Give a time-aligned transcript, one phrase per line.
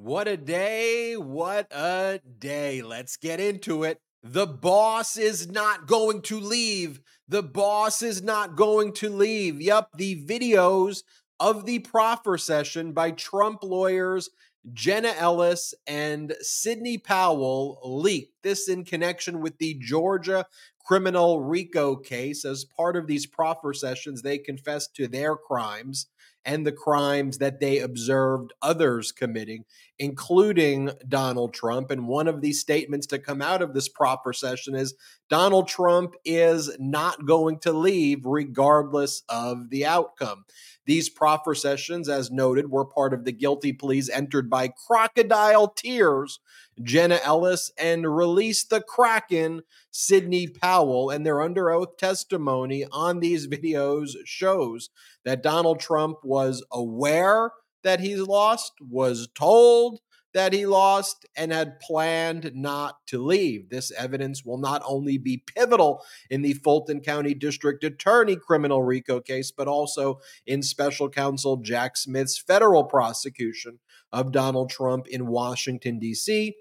[0.00, 1.16] What a day.
[1.16, 2.82] What a day.
[2.82, 4.00] Let's get into it.
[4.22, 7.00] The boss is not going to leave.
[7.26, 9.60] The boss is not going to leave.
[9.60, 11.02] Yup, the videos
[11.40, 14.30] of the proffer session by Trump lawyers
[14.72, 18.34] Jenna Ellis and Sidney Powell leaked.
[18.44, 20.46] This in connection with the Georgia
[20.86, 22.44] criminal RICO case.
[22.44, 26.06] As part of these proffer sessions, they confessed to their crimes
[26.48, 29.66] and the crimes that they observed others committing,
[29.98, 31.90] including Donald Trump.
[31.90, 34.94] And one of these statements to come out of this proffer session is
[35.28, 40.46] Donald Trump is not going to leave regardless of the outcome.
[40.88, 46.40] These proffer sessions, as noted, were part of the guilty pleas entered by Crocodile Tears,
[46.82, 51.10] Jenna Ellis, and Release the Kraken, Sidney Powell.
[51.10, 54.88] And their under oath testimony on these videos shows
[55.26, 57.50] that Donald Trump was aware
[57.82, 60.00] that he's lost, was told
[60.34, 63.70] that he lost and had planned not to leave.
[63.70, 69.20] This evidence will not only be pivotal in the Fulton County District Attorney criminal RICO
[69.20, 73.78] case, but also in special counsel Jack Smith's federal prosecution
[74.12, 76.54] of Donald Trump in Washington, D.C.,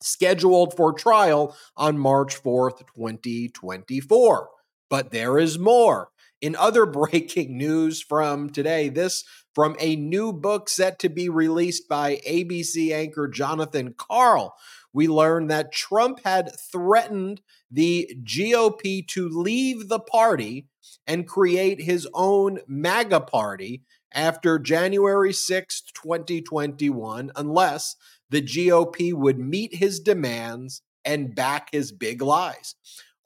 [0.00, 4.48] scheduled for trial on March 4th, 2024.
[4.88, 6.10] But there is more.
[6.40, 11.88] In other breaking news from today, this from a new book set to be released
[11.88, 14.54] by ABC anchor Jonathan Karl.
[14.92, 20.66] We learned that Trump had threatened the GOP to leave the party
[21.06, 27.96] and create his own MAGA party after January 6, 2021, unless
[28.30, 32.74] the GOP would meet his demands and back his big lies.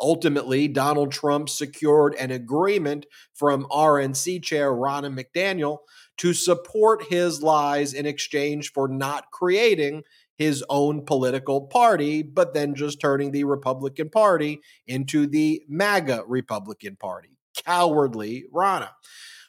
[0.02, 5.78] Ultimately, Donald Trump secured an agreement from RNC chair Ronna McDaniel
[6.18, 10.02] to support his lies in exchange for not creating
[10.36, 16.96] his own political party, but then just turning the Republican Party into the MAGA Republican
[16.96, 17.38] Party.
[17.64, 18.88] Cowardly Ronna.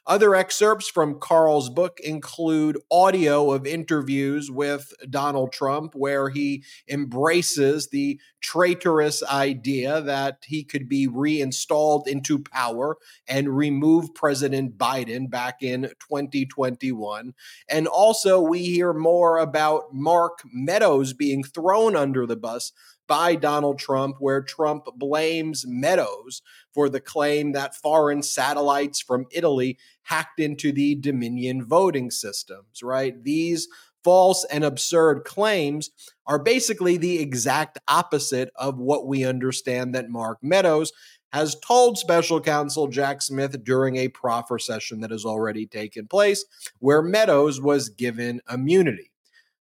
[0.06, 7.88] Other excerpts from Karl's book include audio of interviews with Donald Trump, where he embraces
[7.88, 12.98] the traitorous idea that he could be reinstalled into power
[13.30, 17.34] and remove President Biden back in 2021.
[17.70, 22.74] And also, we hear more about Mark Meadows being thrown under the bus
[23.08, 26.42] by Donald Trump, where Trump blames Meadows
[26.74, 33.24] for the claim that foreign satellites from Italy hacked into the Dominion voting systems, right?
[33.24, 33.68] These
[34.04, 35.90] false and absurd claims
[36.26, 40.92] are basically the exact opposite of what we understand that Mark Meadows
[41.32, 46.46] has told special counsel Jack Smith during a proffer session that has already taken place,
[46.80, 49.12] where Meadows was given immunity.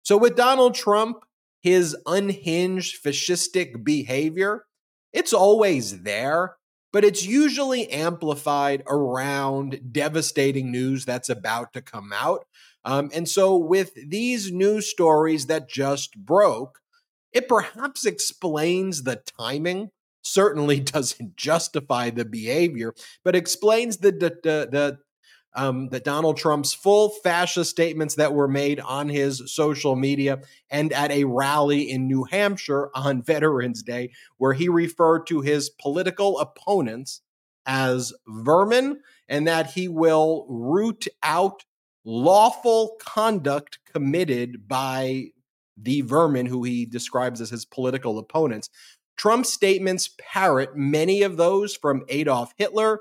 [0.03, 1.19] So, with Donald Trump,
[1.61, 4.65] his unhinged fascistic behavior,
[5.13, 6.57] it's always there,
[6.93, 12.45] but it's usually amplified around devastating news that's about to come out.
[12.85, 16.79] Um, and so, with these news stories that just broke,
[17.33, 19.91] it perhaps explains the timing.
[20.23, 22.95] Certainly doesn't justify the behavior,
[23.25, 24.99] but explains the, the, the,
[25.55, 30.93] um, that Donald Trump's full fascist statements that were made on his social media and
[30.93, 36.39] at a rally in New Hampshire on Veterans Day, where he referred to his political
[36.39, 37.23] opponents
[37.67, 41.65] as vermin and that he will root out
[42.05, 45.27] lawful conduct committed by
[45.77, 48.71] the vermin who he describes as his political opponents.
[49.17, 53.01] Trump's statements parrot many of those from Adolf Hitler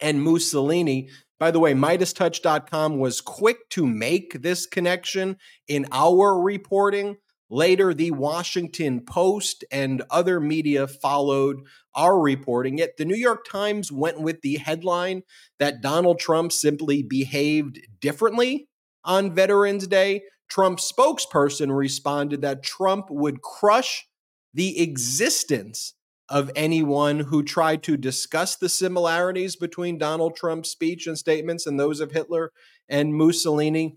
[0.00, 5.36] and Mussolini, by the way, MeidasTouch.com was quick to make this connection
[5.68, 7.16] in our reporting.
[7.50, 11.58] Later, the Washington Post and other media followed
[11.94, 12.78] our reporting.
[12.78, 15.22] Yet the New York Times went with the headline
[15.58, 18.68] that Donald Trump simply behaved differently
[19.04, 20.22] on Veterans Day.
[20.48, 24.06] Trump's spokesperson responded that Trump would crush
[24.54, 25.94] the existence
[26.28, 31.78] of anyone who tried to discuss the similarities between Donald Trump's speech and statements and
[31.78, 32.52] those of Hitler
[32.88, 33.96] and Mussolini.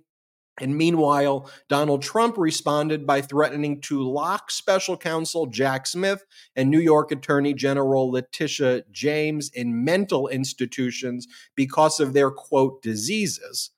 [0.62, 6.80] And meanwhile, Donald Trump responded by threatening to lock special counsel Jack Smith and New
[6.80, 13.72] York Attorney General Letitia James in mental institutions because of their quote diseases.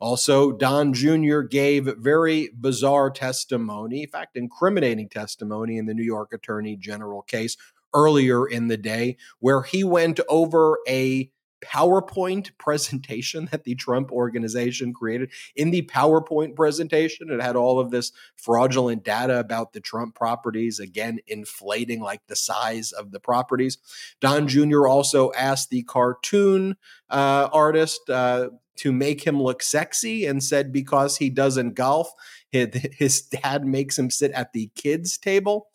[0.00, 1.40] Also, Don Jr.
[1.40, 7.56] gave very bizarre testimony, in fact, incriminating testimony in the New York Attorney General case,
[7.94, 11.30] earlier in the day where he went over a
[11.60, 15.30] PowerPoint presentation that the Trump organization created.
[15.56, 20.78] In the PowerPoint presentation, it had all of this fraudulent data about the Trump properties,
[20.78, 23.78] again, inflating like the size of the properties.
[24.20, 24.86] Don Jr.
[24.86, 26.76] also asked the cartoon
[27.10, 32.12] uh, artist uh, to make him look sexy and said because he doesn't golf,
[32.50, 35.68] his, his dad makes him sit at the kids' table.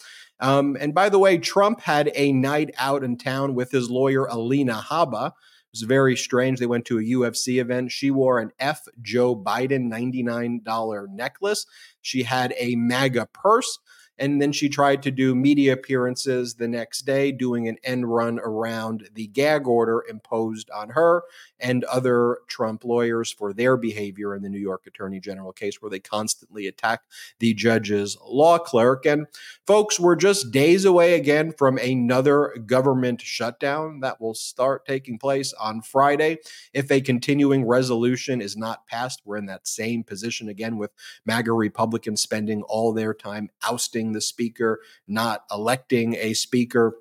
[0.44, 4.26] Um, and by the way, Trump had a night out in town with his lawyer,
[4.26, 5.28] Alina Habba.
[5.28, 5.34] It
[5.72, 6.60] was very strange.
[6.60, 7.94] They went to a UFC event.
[7.94, 11.66] She wore an F Joe Biden $99 necklace.
[12.02, 13.80] She had a MAGA purse.
[14.20, 18.38] And then she tried to do media appearances the next day, doing an end run
[18.44, 21.24] around the gag order imposed on her
[21.64, 25.90] and other Trump lawyers for their behavior in the New York Attorney General case, where
[25.90, 27.02] they constantly attack
[27.40, 29.06] the judge's law clerk.
[29.06, 29.28] And
[29.66, 35.54] folks, we're just days away again from another government shutdown that will start taking place
[35.54, 36.38] on Friday.
[36.74, 40.92] If a continuing resolution is not passed, we're in that same position again with
[41.26, 46.98] MAGA Republicans spending all their time ousting the speaker, not electing a speaker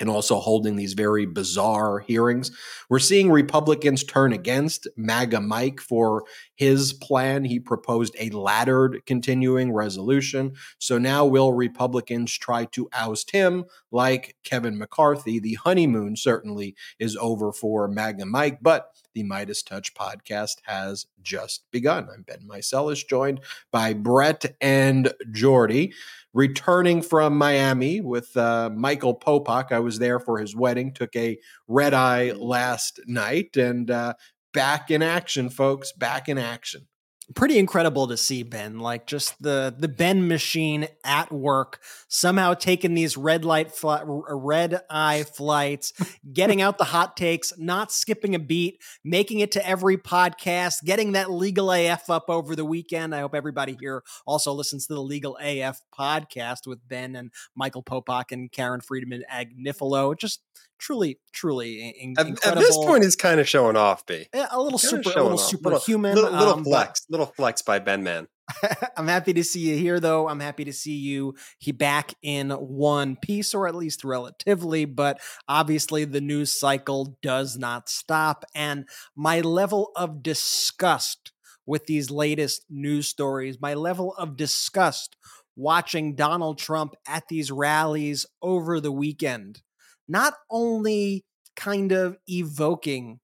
[0.00, 2.50] and also holding these very bizarre hearings.
[2.88, 6.24] We're seeing Republicans turn against MAGA Mike for
[6.54, 7.44] his plan.
[7.44, 10.54] He proposed a laddered continuing resolution.
[10.78, 15.38] So now will Republicans try to oust him like Kevin McCarthy?
[15.38, 21.64] The honeymoon certainly is over for MAGA Mike, but the Meidas Touch podcast has just
[21.70, 22.08] begun.
[22.12, 25.92] I'm Ben Meiselas, joined by Brett and Jordy
[26.34, 29.72] returning from Miami with uh, Michael Popok.
[29.72, 31.38] I was there for his wedding, took a
[31.68, 34.14] red eye last night, and uh,
[34.52, 36.86] back in action, folks, back in action
[37.34, 42.94] pretty incredible to see Ben, like just the the Ben machine at work, somehow taking
[42.94, 45.92] these red light fl- red eye flights,
[46.32, 51.12] getting out the hot takes, not skipping a beat, making it to every podcast, getting
[51.12, 53.14] that legal AF up over the weekend.
[53.14, 57.82] I hope everybody here also listens to the Legal AF podcast with Ben and Michael
[57.82, 60.16] Popok and Karen Friedman Agnifilo.
[60.18, 60.40] Just
[60.82, 62.62] truly, truly in- at, incredible.
[62.62, 64.26] At this point, he's kind of showing off, B.
[64.32, 68.02] A little super, a little superhuman, little, little, um, little flex, little flex by Ben
[68.02, 68.28] Man.
[68.96, 70.28] I'm happy to see you here, though.
[70.28, 74.84] I'm happy to see you he back in one piece, or at least relatively.
[74.84, 78.86] But obviously, the news cycle does not stop, and
[79.16, 81.32] my level of disgust
[81.64, 85.16] with these latest news stories, my level of disgust
[85.54, 89.62] watching Donald Trump at these rallies over the weekend
[90.08, 91.24] not only
[91.56, 93.20] kind of evoking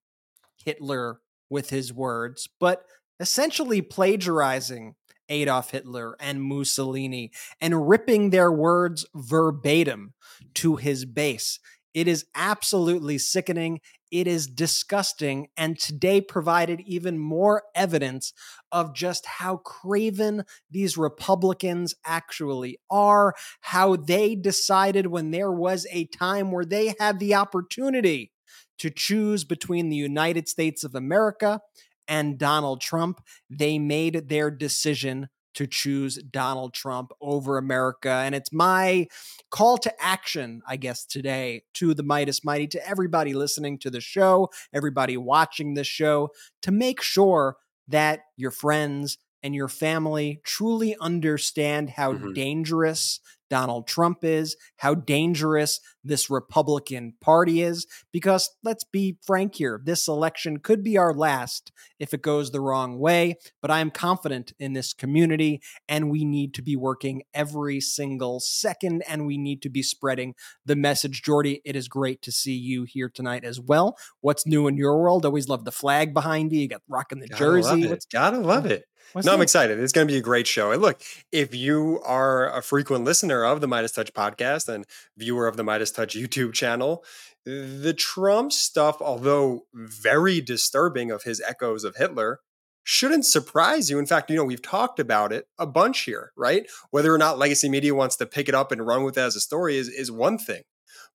[0.65, 2.83] Hitler with his words, but
[3.21, 4.95] essentially plagiarizing
[5.29, 7.31] Adolf Hitler and Mussolini
[7.61, 10.15] and ripping their words verbatim
[10.55, 11.59] to his base.
[11.95, 13.81] It is absolutely sickening.
[14.11, 15.49] It is disgusting.
[15.57, 18.33] And today provided even more evidence
[18.71, 26.07] of just how craven these Republicans actually are, how they decided when there was a
[26.07, 28.33] time where they had the opportunity
[28.79, 31.61] to choose between the United States of America
[32.09, 33.21] and Donald Trump,
[33.51, 38.11] they made their decision to choose Donald Trump over America.
[38.11, 39.09] And it's my
[39.51, 44.01] call to action, I guess, today to the Meidas Mighty, to everybody listening to the
[44.01, 46.31] show, everybody watching this show,
[46.63, 47.57] to make sure
[47.89, 52.33] that your friends and your family truly understand how mm-hmm.
[52.33, 53.21] dangerous
[53.51, 57.87] Donald Trump is, how dangerous this Republican Party is.
[58.13, 62.61] Because let's be frank here, this election could be our last if it goes the
[62.61, 63.37] wrong way.
[63.61, 68.41] But I am confident in this community, and we need to be working every single
[68.41, 71.23] second, and we need to be spreading the message.
[71.23, 73.97] Jordy, it is great to see you here tonight as well.
[74.21, 75.25] What's new in your world?
[75.25, 76.61] Always love the flag behind you.
[76.61, 77.89] You got rocking the Gotta jersey.
[77.89, 78.85] Love Gotta love it.
[79.13, 79.37] What's no, that?
[79.37, 79.79] I'm excited.
[79.79, 80.73] It's going to be a great show.
[80.73, 81.01] And look,
[81.33, 84.87] if you are a frequent listener of the Meidas Touch podcast and
[85.17, 87.05] viewer of the Meidas Touch YouTube channel,
[87.45, 92.41] the Trump stuff, although very disturbing of his echoes of Hitler,
[92.85, 93.99] shouldn't surprise you.
[93.99, 96.67] In fact, you know, we've talked about it a bunch here, right?
[96.91, 99.37] Whether or not legacy media wants to pick it up and run with it as
[99.37, 100.63] a story is, is one thing.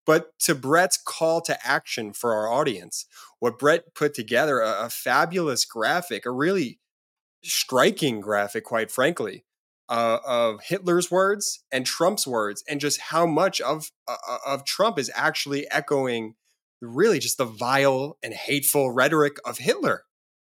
[0.06, 3.06] But to Brett's call to action for our audience,
[3.40, 6.80] what Brett put together, a, a fabulous graphic, a really
[7.44, 9.46] striking graphic, quite frankly,
[9.90, 14.66] uh, of Hitler's words and Trump's words, and just how much of uh, uh, of
[14.66, 16.36] Trump is actually echoing
[16.82, 20.04] really just the vile and hateful rhetoric of Hitler.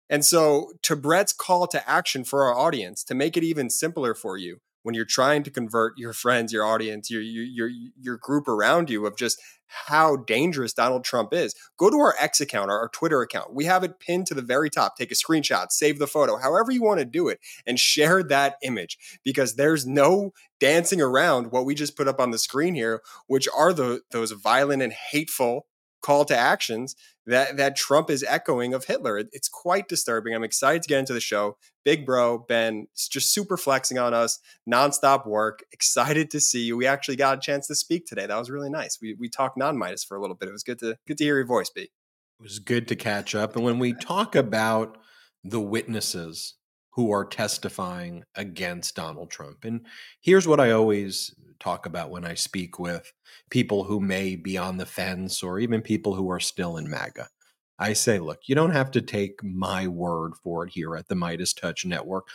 [0.09, 4.15] And so, to Brett's call to action for our audience, to make it even simpler
[4.15, 8.19] for you, when you're trying to convert your friends, your audience, your your your, your
[8.19, 11.55] group around you of just how dangerous Donald Trump is.
[11.79, 13.55] Go to our X account, our, our Twitter account.
[13.55, 14.97] We have it pinned to the very top.
[14.97, 18.57] Take a screenshot, save the photo, however you want to do it, and share that
[18.63, 23.01] image because there's no dancing around what we just put up on the screen here,
[23.27, 25.67] which are the those violent and hateful
[26.03, 29.19] call to actions that that Trump is echoing of Hitler.
[29.19, 30.35] It, it's quite disturbing.
[30.35, 31.57] I'm excited to get into the show.
[31.85, 34.39] Big bro Ben just super flexing on us,
[34.71, 35.65] nonstop work.
[35.73, 36.77] Excited to see you.
[36.77, 38.27] We actually got a chance to speak today.
[38.27, 38.99] That was really nice.
[39.01, 40.49] We we talked non Meidas for a little bit.
[40.49, 41.83] It was good to good to hear your voice, B.
[41.83, 41.91] It
[42.43, 43.55] was good to catch up.
[43.55, 44.99] And when we talk about
[45.45, 46.55] the witnesses
[46.91, 49.87] who are testifying against Donald Trump, and
[50.21, 53.13] here's what I always talk about when I speak with
[53.51, 57.29] people who may be on the fence or even people who are still in MAGA.
[57.79, 61.15] I say, look, you don't have to take my word for it here at the
[61.15, 62.29] Meidas Touch Network.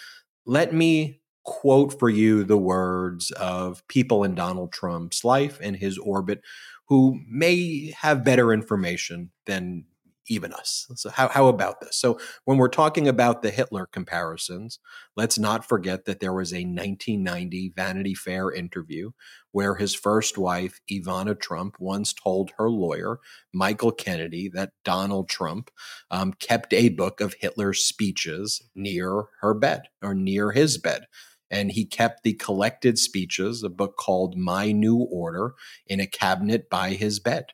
[0.45, 5.97] Let me quote for you the words of people in Donald Trump's life and his
[5.97, 6.41] orbit
[6.87, 9.85] who may have better information than
[10.27, 10.87] even us.
[10.95, 11.97] So how how about this?
[11.97, 14.79] So when we're talking about the Hitler comparisons,
[15.15, 19.11] let's not forget that there was a 1990 Vanity Fair interview
[19.51, 23.19] where his first wife Ivana Trump once told her lawyer
[23.53, 25.71] Michael Kennedy that Donald Trump
[26.11, 31.05] um, kept a book of Hitler's speeches near her bed or near his bed.
[31.51, 35.53] And he kept the collected speeches, a book called My New Order,
[35.87, 37.45] in a cabinet by his bed.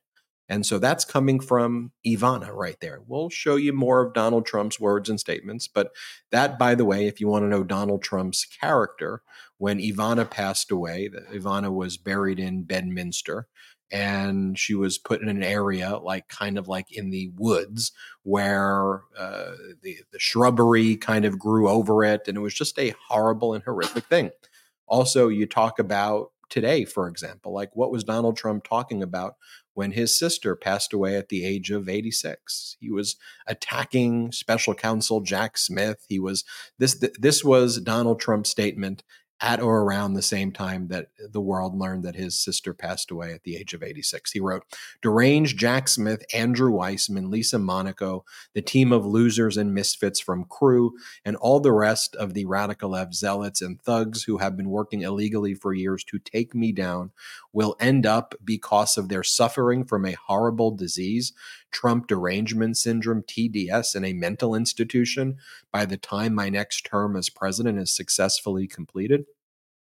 [0.52, 3.00] And so that's coming from Ivana right there.
[3.08, 5.70] We'll show you more of Donald Trump's words and statements.
[5.70, 5.94] But
[6.30, 9.22] that, by the way, if you want to know Donald Trump's character,
[9.60, 13.48] when Ivana passed away, Ivana was buried in Bedminster
[13.94, 17.94] and she was put in an area like kind of like in the woods
[18.24, 22.28] where uh, the, the shrubbery kind of grew over it.
[22.28, 24.32] And it was just a horrible and horrific thing.
[24.86, 29.38] Also, you talk about today, for example, like what was Donald Trump talking about
[29.74, 32.78] when his sister passed away at the age of 86.
[32.80, 33.16] He was
[33.48, 36.06] attacking special counsel Jack Smith.
[36.08, 36.44] He was
[36.78, 39.04] this this was Donald Trump's statement
[39.42, 43.34] at or around the same time that the world learned that his sister passed away
[43.34, 44.32] at the age of 86.
[44.32, 44.64] He wrote,
[45.02, 50.92] Deranged Jack Smith, Andrew Weissmann, Lisa Monaco, the team of losers and misfits from CREW,
[51.26, 55.02] and all the rest of the radical left zealots and thugs who have been working
[55.02, 57.12] illegally for years to take me down
[57.54, 61.34] will end up because of their suffering from a horrible disease
[61.72, 65.38] Trump derangement syndrome, TDS, in a mental institution
[65.72, 69.26] by the time my next term as president is successfully completed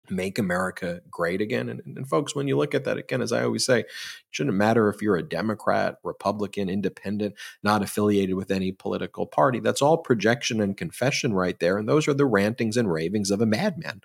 [0.09, 1.69] make America great again.
[1.69, 3.87] And, and, folks, when you look at that again, as I always say, it
[4.31, 9.59] shouldn't matter if you're a Democrat, Republican, independent, not affiliated with any political party.
[9.59, 11.77] That's all projection and confession right there.
[11.77, 14.01] And those are the rantings and ravings of a madman.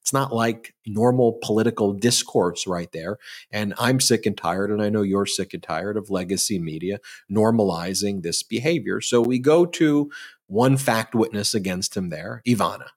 [0.00, 3.18] It's not like normal political discourse right there.
[3.50, 7.00] And I'm sick and tired, and I know you're sick and tired of legacy media
[7.30, 9.00] normalizing this behavior.
[9.00, 10.10] So we go to
[10.46, 12.88] one fact witness against him there, Ivana,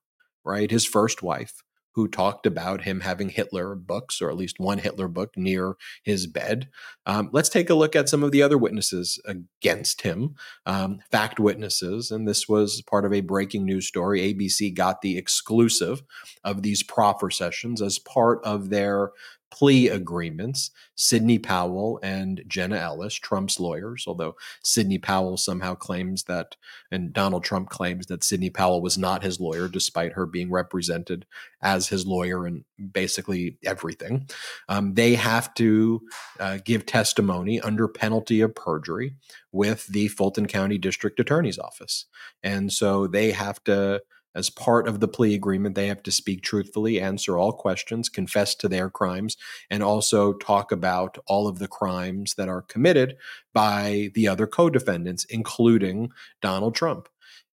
[0.46, 0.72] right?
[0.72, 1.62] His first wife
[1.94, 6.28] who talked about him having Hitler books, or at least one Hitler book, near his
[6.28, 6.70] bed.
[7.06, 10.36] Um, let's take a look at some of the other witnesses against him,
[10.66, 12.12] um, fact witnesses.
[12.12, 14.22] And this was part of a breaking news story.
[14.34, 16.04] ABC got the exclusive
[16.44, 19.12] of these proffer sessions as part of their
[19.54, 20.72] plea agreements.
[20.96, 26.56] Sidney Powell and Jenna Ellis, Trump's lawyers, although Sidney Powell somehow claims that,
[26.92, 31.28] and Donald Trump claims that Sidney Powell was not his lawyer, despite her being represented
[31.62, 34.28] as his lawyer in basically everything.
[34.70, 36.02] Um, they have to
[36.40, 39.14] uh, give testimony under penalty of perjury
[39.52, 42.06] with the Fulton County District Attorney's Office.
[42.42, 44.02] And so they have to
[44.36, 48.56] as part of the plea agreement, they have to speak truthfully, answer all questions, confess
[48.56, 49.38] to their crimes,
[49.70, 53.16] and also talk about all of the crimes that are committed
[53.54, 56.12] by the other co defendants, including
[56.42, 57.10] Donald Trump.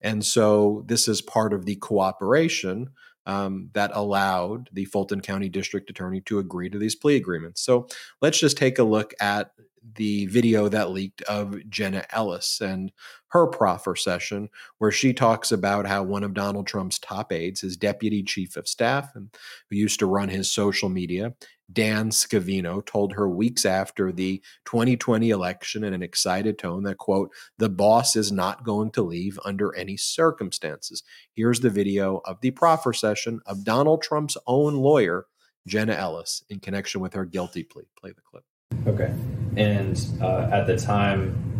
[0.01, 2.89] And so this is part of the cooperation
[3.25, 7.61] um, that allowed the Fulton County District Attorney to agree to these plea agreements.
[7.61, 7.87] So
[8.21, 9.51] let's just take a look at
[9.95, 12.91] the video that leaked of Jenna Ellis and
[13.27, 17.77] her proffer session, where she talks about how one of Donald Trump's top aides, his
[17.77, 19.29] deputy chief of staff, and
[19.69, 21.33] who used to run his social media,
[21.71, 27.31] Dan Scavino, told her weeks after the 2020 election in an excited tone that, quote,
[27.57, 31.03] the boss is not going to leave under any circumstances.
[31.33, 35.25] Here's the video of the proffer session of Donald Trump's own lawyer,
[35.67, 37.83] Jenna Ellis, in connection with her guilty plea.
[37.99, 38.43] Play the clip.
[38.87, 39.13] Okay.
[39.57, 41.55] And uh, at the time,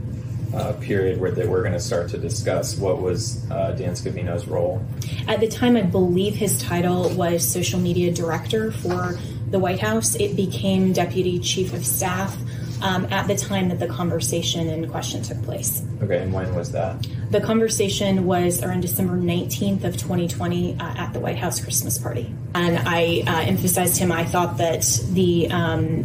[0.54, 4.48] uh, period where they were going to start to discuss what was uh, Dan Scavino's
[4.48, 4.82] role?
[5.28, 9.18] At the time, I believe his title was social media director for
[9.50, 10.16] the White House.
[10.16, 12.36] It became deputy chief of staff
[12.82, 15.84] um, at the time that the conversation in question took place.
[16.02, 17.08] Okay, and when was that?
[17.32, 22.34] The conversation was around December 19th of 2020 uh, at the White House Christmas party.
[22.54, 26.04] And I uh, emphasized him, I thought that the, um,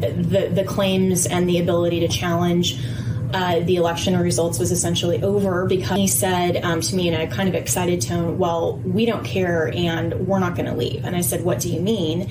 [0.00, 2.80] the, the claims and the ability to challenge
[3.32, 7.26] uh, the election results was essentially over because he said um, to me in a
[7.26, 11.04] kind of excited tone, Well, we don't care and we're not going to leave.
[11.04, 12.30] And I said, What do you mean?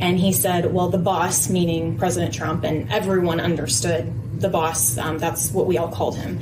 [0.00, 5.18] And he said, Well, the boss, meaning President Trump, and everyone understood the boss, um,
[5.18, 6.40] that's what we all called him.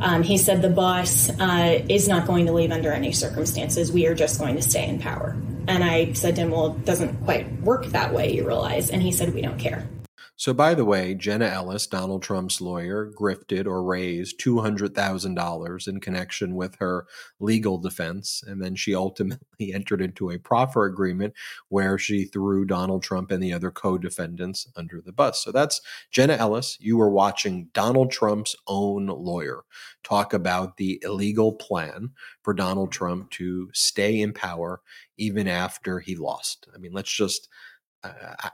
[0.00, 3.92] Um, he said, The boss uh, is not going to leave under any circumstances.
[3.92, 5.36] We are just going to stay in power.
[5.66, 8.90] And I said to him, Well, it doesn't quite work that way, you realize.
[8.90, 9.88] And he said, We don't care.
[10.36, 16.56] So, by the way, Jenna Ellis, Donald Trump's lawyer, grifted or raised $200,000 in connection
[16.56, 17.06] with her
[17.38, 18.42] legal defense.
[18.44, 21.34] And then she ultimately entered into a proffer agreement
[21.68, 25.42] where she threw Donald Trump and the other co defendants under the bus.
[25.42, 26.78] So, that's Jenna Ellis.
[26.80, 29.62] You were watching Donald Trump's own lawyer
[30.02, 32.10] talk about the illegal plan
[32.42, 34.80] for Donald Trump to stay in power
[35.16, 36.66] even after he lost.
[36.74, 37.48] I mean, let's just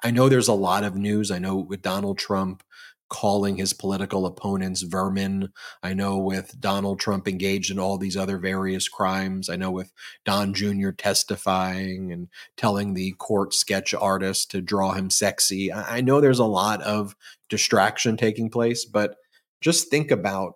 [0.02, 1.30] I know there's a lot of news.
[1.30, 2.62] I know with Donald Trump
[3.08, 5.48] calling his political opponents vermin.
[5.82, 9.50] I know with Donald Trump engaged in all these other various crimes.
[9.50, 9.92] I know with
[10.24, 10.90] Don Jr.
[10.90, 15.72] testifying and telling the court sketch artist to draw him sexy.
[15.72, 17.16] I know there's a lot of
[17.48, 19.16] distraction taking place, but
[19.60, 20.54] just think about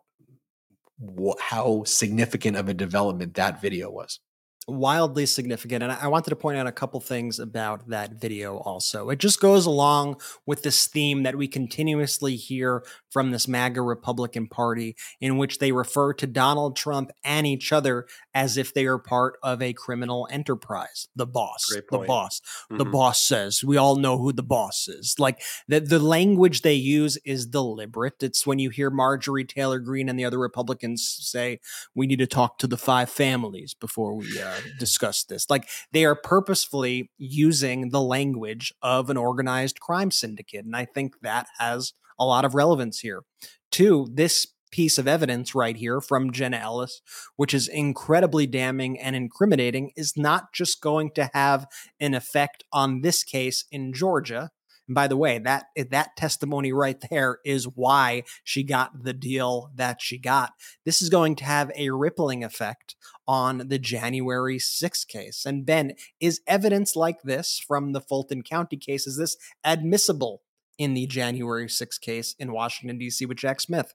[1.41, 4.21] how significant of a development that video was
[4.67, 5.83] wildly significant.
[5.83, 9.11] And I wanted to point out a couple things about that video also.
[9.11, 14.49] It just goes along with this theme that we continuously hear from this MAGA Republican
[14.49, 18.99] Party, in which they refer to Donald Trump and each other as if they are
[18.99, 21.09] part of a criminal enterprise.
[21.15, 22.79] The boss, the boss, mm-hmm.
[22.79, 25.17] the boss says, we all know who the boss is.
[25.19, 28.23] Like the, the language they use is deliberate.
[28.23, 31.61] It's when you hear Marjorie Taylor Greene and the other Republicans say,
[31.95, 35.49] we need to talk to the five families before we uh, discuss this.
[35.49, 40.65] Like they are purposefully using the language of an organized crime syndicate.
[40.65, 43.23] And I think that has a lot of relevance here.
[43.71, 47.01] Two, this piece of evidence right here from Jenna Ellis,
[47.37, 51.67] which is incredibly damning and incriminating, is not just going to have
[52.01, 54.51] an effect on this case in Georgia.
[54.89, 59.13] And by the way, that eh, that testimony right there is why she got the
[59.13, 60.53] deal that she got.
[60.85, 65.47] This is going to have a rippling effect on the January 6th case.
[65.47, 70.43] And Ben, is evidence like this from the Fulton County case is this admissible
[70.79, 73.25] in the January 6th case in Washington, D.C.
[73.27, 73.95] with Jack Smith.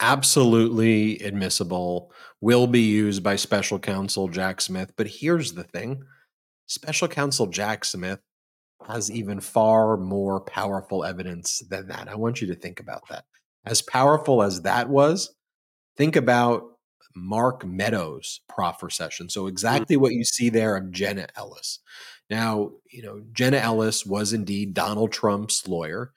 [0.00, 2.10] Absolutely admissible,
[2.40, 4.92] will be used by special counsel Jack Smith.
[4.96, 6.02] But here's the thing
[6.66, 8.20] special counsel Jack Smith
[8.88, 12.08] has even far more powerful evidence than that.
[12.08, 13.24] I want you to think about that.
[13.64, 15.34] As powerful as that was,
[15.96, 16.64] think about
[17.14, 19.28] Mark Meadows' proffer session.
[19.28, 19.48] So, mm.
[19.48, 21.80] exactly what you see there of Jenna Ellis.
[22.30, 26.12] Now, you know, Jenna Ellis was indeed Donald Trump's lawyer.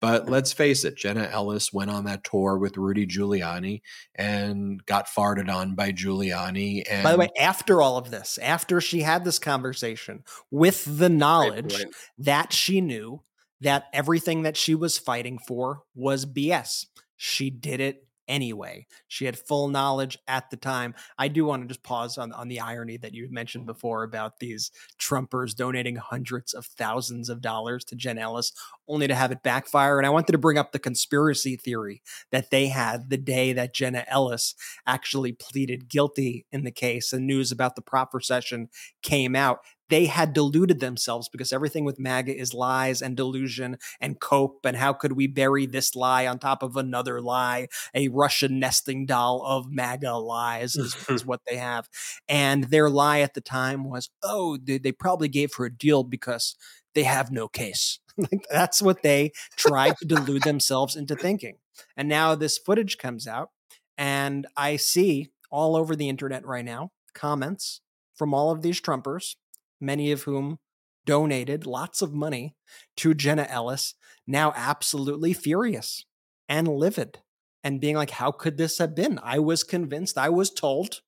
[0.00, 3.82] But let's face it, Jenna Ellis went on that tour with Rudy Giuliani
[4.14, 6.84] and got farted on by Giuliani.
[6.90, 11.10] And by the way, after all of this, after she had this conversation with the
[11.10, 11.94] knowledge right, right.
[12.18, 13.22] that she knew
[13.60, 16.86] that everything that she was fighting for was BS,
[17.16, 18.86] she did it anyway.
[19.08, 20.94] She had full knowledge at the time.
[21.18, 24.38] I do want to just pause on, on the irony that you mentioned before about
[24.38, 28.52] these Trumpers donating hundreds of thousands of dollars to Jen Ellis
[28.88, 29.98] only to have it backfire.
[29.98, 33.74] And I wanted to bring up the conspiracy theory that they had the day that
[33.74, 34.54] Jenna Ellis
[34.86, 38.68] actually pleaded guilty in the case and news about the proffer session
[39.02, 39.60] came out
[39.90, 44.64] they had deluded themselves because everything with MAGA is lies and delusion and cope.
[44.64, 47.68] And how could we bury this lie on top of another lie?
[47.94, 51.88] A Russian nesting doll of MAGA lies is, is what they have.
[52.28, 56.04] And their lie at the time was, oh, they, they probably gave her a deal
[56.04, 56.54] because
[56.94, 57.98] they have no case.
[58.16, 61.56] like that's what they tried to delude themselves into thinking.
[61.96, 63.50] And now this footage comes out,
[63.96, 67.80] and I see all over the internet right now comments
[68.14, 69.36] from all of these Trumpers
[69.80, 70.58] many of whom
[71.06, 72.54] donated lots of money
[72.96, 73.94] to Jenna Ellis,
[74.26, 76.04] now absolutely furious
[76.48, 77.20] and livid
[77.62, 79.18] and being like, How could this have been?
[79.22, 81.00] I was convinced, I was told,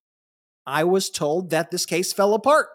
[0.66, 2.68] I was told that this case fell apart.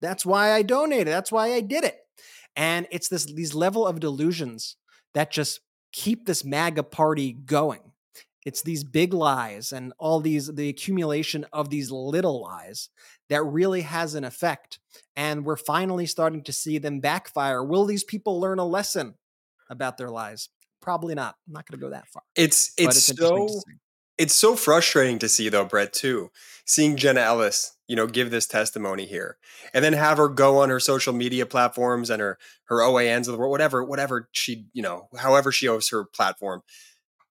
[0.00, 1.08] That's why I donated.
[1.08, 1.98] That's why I did it.
[2.56, 4.76] And it's this these level of delusions
[5.14, 5.60] that just
[5.92, 7.80] keep this MAGA party going.
[8.44, 12.90] It's these big lies and all these, the accumulation of these little lies
[13.30, 14.78] that really has an effect.
[15.16, 17.64] And we're finally starting to see them backfire.
[17.64, 19.14] Will these people learn a lesson
[19.70, 20.48] about their lies?
[20.82, 21.36] Probably not.
[21.46, 22.22] I'm not going to go that far.
[22.36, 23.48] It's it's, it's so
[24.18, 26.30] it's so frustrating to see though, Brett, too.
[26.66, 29.38] Seeing Jenna Ellis, you know, give this testimony here.
[29.72, 33.48] And then have her go on her social media platforms and her her OANs or
[33.48, 36.62] whatever, whatever she, you know, however she owes her platform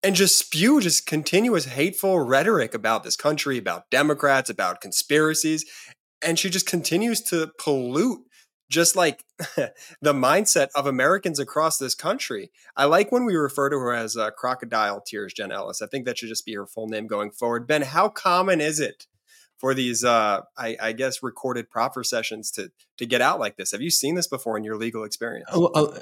[0.03, 5.65] and just spew just continuous hateful rhetoric about this country, about Democrats, about conspiracies.
[6.21, 8.21] And she just continues to pollute
[8.69, 9.23] just like
[10.01, 12.51] the mindset of Americans across this country.
[12.75, 15.81] I like when we refer to her as uh, Crocodile Tears Jen Ellis.
[15.81, 17.67] I think that should just be her full name going forward.
[17.67, 19.07] Ben, how common is it
[19.63, 23.71] for these, uh, I, I, guess, recorded proffer sessions to to get out like this?
[23.71, 25.47] Have you seen this before in your legal experience?
[25.53, 25.99] Oh, uh,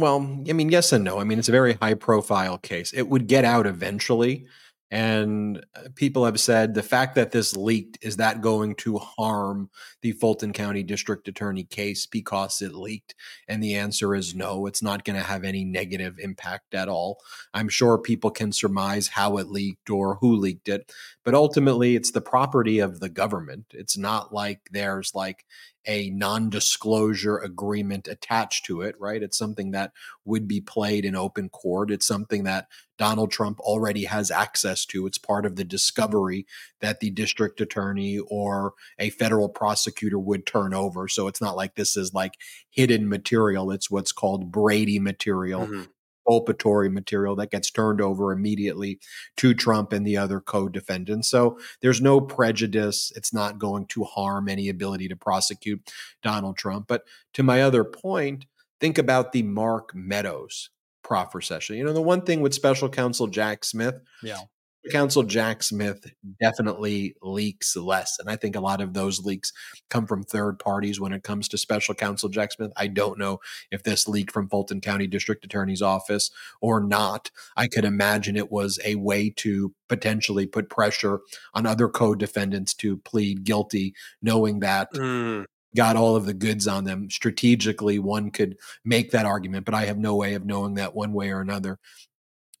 [0.00, 0.16] well,
[0.48, 1.20] I mean, yes and no.
[1.20, 2.92] I mean, it's a very high profile case.
[2.92, 4.46] It would get out eventually.
[4.90, 9.68] And uh, people have said the fact that this leaked is that going to harm
[10.00, 13.14] the Fulton County District Attorney case because it leaked?
[13.48, 17.18] And the answer is no, it's not going to have any negative impact at all.
[17.52, 20.90] I'm sure people can surmise how it leaked or who leaked it,
[21.22, 23.66] but ultimately it's the property of the government.
[23.72, 25.44] It's not like there's like
[25.88, 29.22] a non disclosure agreement attached to it, right?
[29.22, 29.92] It's something that
[30.24, 31.90] would be played in open court.
[31.90, 35.06] It's something that Donald Trump already has access to.
[35.06, 36.46] It's part of the discovery
[36.80, 41.08] that the district attorney or a federal prosecutor would turn over.
[41.08, 42.34] So it's not like this is like
[42.70, 43.70] hidden material.
[43.70, 45.66] It's what's called Brady material.
[45.66, 45.82] Mm-hmm
[46.28, 48.98] exculpatory material that gets turned over immediately
[49.36, 51.30] to Trump and the other co defendants.
[51.30, 53.12] So there's no prejudice.
[53.16, 55.90] It's not going to harm any ability to prosecute
[56.22, 56.86] Donald Trump.
[56.86, 58.44] But to my other point,
[58.80, 60.70] think about the Mark Meadows
[61.02, 61.76] proffer session.
[61.76, 64.40] You know, the one thing with special counsel Jack Smith, yeah
[64.90, 68.18] counsel Jack Smith definitely leaks less.
[68.18, 69.52] And I think a lot of those leaks
[69.90, 72.72] come from third parties when it comes to special counsel Jack Smith.
[72.76, 77.30] I don't know if this leaked from Fulton County District Attorney's Office or not.
[77.56, 81.20] I could imagine it was a way to potentially put pressure
[81.54, 84.92] on other co defendants to plead guilty, knowing that.
[84.92, 85.46] Mm
[85.76, 89.84] got all of the goods on them strategically one could make that argument but i
[89.84, 91.78] have no way of knowing that one way or another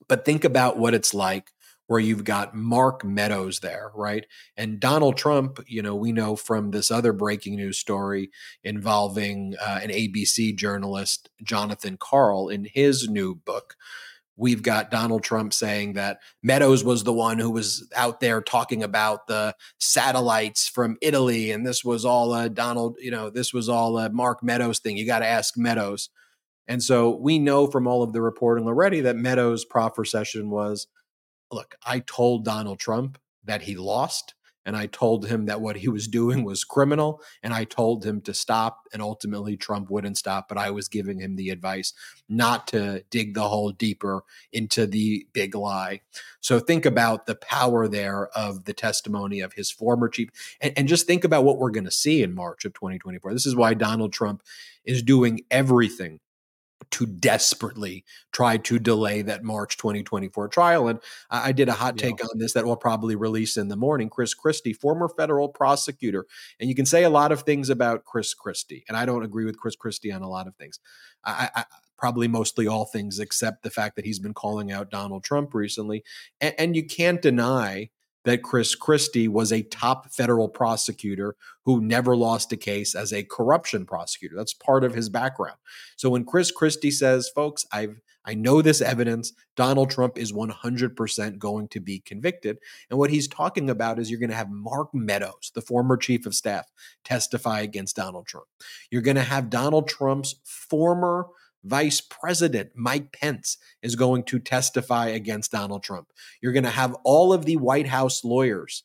[0.08, 1.50] but think about what it's like
[1.88, 4.26] where you've got Mark Meadows there, right?
[4.58, 8.30] And Donald Trump, you know, we know from this other breaking news story
[8.62, 13.74] involving uh, an ABC journalist, Jonathan Karl, in his new book.
[14.36, 18.82] We've got Donald Trump saying that Meadows was the one who was out there talking
[18.82, 21.50] about the satellites from Italy.
[21.50, 24.98] And this was all a Donald, you know, this was all a Mark Meadows thing.
[24.98, 26.10] You got to ask Meadows.
[26.68, 30.86] And so we know from all of the reporting already that Meadows' proffer session was
[31.50, 34.34] look, I told Donald Trump that he lost.
[34.66, 37.22] And I told him that what he was doing was criminal.
[37.42, 38.82] And I told him to stop.
[38.92, 40.46] And ultimately, Trump wouldn't stop.
[40.46, 41.94] But I was giving him the advice
[42.28, 46.02] not to dig the hole deeper into the big lie.
[46.40, 50.28] So think about the power there of the testimony of his former chief.
[50.60, 53.32] And, and just think about what we're going to see in March of 2024.
[53.32, 54.42] This is why Donald Trump
[54.84, 56.20] is doing everything
[56.90, 60.88] to desperately try to delay that March 2024 trial.
[60.88, 64.08] And I, did a hot take on this that will probably release in the morning.
[64.08, 66.26] Chris Christie, former federal prosecutor,
[66.60, 69.44] and you can say a lot of things about Chris Christie, and I don't agree
[69.44, 70.78] with Chris Christie on a lot of things.
[71.24, 71.64] I, I
[71.96, 76.04] probably mostly all things except the fact that he's been calling out Donald Trump recently,
[76.40, 77.90] and, and you can't deny
[78.24, 83.22] that Chris Christie was a top federal prosecutor who never lost a case as a
[83.24, 84.36] corruption prosecutor.
[84.36, 85.58] That's part of his background.
[85.96, 89.32] So when Chris Christie says, folks, I've I know this evidence.
[89.56, 92.58] Donald Trump is 100% going to be convicted.
[92.90, 96.26] And what he's talking about is you're going to have Mark Meadows, the former chief
[96.26, 96.66] of staff,
[97.04, 98.46] testify against Donald Trump.
[98.90, 101.28] You're going to have Donald Trump's former
[101.64, 106.08] Vice President Mike Pence is going to testify against Donald Trump.
[106.40, 108.84] You're going to have all of the White House lawyers,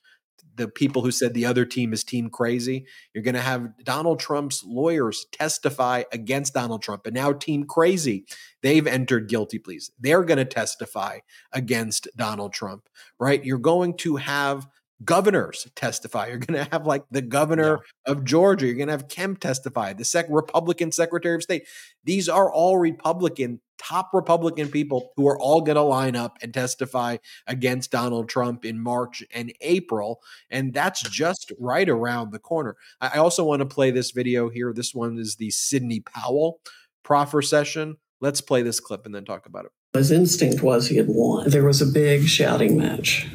[0.56, 2.86] the people who said the other team is team crazy.
[3.14, 7.06] You're going to have Donald Trump's lawyers testify against Donald Trump.
[7.06, 8.26] And now, Team Crazy,
[8.62, 9.92] they've entered guilty pleas.
[10.00, 11.20] They're going to testify
[11.52, 12.88] against Donald Trump,
[13.20, 13.44] right?
[13.44, 14.68] You're going to have
[15.04, 16.28] governors testify.
[16.28, 18.12] You're going to have like the governor yeah.
[18.12, 18.66] of Georgia.
[18.66, 21.68] You're going to have Kemp testify, the sec- Republican Secretary of State.
[22.04, 26.54] These are all Republican, top Republican people who are all going to line up and
[26.54, 30.22] testify against Donald Trump in March and April.
[30.50, 32.76] And that's just right around the corner.
[33.02, 34.74] I also want to play this video here.
[34.74, 36.60] This one is the Sidney Powell
[37.04, 37.98] proffer session.
[38.22, 39.72] Let's play this clip and then talk about it.
[39.94, 41.50] His instinct was he had won.
[41.50, 43.28] There was a big shouting match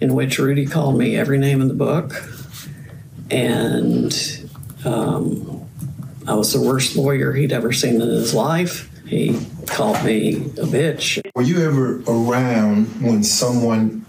[0.00, 2.12] in which Rudy called me every name in the book.
[3.30, 4.12] And
[4.84, 5.66] um,
[6.26, 8.90] I was the worst lawyer he'd ever seen in his life.
[9.06, 11.20] He called me a bitch.
[11.34, 14.04] Were you ever around when someone,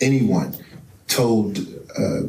[0.00, 0.56] anyone,
[1.06, 1.58] told
[1.98, 2.22] uh,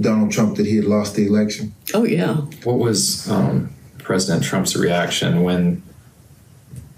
[0.00, 1.74] Donald Trump that he had lost the election?
[1.92, 2.34] Oh, yeah.
[2.64, 5.82] What was um, President Trump's reaction when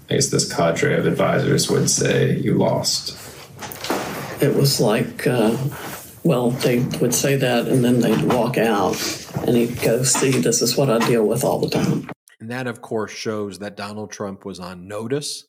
[0.09, 3.24] I guess this cadre of advisors would say you lost?
[4.41, 5.57] It was like, uh,
[6.23, 8.95] well, they would say that and then they'd walk out
[9.45, 12.09] and he'd go, see, this is what I deal with all the time.
[12.39, 15.45] And that, of course, shows that Donald Trump was on notice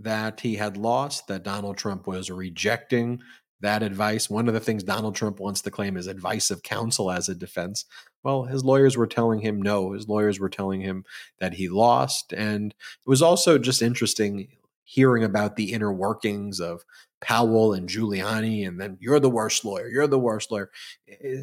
[0.00, 3.20] that he had lost, that Donald Trump was rejecting
[3.60, 4.28] that advice.
[4.28, 7.34] One of the things Donald Trump wants to claim is advice of counsel as a
[7.34, 7.84] defense.
[8.22, 9.92] Well, his lawyers were telling him no.
[9.92, 11.04] His lawyers were telling him
[11.40, 12.32] that he lost.
[12.32, 14.48] And it was also just interesting
[14.84, 16.84] hearing about the inner workings of
[17.20, 20.70] Powell and Giuliani, and then you're the worst lawyer, you're the worst lawyer.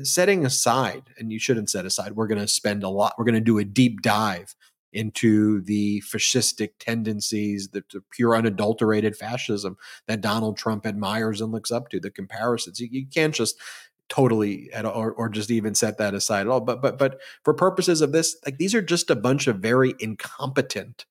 [0.04, 3.36] Setting aside, and you shouldn't set aside, we're going to spend a lot, we're going
[3.36, 4.56] to do a deep dive
[4.94, 9.78] into the fascistic tendencies, the, the, pure unadulterated fascism
[10.08, 12.80] that Donald Trump admires and looks up to, the comparisons.
[12.80, 13.58] You, you can't just
[14.10, 16.60] totally at, or, or just even set that aside at all.
[16.60, 19.96] But but but for purposes of this, like these are just a bunch of very
[20.00, 21.06] incompetent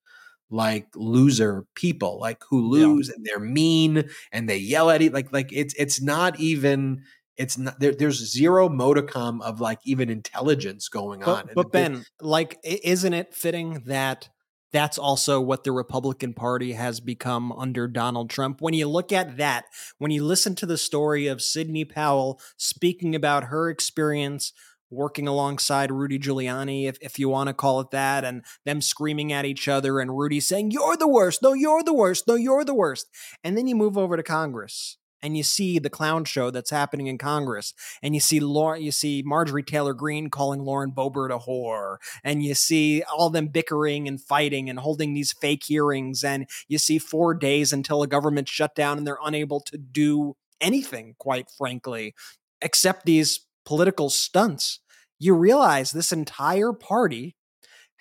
[0.50, 3.14] like loser people like who lose yeah.
[3.16, 7.02] and they're mean and they yell at it like like it's it's not even
[7.36, 12.04] it's not there, there's zero modicum of like even intelligence going on but, but ben
[12.20, 14.28] like isn't it fitting that
[14.72, 18.60] that's also what the Republican Party has become under Donald Trump.
[18.60, 19.64] When you look at that,
[19.98, 24.52] when you listen to the story of Sidney Powell speaking about her experience
[24.90, 29.32] working alongside Rudy Giuliani, if, if you want to call it that, and them screaming
[29.32, 31.42] at each other, and Rudy saying, You're the worst.
[31.42, 32.26] No, you're the worst.
[32.26, 33.06] No, you're the worst.
[33.44, 37.06] And then you move over to Congress and you see the clown show that's happening
[37.06, 41.38] in Congress, and you see Lauren, you see Marjorie Taylor Greene calling Lauren Boebert a
[41.38, 46.48] whore, and you see all them bickering and fighting and holding these fake hearings, and
[46.68, 51.48] you see four days until a government shutdown and they're unable to do anything, quite
[51.56, 52.14] frankly,
[52.62, 54.80] except these political stunts,
[55.18, 57.36] you realize this entire party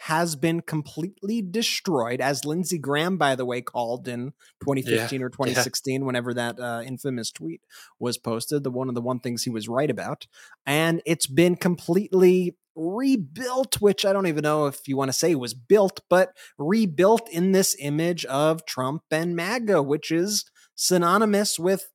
[0.03, 4.31] has been completely destroyed, as Lindsey Graham, by the way, called in
[4.63, 6.05] 2015 yeah, or 2016, yeah.
[6.05, 7.61] whenever that uh, infamous tweet
[7.99, 8.63] was posted.
[8.63, 10.25] The one of the one things he was right about,
[10.65, 15.35] and it's been completely rebuilt, which I don't even know if you want to say
[15.35, 20.45] was built, but rebuilt in this image of Trump and MAGA, which is
[20.75, 21.89] synonymous with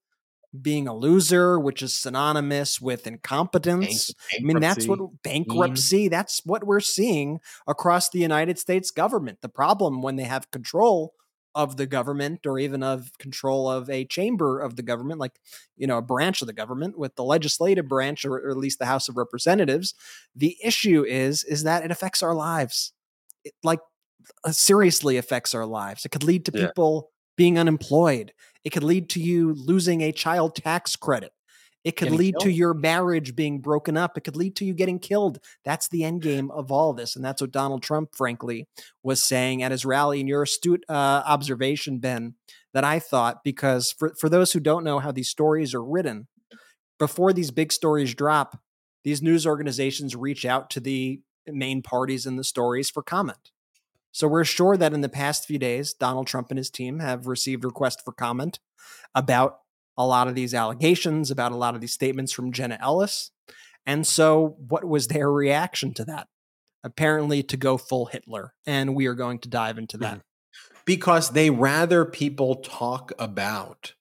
[0.60, 4.12] being a loser, which is synonymous with incompetence.
[4.30, 9.40] Bank, I mean, that's what bankruptcy, that's what we're seeing across the United States government.
[9.40, 11.14] The problem when they have control
[11.54, 15.38] of the government or even of control of a chamber of the government, like,
[15.76, 18.78] you know, a branch of the government with the legislative branch or, or at least
[18.78, 19.94] the House of Representatives,
[20.34, 22.92] the issue is, is that it affects our lives.
[23.44, 23.80] It, like,
[24.42, 26.04] uh, seriously affects our lives.
[26.04, 26.66] It could lead to yeah.
[26.66, 28.32] people being unemployed.
[28.64, 31.32] It could lead to you losing a child tax credit.
[31.84, 32.44] It could getting lead killed.
[32.44, 34.16] to your marriage being broken up.
[34.16, 35.38] It could lead to you getting killed.
[35.64, 37.14] That's the end game of all this.
[37.14, 38.66] And that's what Donald Trump, frankly,
[39.02, 40.18] was saying at his rally.
[40.18, 42.36] And your astute uh, observation, Ben,
[42.72, 46.26] that I thought, because for, for those who don't know how these stories are written,
[46.98, 48.58] before these big stories drop,
[49.04, 53.50] these news organizations reach out to the main parties in the stories for comment.
[54.14, 57.26] So we're sure that in the past few days, Donald Trump and his team have
[57.26, 58.60] received requests for comment
[59.12, 59.58] about
[59.96, 63.32] a lot of these allegations, about a lot of these statements from Jenna Ellis.
[63.84, 66.28] And so, what was their reaction to that?
[66.84, 68.54] Apparently, to go full Hitler.
[68.64, 70.18] And we are going to dive into that.
[70.18, 70.78] Mm-hmm.
[70.84, 73.94] Because they rather people talk about,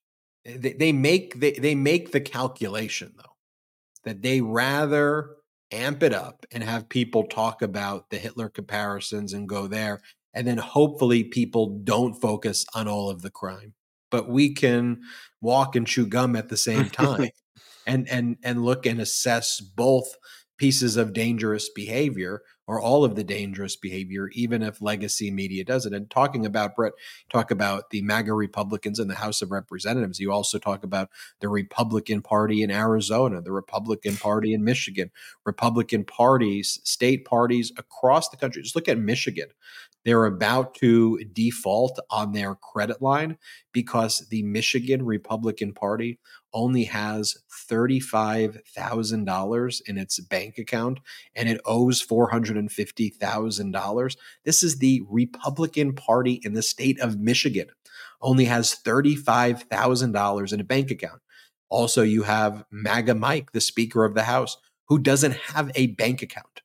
[0.46, 3.34] they, they make they, they make the calculation though
[4.04, 5.38] that they rather
[5.74, 10.02] amp it up and have people talk about the Hitler comparisons and go there.
[10.34, 13.74] And then hopefully people don't focus on all of the crime.
[14.10, 15.02] But we can
[15.42, 17.30] walk and chew gum at the same time
[17.86, 20.16] and and and look and assess both
[20.58, 25.86] pieces of dangerous behavior or all of the dangerous behavior, even if legacy media does
[25.86, 25.94] it.
[25.94, 26.94] And talking about Brett,
[27.30, 30.20] talk about the MAGA Republicans in the House of Representatives.
[30.20, 31.10] You also talk about
[31.42, 35.12] the Republican Party in Arizona, the Republican Party in Michigan,
[35.46, 38.62] Republican parties, state parties across the country.
[38.62, 39.50] Just look at Michigan.
[40.06, 43.38] They're about to default on their credit line
[43.72, 46.20] because the Michigan Republican Party
[46.54, 47.38] only has
[47.70, 51.00] $35,000 in its bank account
[51.36, 54.16] and it owes $450,000.
[54.44, 57.70] This is the Republican Party in the state of Michigan,
[58.22, 61.22] only has $35,000 in a bank account.
[61.70, 64.58] Also, you have MAGA Mike, the Speaker of the House,
[64.90, 66.62] who doesn't have a bank account.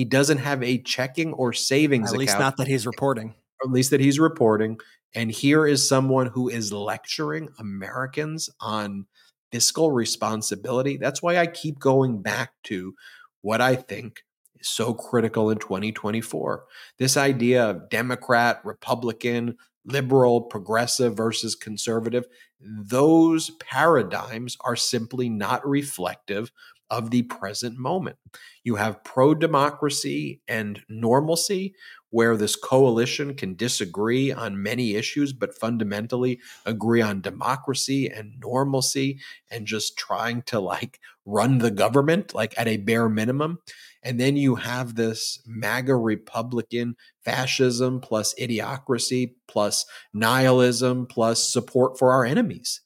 [0.00, 3.34] He doesn't have a checking or savings At least not that he's reporting.
[3.62, 4.78] At least that he's reporting.
[5.14, 9.04] And here is someone who is lecturing Americans on
[9.52, 10.96] fiscal responsibility.
[10.96, 12.94] That's why I keep going back to
[13.42, 14.24] what I think
[14.58, 16.64] is so critical in 2024.
[16.98, 22.24] This idea of Democrat, Republican, liberal, progressive versus conservative,
[22.58, 26.52] those paradigms are simply not reflective
[26.90, 28.16] of the present moment.
[28.64, 31.74] You have pro democracy and normalcy,
[32.10, 39.20] where this coalition can disagree on many issues, but fundamentally agree on democracy and normalcy
[39.50, 43.58] and just trying to like run the government, like at a bare minimum.
[44.02, 52.12] And then you have this MAGA Republican fascism plus idiocracy plus nihilism plus support for
[52.12, 52.80] our enemies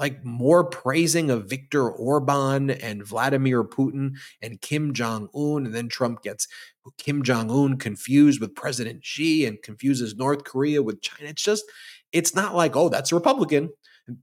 [0.00, 5.66] like more praising of Viktor Orban and Vladimir Putin and Kim Jong Un.
[5.66, 6.48] And then Trump gets
[6.96, 11.28] Kim Jong Un confused with President Xi and confuses North Korea with China.
[11.28, 11.64] It's just,
[12.12, 13.68] it's not like, oh, that's a Republican.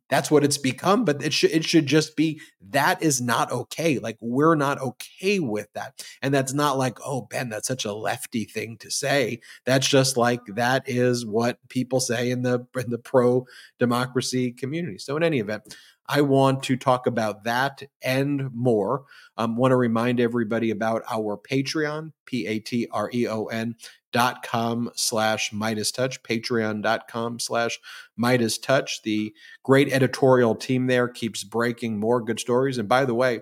[0.09, 3.99] That's what it's become, but it should it should just be that is not okay.
[3.99, 7.93] Like we're not okay with that, and that's not like oh Ben, that's such a
[7.93, 9.39] lefty thing to say.
[9.65, 13.45] That's just like that is what people say in the in the pro
[13.79, 14.97] democracy community.
[14.97, 15.75] So in any event,
[16.09, 19.05] I want to talk about that and more.
[19.37, 23.75] Um, want to remind everybody about our Patreon, P A T R E O N
[24.13, 27.79] dot com slash Meidas Touch, patreon.com slash
[28.19, 29.01] Meidas Touch.
[29.03, 32.77] The great editorial team there keeps breaking more good stories.
[32.77, 33.41] And by the way,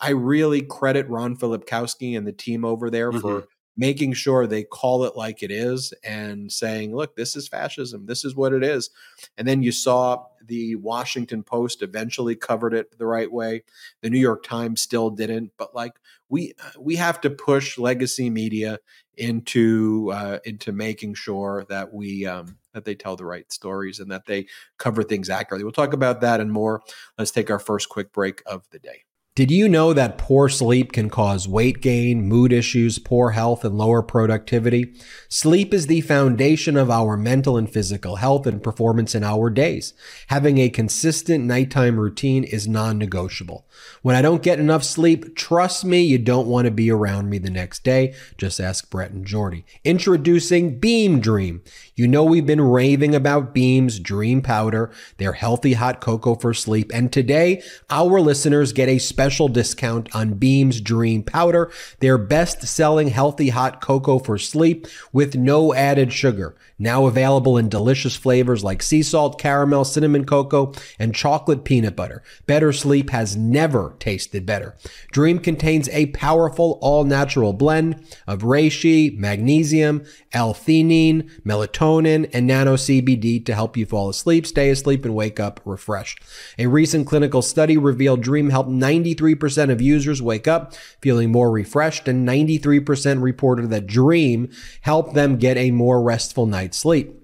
[0.00, 3.20] I really credit Ron Filipkowski and the team over there mm-hmm.
[3.20, 8.06] for making sure they call it like it is and saying, look, this is fascism.
[8.06, 8.90] This is what it is.
[9.38, 13.62] And then you saw the Washington Post eventually covered it the right way.
[14.02, 15.92] The New York Times still didn't, but like
[16.28, 18.80] we we have to push legacy media
[19.16, 24.10] into uh, into making sure that we um, that they tell the right stories and
[24.10, 24.46] that they
[24.78, 25.62] cover things accurately.
[25.64, 26.82] We'll talk about that and more.
[27.16, 29.04] Let's take our first quick break of the day.
[29.38, 33.78] Did you know that poor sleep can cause weight gain, mood issues, poor health, and
[33.78, 34.92] lower productivity?
[35.28, 39.94] Sleep is the foundation of our mental and physical health and performance in our days.
[40.26, 43.68] Having a consistent nighttime routine is non negotiable.
[44.02, 47.38] When I don't get enough sleep, trust me, you don't want to be around me
[47.38, 48.16] the next day.
[48.38, 49.64] Just ask Brett and Jordy.
[49.84, 51.62] Introducing Beam Dream.
[51.98, 56.92] You know we've been raving about Beam's Dream Powder, their healthy hot cocoa for sleep,
[56.94, 63.08] and today our listeners get a special discount on Beam's Dream Powder, their best selling
[63.08, 66.54] healthy hot cocoa for sleep with no added sugar.
[66.78, 72.22] Now available in delicious flavors like sea salt, caramel, cinnamon cocoa, and chocolate peanut butter.
[72.46, 74.76] Better sleep has never tasted better.
[75.10, 83.44] Dream contains a powerful all natural blend of reishi, magnesium, L-theanine, melatonin, and nano CBD
[83.44, 86.22] to help you fall asleep, stay asleep, and wake up refreshed.
[86.58, 92.06] A recent clinical study revealed Dream helped 93% of users wake up feeling more refreshed,
[92.06, 94.50] and 93% reported that Dream
[94.82, 97.17] helped them get a more restful night's sleep.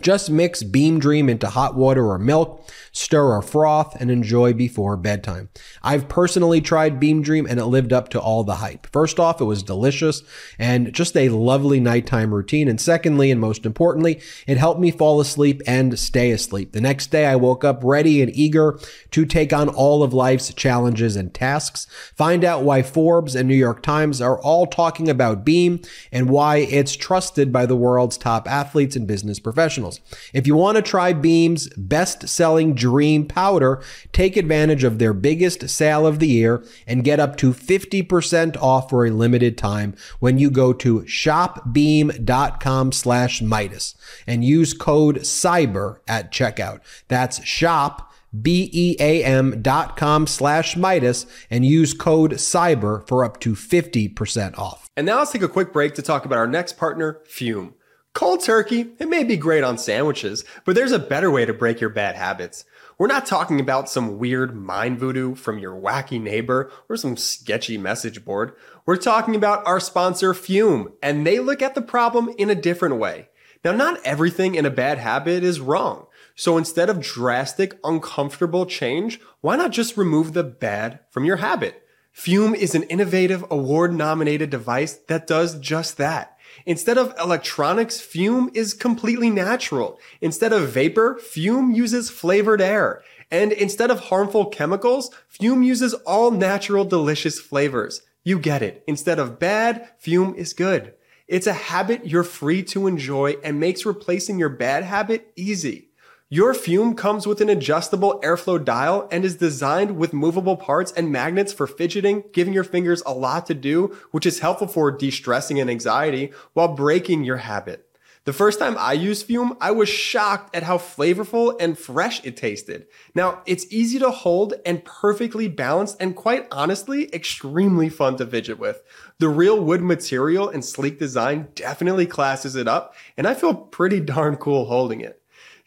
[0.00, 4.96] Just mix Beam Dream into hot water or milk, stir or froth, and enjoy before
[4.96, 5.48] bedtime.
[5.82, 8.86] I've personally tried Beam Dream and it lived up to all the hype.
[8.92, 10.22] First off, it was delicious
[10.60, 12.68] and just a lovely nighttime routine.
[12.68, 16.70] And secondly, and most importantly, it helped me fall asleep and stay asleep.
[16.70, 18.78] The next day, I woke up ready and eager
[19.10, 21.88] to take on all of life's challenges and tasks.
[22.14, 25.80] Find out why Forbes and New York Times are all talking about Beam
[26.12, 30.30] and why it's trusted by the world's top athletes and business professionals professionals.
[30.32, 35.68] If you want to try Beam's best selling Dream Powder, take advantage of their biggest
[35.68, 40.38] sale of the year and get up to 50% off for a limited time when
[40.38, 43.94] you go to shopbeam.com slash Meidas
[44.26, 46.80] and use code CYBER at checkout.
[47.08, 48.06] That's shop
[48.42, 54.88] B-E-A-M dot com slash Meidas and use code CYBER for up to 50% off.
[54.96, 57.74] And now let's take a quick break to talk about our next partner, Fum.
[58.20, 61.80] Cold turkey, it may be great on sandwiches, but there's a better way to break
[61.80, 62.66] your bad habits.
[62.98, 67.78] We're not talking about some weird mind voodoo from your wacky neighbor or some sketchy
[67.78, 68.52] message board.
[68.84, 72.96] We're talking about our sponsor, Fum, and they look at the problem in a different
[72.96, 73.30] way.
[73.64, 76.04] Now, not everything in a bad habit is wrong.
[76.34, 81.86] So instead of drastic, uncomfortable change, why not just remove the bad from your habit?
[82.12, 86.36] Fum is an innovative award nominated device that does just that.
[86.70, 89.98] Instead of electronics, Fum is completely natural.
[90.20, 93.02] Instead of vapor, Fum uses flavored air.
[93.28, 98.02] And instead of harmful chemicals, Fum uses all natural, delicious flavors.
[98.22, 98.84] You get it.
[98.86, 100.94] Instead of bad, Fum is good.
[101.26, 105.89] It's a habit you're free to enjoy and makes replacing your bad habit easy.
[106.32, 111.10] Your Fum comes with an adjustable airflow dial and is designed with movable parts and
[111.10, 115.58] magnets for fidgeting, giving your fingers a lot to do, which is helpful for de-stressing
[115.58, 117.84] and anxiety while breaking your habit.
[118.26, 122.36] The first time I used Fum, I was shocked at how flavorful and fresh it
[122.36, 122.86] tasted.
[123.12, 128.60] Now, it's easy to hold and perfectly balanced and quite honestly, extremely fun to fidget
[128.60, 128.84] with.
[129.18, 133.98] The real wood material and sleek design definitely classes it up, and I feel pretty
[133.98, 135.19] darn cool holding it.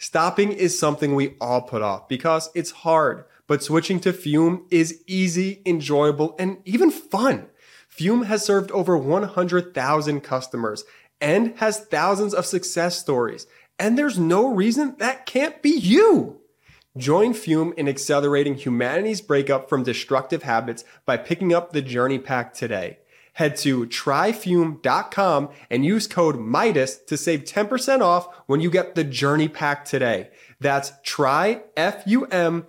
[0.04, 5.02] Stopping is something we all put off because it's hard, but switching to Fum is
[5.08, 7.48] easy, enjoyable, and even fun.
[7.88, 10.84] Fum has served over 100,000 customers
[11.22, 13.48] and has thousands of success stories,
[13.80, 16.42] and there's no reason that can't be you.
[16.98, 22.54] Join Fum in accelerating humanity's breakup from destructive habits by picking up the Journey Pack
[22.54, 22.98] today
[23.34, 29.04] head to tryfum.com and use code MEIDAS to save 10% off when you get the
[29.04, 30.30] Journey Pack today.
[30.60, 32.64] That's tryfum.com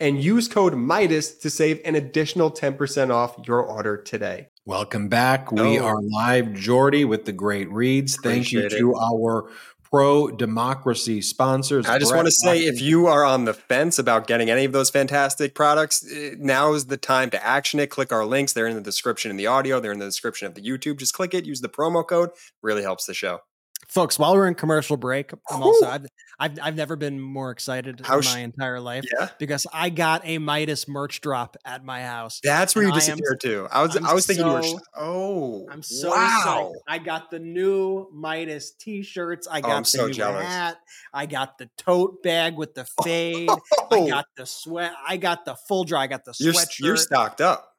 [0.00, 4.48] and use code MEIDAS to save an additional 10% off your order today.
[4.66, 5.50] Welcome back.
[5.50, 5.84] We oh.
[5.86, 8.16] are live, Jordy, with the great reads.
[8.16, 9.50] Thank Appreciate you to our
[9.90, 11.86] pro democracy sponsors.
[11.86, 14.64] I just Brett want to say if you are on the fence about getting any
[14.64, 17.90] of those fantastic products, eh, now is the time to action it.
[17.90, 18.52] Click our links.
[18.52, 20.98] They're in the description in the audio, they're in the description of the YouTube.
[20.98, 22.30] Just click it, use the promo code.
[22.62, 23.40] Really helps the show
[23.88, 26.06] folks while we're in commercial break i'm also I've,
[26.38, 29.28] I've, I've never been more excited How in my entire life yeah?
[29.38, 33.66] because i got a Meidas merch drop at my house that's where you disappeared to
[33.70, 36.38] i was I'm i was thinking so, you were oh i'm so wow.
[36.38, 40.44] excited i got the new Meidas t-shirts i oh, got oh, the so new jealous.
[40.44, 40.78] hat
[41.14, 44.06] i got the tote bag with the fade oh.
[44.06, 46.96] i got the sweat i got the full dry i got the sweatshirt you're, you're
[46.96, 47.72] stocked up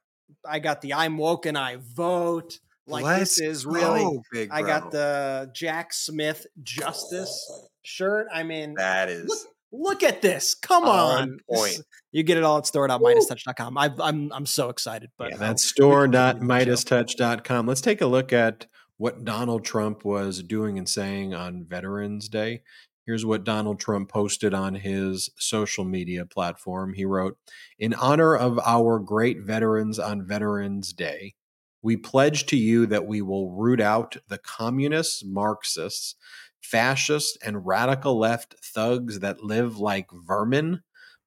[0.45, 2.59] i got the i'm woke and i vote
[2.89, 7.51] like Let's this is really go, big I got the Jack Smith Justice
[7.83, 8.27] shirt.
[8.33, 9.39] I mean that is look,
[9.71, 10.55] look at this.
[10.55, 11.39] Come on.
[11.49, 11.81] Point.
[12.11, 13.77] you get it all at store.meidastouch.com.
[13.77, 15.11] I I'm I'm so excited.
[15.17, 17.67] But yeah, that's store.meidastouch.com.
[17.67, 18.67] Let's take a look at
[18.97, 22.61] what Donald Trump was doing and saying on Veterans Day.
[23.05, 26.93] Here's what Donald Trump posted on his social media platform.
[26.93, 27.39] He wrote,
[27.79, 31.33] In honor of our great veterans on Veterans Day,
[31.81, 36.15] we pledge to you that we will root out the communists, Marxists,
[36.61, 40.81] fascists, and radical left thugs that live like vermin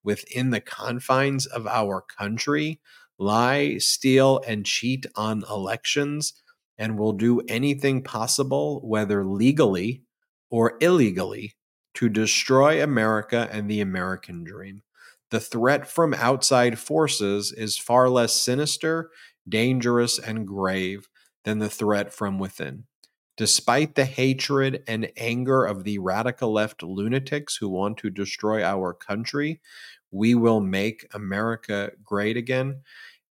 [0.05, 2.81] within the confines of our country,
[3.19, 6.35] lie, steal, and cheat on elections,
[6.77, 10.03] and will do anything possible, whether legally
[10.51, 11.55] or illegally,
[11.95, 14.83] to destroy America and the American dream.
[15.31, 19.11] The threat from outside forces is far less sinister
[19.49, 21.09] dangerous, and grave
[21.45, 22.85] than the threat from within.
[23.37, 28.93] Despite the hatred and anger of the radical left lunatics who want to destroy our
[28.93, 29.61] country,
[30.11, 32.83] we will make America great again.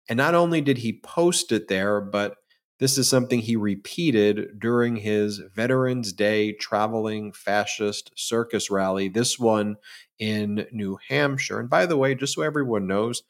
[0.10, 2.36] And not only did he post it there, but
[2.80, 9.76] this is something he repeated during his Veterans Day traveling fascist circus rally, this one
[10.18, 11.60] in New Hampshire.
[11.60, 13.22] And by the way, just so everyone knows,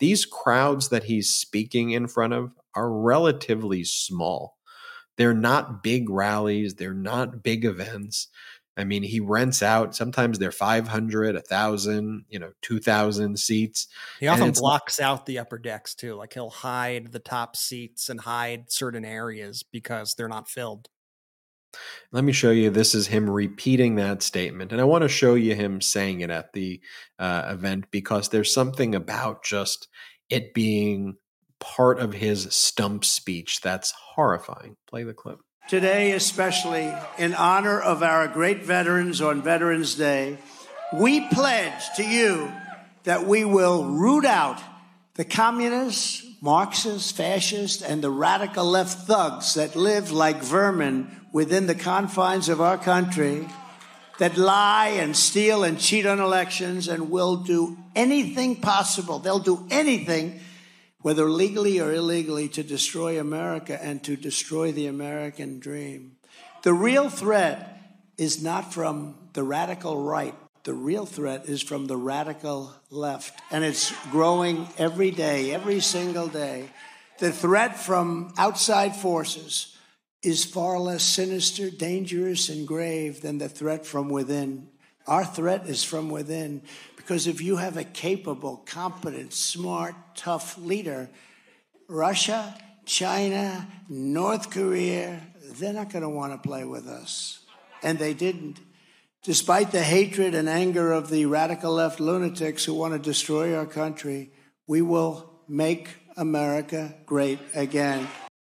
[0.00, 4.56] these crowds that he's speaking in front of are relatively small.
[5.16, 8.28] They're not big rallies, they're not big events.
[8.76, 9.94] I mean, he rents out.
[9.94, 13.88] Sometimes they're 500, 1,000, you know, 2,000 seats.
[14.20, 16.14] He often blocks like, out the upper decks too.
[16.14, 20.88] Like he'll hide the top seats and hide certain areas because they're not filled.
[22.12, 22.70] Let me show you.
[22.70, 24.72] This is him repeating that statement.
[24.72, 26.80] And I want to show you him saying it at the
[27.18, 29.88] uh, event because there's something about just
[30.28, 31.16] it being
[31.60, 34.76] part of his stump speech that's horrifying.
[34.88, 35.38] Play the clip.
[35.68, 40.38] Today, especially in honor of our great veterans on Veterans Day,
[40.92, 42.50] we pledge to you
[43.04, 44.60] that we will root out
[45.14, 51.74] the communists, Marxists, fascists, and the radical left thugs that live like vermin within the
[51.74, 53.48] confines of our country
[54.18, 59.18] that lie and steal and cheat on elections and will do anything possible.
[59.18, 60.40] They'll do anything,
[61.00, 66.16] whether legally or illegally, to destroy America and to destroy the American dream.
[66.62, 67.80] The real threat
[68.18, 73.64] is not from the radical right The real threat is from the radical left, and
[73.64, 76.68] it's growing every day, every single day.
[77.18, 79.74] The threat from outside forces
[80.22, 84.68] is far less sinister, dangerous, and grave than the threat from within.
[85.06, 86.62] Our threat is from within
[86.96, 91.08] because if you have a capable, competent, smart, tough leader,
[91.88, 92.54] Russia,
[92.84, 95.20] China, North Korea,
[95.52, 97.40] they're not going to want to play with us.
[97.82, 98.60] And they didn't.
[99.22, 103.66] Despite the hatred and anger of the radical left lunatics who want to destroy our
[103.66, 104.30] country,
[104.66, 108.06] we will make America great again.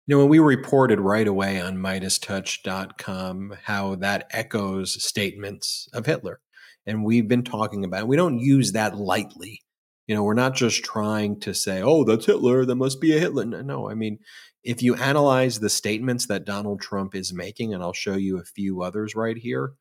[0.08, 6.38] You know, when we reported right away on MeidasTouch.com how that echoes statements of Hitler,
[6.86, 9.62] and we've been talking about it, we don't use that lightly.
[10.06, 13.18] You know, we're not just trying to say, oh, that's Hitler, that must be a
[13.18, 13.46] Hitler.
[13.46, 14.20] No, I mean,
[14.62, 18.44] if you analyze the statements that Donald Trump is making, and I'll show you a
[18.44, 19.72] few others right here,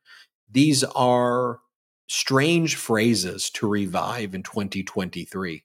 [0.52, 1.60] these are
[2.08, 5.65] strange phrases to revive in 2023.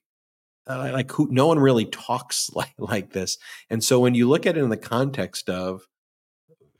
[0.67, 3.37] Uh, like who, no one really talks like like this,
[3.69, 5.87] and so when you look at it in the context of,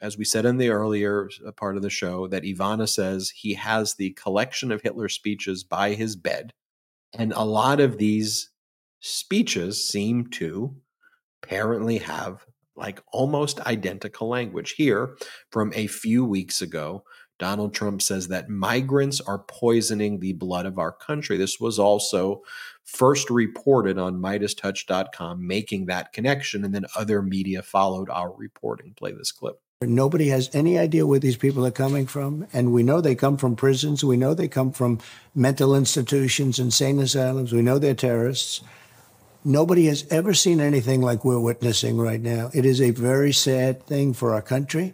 [0.02, 3.54] as we said in the earlier uh, part of the show, that Ivana says he
[3.56, 6.54] has the collection of Hitler speeches by his bed,
[7.18, 8.50] and a lot of these
[9.00, 10.76] speeches seem to
[11.44, 15.18] apparently have like almost identical language here
[15.50, 17.04] from a few weeks ago
[17.42, 21.38] Donald Trump says that migrants are poisoning the blood of our country.
[21.38, 22.44] This was also
[22.86, 28.94] first reported on MeidasTouch.com, making that connection, and then other media followed our reporting.
[28.94, 29.62] Play this clip.
[29.84, 32.46] Nobody has any idea where these people are coming from.
[32.54, 34.04] And we know they come from prisons.
[34.04, 35.00] We know they come from
[35.34, 37.52] mental institutions, insane asylums.
[37.52, 38.62] We know they're terrorists.
[39.44, 42.52] Nobody has ever seen anything like we're witnessing right now.
[42.54, 44.94] It is a very sad thing for our country.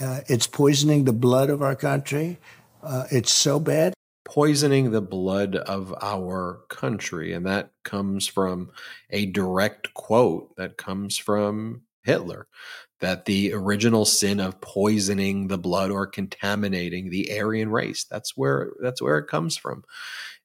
[0.00, 2.38] Uh, it's poisoning the blood of our country.
[2.82, 3.95] Uh, it's so bad.
[4.26, 7.32] Poisoning the blood of our country.
[7.32, 8.70] And that comes from
[9.10, 12.46] a direct quote that comes from Hitler
[13.00, 18.72] that the original sin of poisoning the blood or contaminating the Aryan race that's where
[18.80, 19.84] that's where it comes from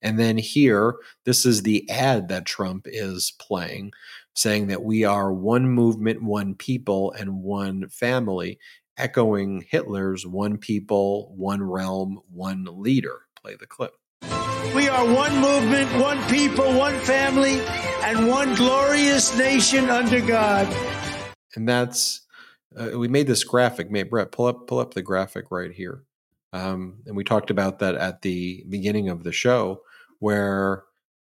[0.01, 3.91] and then here this is the ad that Trump is playing
[4.33, 8.59] saying that we are one movement one people and one family
[8.97, 13.21] echoing Hitler's one people, one realm, one leader.
[13.43, 13.95] Play the clip.
[14.75, 17.59] We are one movement, one people, one family,
[18.03, 20.67] and one glorious nation under God.
[21.55, 22.21] And that's
[22.77, 23.89] uh, we made this graphic.
[23.89, 26.03] Made Brett pull up pull up the graphic right here.
[26.53, 29.81] Um, and we talked about that at the beginning of the show,
[30.19, 30.83] where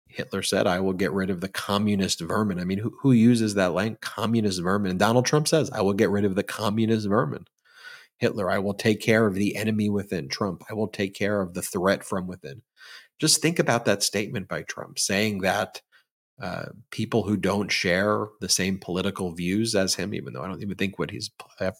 [0.07, 2.59] Hitler said, I will get rid of the communist vermin.
[2.59, 4.91] I mean, who, who uses that line, communist vermin?
[4.91, 7.45] And Donald Trump says, I will get rid of the communist vermin.
[8.21, 10.29] Hitler, I will take care of the enemy within.
[10.29, 12.61] Trump, I will take care of the threat from within.
[13.19, 15.81] Just think about that statement by Trump saying that
[16.39, 20.61] uh, people who don't share the same political views as him, even though I don't
[20.61, 21.29] even think what his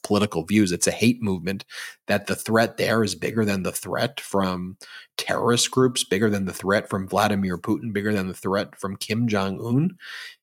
[0.03, 1.65] political views, it's a hate movement,
[2.07, 4.77] that the threat there is bigger than the threat from
[5.17, 9.27] terrorist groups, bigger than the threat from Vladimir Putin, bigger than the threat from Kim
[9.27, 9.97] Jong un.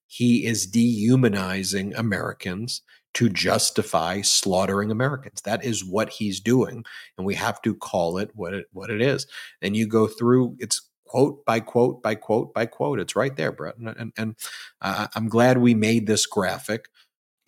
[0.08, 2.82] He is dehumanizing Americans
[3.14, 5.40] to justify slaughtering Americans.
[5.42, 6.84] That is what he's doing,
[7.16, 9.26] and we have to call it what it what it is.
[9.62, 13.00] And you go through it's quote by quote by quote by quote.
[13.00, 13.76] It's right there, Brett.
[13.78, 14.36] And, and, and
[14.80, 16.86] uh, I'm glad we made this graphic.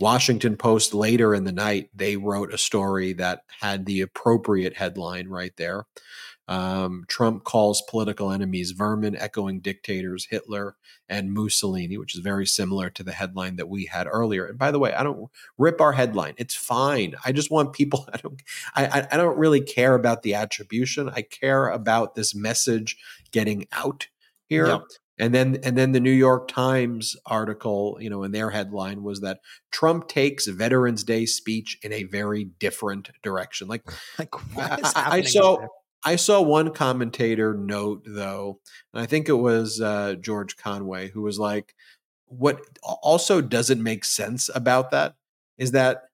[0.00, 5.28] Washington Post later in the night they wrote a story that had the appropriate headline
[5.28, 5.84] right there.
[6.50, 10.74] Um, Trump calls political enemies vermin, echoing dictators Hitler
[11.08, 14.46] and Mussolini, which is very similar to the headline that we had earlier.
[14.46, 17.14] And by the way, I don't rip our headline; it's fine.
[17.24, 18.08] I just want people.
[18.12, 18.42] I don't.
[18.74, 21.08] I, I don't really care about the attribution.
[21.08, 22.96] I care about this message
[23.30, 24.08] getting out
[24.48, 24.66] here.
[24.66, 24.82] Yep.
[25.20, 29.20] And then and then the New York Times article, you know, in their headline was
[29.20, 29.38] that
[29.70, 33.68] Trump takes Veterans Day speech in a very different direction.
[33.68, 33.84] Like,
[34.18, 35.58] like what's I, I saw
[36.04, 38.60] I saw one commentator note though,
[38.92, 41.74] and I think it was uh, George Conway who was like,
[42.26, 42.60] "What
[43.02, 45.14] also doesn't make sense about that
[45.58, 46.04] is that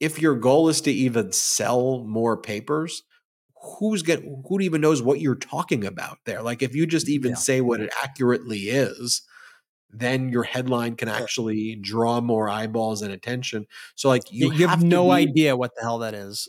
[0.00, 3.02] if your goal is to even sell more papers,
[3.78, 6.42] who's get who even knows what you're talking about there?
[6.42, 7.36] Like if you just even yeah.
[7.36, 9.22] say what it accurately is."
[9.90, 13.66] then your headline can actually draw more eyeballs and attention.
[13.94, 16.46] So like you, you have, have no be, idea what the hell that is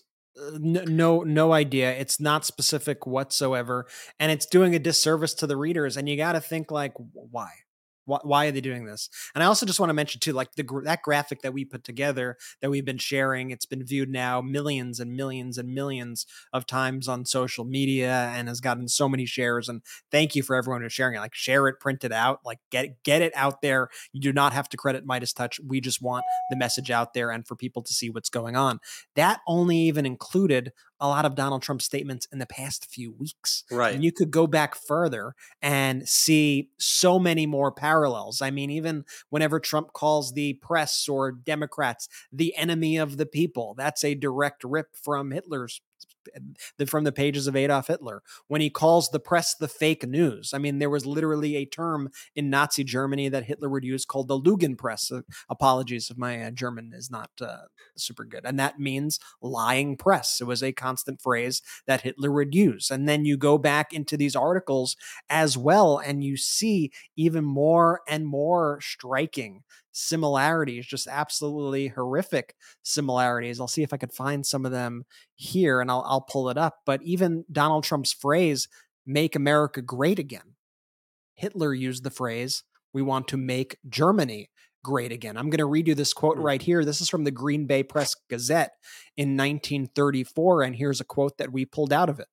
[0.60, 1.92] no no idea.
[1.92, 3.88] It's not specific whatsoever
[4.20, 7.50] and it's doing a disservice to the readers and you got to think like why
[8.10, 9.10] Why, why are they doing this?
[9.36, 11.84] And I also just want to mention too, like the that graphic that we put
[11.84, 13.52] together that we've been sharing.
[13.52, 18.48] It's been viewed now millions and millions and millions of times on social media and
[18.48, 19.70] has gotten so many shares.
[19.70, 19.82] And
[20.12, 21.20] thank you for everyone who's sharing it.
[21.20, 23.90] Like share it, print it out, like get get it out there.
[24.12, 25.60] You do not have to credit Meidas Touch.
[25.66, 28.80] We just want the message out there and for people to see what's going on.
[29.16, 33.64] That only even included a lot of Donald Trump's statements in the past few weeks.
[33.72, 33.94] Right.
[33.94, 38.42] And you could go back further and see so many more parallels.
[38.42, 43.76] I mean, even whenever Trump calls the press or Democrats the enemy of the people,
[43.78, 45.82] that's a direct rip from Hitler's
[46.88, 50.54] from the pages of Adolf Hitler when he calls the press the fake news.
[50.54, 54.28] I mean, there was literally a term in Nazi Germany that Hitler would use called
[54.28, 55.20] the Lügenpresse.
[55.20, 57.64] Uh, apologies if my uh, German is not uh,
[57.98, 58.46] super good.
[58.46, 60.40] And that means lying press.
[60.42, 62.90] It was a constant phrase that Hitler would use.
[62.92, 64.96] And then you go back into these articles
[65.30, 69.64] as well, and you see even more and more striking
[70.00, 73.60] similarities, just absolutely horrific similarities.
[73.60, 76.58] I'll see if I could find some of them here and I'll, I'll pull it
[76.58, 76.80] up.
[76.86, 78.68] But even Donald Trump's phrase,
[79.06, 80.56] make America great again.
[81.36, 84.50] Hitler used the phrase, we want to make Germany
[84.84, 85.38] great again.
[85.38, 86.44] I'm going to read you this quote hmm.
[86.44, 86.84] right here.
[86.86, 88.72] This is from the Green Bay Press Gazette
[89.18, 90.64] in 1934.
[90.64, 92.28] And here's a quote that we pulled out of it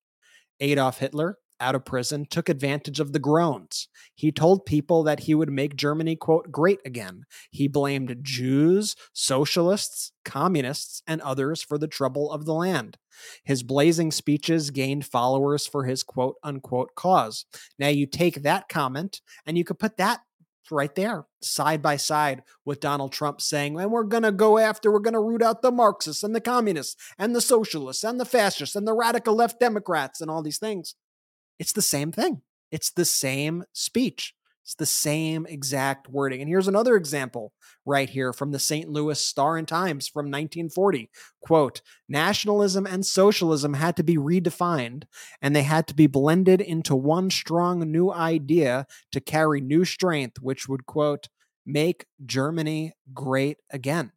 [0.60, 3.88] Adolf Hitler, out of prison, took advantage of the groans.
[4.14, 7.24] He told people that he would make Germany, quote, great again.
[7.50, 12.98] He blamed Jews, socialists, communists, and others for the trouble of the land.
[13.44, 17.46] His blazing speeches gained followers for his quote unquote cause.
[17.78, 20.20] Now you take that comment and you could put that
[20.70, 24.90] right there, side by side with Donald Trump saying, and we're going to go after,
[24.90, 28.24] we're going to root out the Marxists and the communists and the socialists and the
[28.24, 30.94] fascists and the radical left Democrats and all these things.
[31.58, 32.42] It's the same thing.
[32.70, 34.34] It's the same speech.
[34.66, 36.40] It's the same exact wording.
[36.40, 37.52] And here's another example
[37.84, 38.88] right here from the St.
[38.88, 41.08] Louis Star and Times from 1940.
[41.40, 45.04] Quote, nationalism and socialism had to be redefined
[45.40, 50.38] and they had to be blended into one strong new idea to carry new strength,
[50.42, 51.28] which would, quote,
[51.64, 54.10] make Germany great again.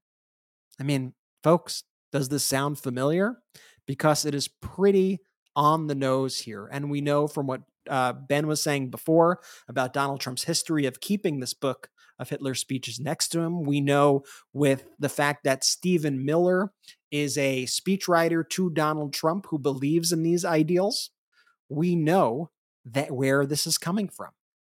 [0.79, 1.13] I mean,
[1.43, 3.35] folks, does this sound familiar?
[3.85, 5.19] Because it is pretty
[5.55, 6.67] on the nose here.
[6.71, 11.01] And we know from what uh, Ben was saying before about Donald Trump's history of
[11.01, 11.89] keeping this book
[12.19, 13.63] of Hitler's speeches next to him.
[13.63, 14.23] We know
[14.53, 16.71] with the fact that Stephen Miller
[17.11, 21.11] is a speechwriter to Donald Trump who believes in these ideals.
[21.69, 22.51] We know
[22.85, 24.29] that where this is coming from.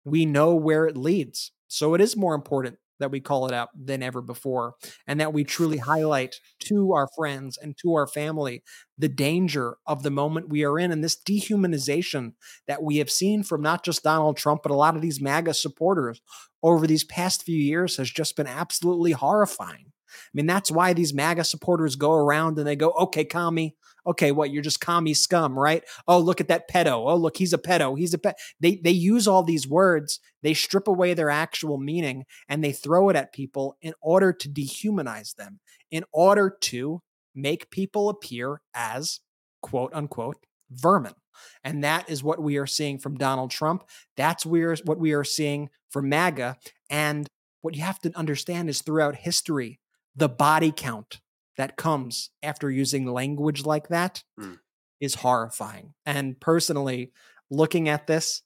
[0.04, 1.52] We know where it leads.
[1.68, 4.74] So it is more important that we call it out than ever before
[5.06, 8.62] and that we truly highlight to our friends and to our family
[8.96, 12.32] the danger of the moment we are in and this dehumanization
[12.66, 15.54] that we have seen from not just Donald Trump but a lot of these MAGA
[15.54, 16.20] supporters
[16.62, 19.92] over these past few years has just been absolutely horrifying.
[20.14, 23.76] I mean, that's why these MAGA supporters go around and they go, okay, commie,
[24.06, 25.82] okay, what you're just commie scum, right?
[26.06, 27.10] Oh, look at that pedo.
[27.10, 27.98] Oh, look, he's a pedo.
[27.98, 28.38] He's a pet.
[28.60, 33.08] They they use all these words, they strip away their actual meaning, and they throw
[33.08, 37.00] it at people in order to dehumanize them, in order to
[37.34, 39.20] make people appear as
[39.62, 40.36] quote unquote
[40.70, 41.14] vermin.
[41.62, 43.84] And that is what we are seeing from Donald Trump.
[44.16, 46.56] That's where what we are seeing from MAGA.
[46.90, 47.26] And
[47.62, 49.80] what you have to understand is throughout history,
[50.14, 51.20] the body count
[51.56, 54.58] that comes after using language like that mm.
[55.00, 55.94] is horrifying.
[56.04, 57.12] And personally,
[57.50, 58.42] looking at this,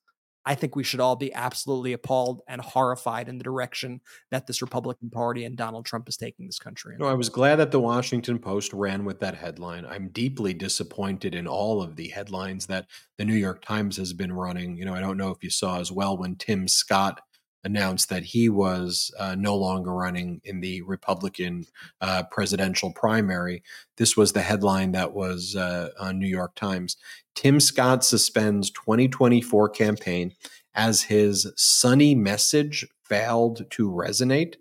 [0.49, 4.01] I think we should all be absolutely appalled and horrified in the direction
[4.31, 6.95] that this Republican Party and Donald Trump is taking this country.
[6.95, 7.01] In.
[7.01, 9.85] No, I was glad that the Washington Post ran with that headline.
[9.85, 12.87] I'm deeply disappointed in all of the headlines that
[13.19, 14.79] the New York Times has been running.
[14.79, 17.21] You know, I don't know if you saw as well when Tim Scott
[17.65, 21.65] announced that he was uh, no longer running in the Republican
[22.01, 23.63] uh, presidential primary.
[23.97, 26.97] This was the headline that was uh, on New York Times.
[27.35, 30.33] Tim Scott suspends 2024 campaign
[30.75, 34.55] as his sunny message failed to resonate.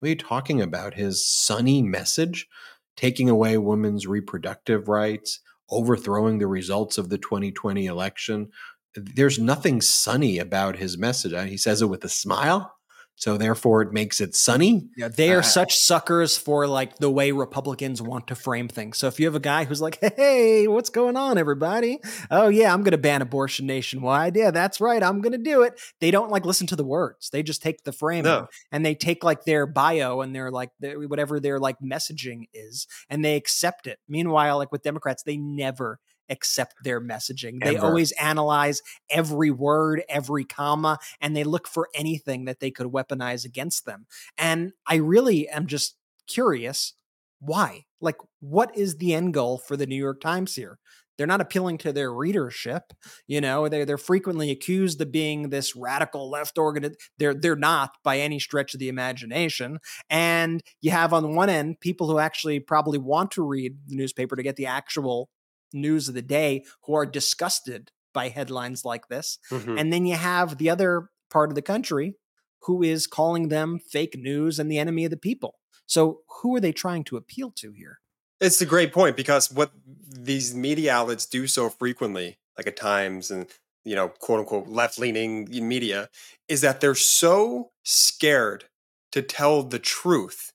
[0.00, 0.94] What are you talking about?
[0.94, 2.48] His sunny message?
[2.96, 5.40] Taking away women's reproductive rights,
[5.70, 8.50] overthrowing the results of the 2020 election,
[8.94, 11.34] there's nothing sunny about his message.
[11.48, 12.74] He says it with a smile.
[13.20, 14.88] So therefore, it makes it sunny.
[14.96, 18.96] Yeah, they are uh, such suckers for like the way Republicans want to frame things.
[18.96, 21.98] So if you have a guy who's like, "Hey, what's going on, everybody?
[22.30, 24.36] Oh yeah, I'm going to ban abortion nationwide.
[24.36, 27.28] Yeah, that's right, I'm going to do it." They don't like listen to the words.
[27.28, 28.46] They just take the frame no.
[28.72, 32.86] and they take like their bio and their like their, whatever their like messaging is,
[33.10, 33.98] and they accept it.
[34.08, 36.00] Meanwhile, like with Democrats, they never
[36.30, 37.62] accept their messaging.
[37.62, 42.86] They always analyze every word, every comma, and they look for anything that they could
[42.88, 44.06] weaponize against them.
[44.38, 46.94] And I really am just curious
[47.40, 47.84] why?
[48.00, 50.78] Like, what is the end goal for the New York Times here?
[51.16, 52.94] They're not appealing to their readership.
[53.26, 56.94] You know, they're they're frequently accused of being this radical left organ.
[57.18, 59.80] They're they're not by any stretch of the imagination.
[60.08, 64.34] And you have on one end people who actually probably want to read the newspaper
[64.34, 65.28] to get the actual
[65.72, 69.38] news of the day who are disgusted by headlines like this.
[69.50, 69.78] Mhm.
[69.78, 72.16] And then you have the other part of the country
[72.64, 75.60] who is calling them fake news and the enemy of the people.
[75.86, 78.00] So who are they trying to appeal to here?
[78.40, 79.72] It's a great point because what
[80.08, 83.46] these media outlets do so frequently, like at Times and
[83.84, 86.10] you know, quote unquote left leaning media,
[86.48, 88.64] is that they're so scared
[89.12, 90.52] to tell the truth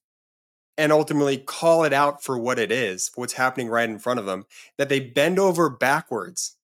[0.78, 4.26] and ultimately call it out for what it is, what's happening right in front of
[4.26, 4.46] them,
[4.78, 6.58] that they bend over backwards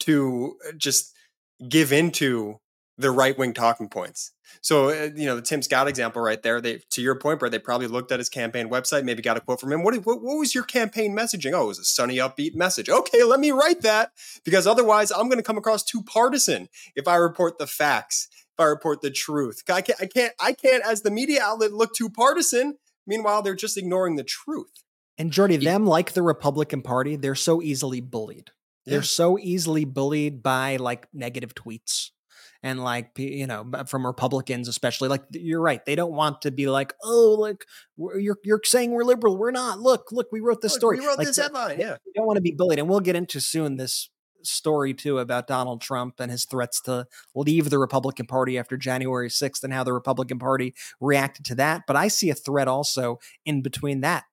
[0.00, 1.14] to uh, just
[1.68, 2.60] give into
[2.98, 4.32] the right wing talking points.
[4.60, 7.52] So, uh, you know, the Tim Scott example right there, they, to your point, Brett,
[7.52, 9.82] they probably looked at his campaign website, maybe got a quote from him.
[9.82, 11.52] What, what, what was your campaign messaging?
[11.52, 12.88] Oh, it was a sunny, upbeat message.
[12.88, 14.12] Okay, let me write that
[14.44, 18.60] because otherwise I'm going to come across too partisan if I report the facts, if
[18.60, 19.62] I report the truth.
[19.68, 22.78] I can't, I can't, I can't, as the media outlet, look too partisan.
[23.06, 24.82] Meanwhile, they're just ignoring the truth.
[25.18, 28.50] And Jordy, them like the Republican Party, they're so easily bullied.
[28.84, 32.10] They're so easily bullied by like negative tweets
[32.62, 35.08] and like you know from Republicans especially.
[35.08, 37.64] Like you're right, they don't want to be like, oh, like
[37.96, 39.80] you're you're saying we're liberal, we're not.
[39.80, 41.00] Look, look, we wrote this Look, story.
[41.00, 41.80] We wrote Like, this headline.
[41.80, 41.96] Yeah.
[42.04, 44.10] they don't want to be bullied, and we'll get into soon this
[44.46, 49.28] story too about Donald Trump and his threats to leave the Republican Party after January
[49.28, 51.82] 6th and how the Republican Party reacted to that.
[51.86, 54.24] But I see a threat also in between that,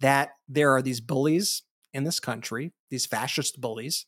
[0.00, 4.06] that there are these bullies in this country, these fascist bullies,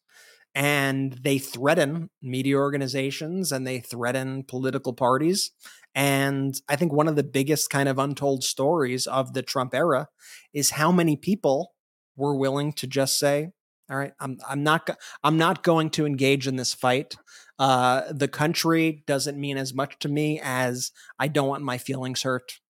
[0.54, 5.50] and they threaten media organizations and they threaten political parties.
[5.94, 10.08] And I think one of the biggest kind of untold stories of the Trump era
[10.52, 11.72] is how many people
[12.16, 13.50] were willing to just say,
[13.90, 14.88] all right, I'm I'm not
[15.22, 17.16] I'm not going to engage in this fight.
[17.58, 22.22] Uh, the country doesn't mean as much to me as I don't want my feelings
[22.22, 22.60] hurt.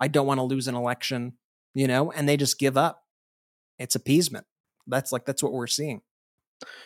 [0.00, 1.34] I don't want to lose an election,
[1.74, 3.04] you know, and they just give up.
[3.78, 4.46] It's appeasement.
[4.86, 6.02] That's like that's what we're seeing.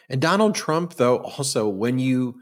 [0.09, 2.41] And Donald Trump, though, also, when you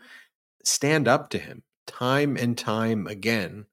[0.64, 3.66] stand up to him time and time again,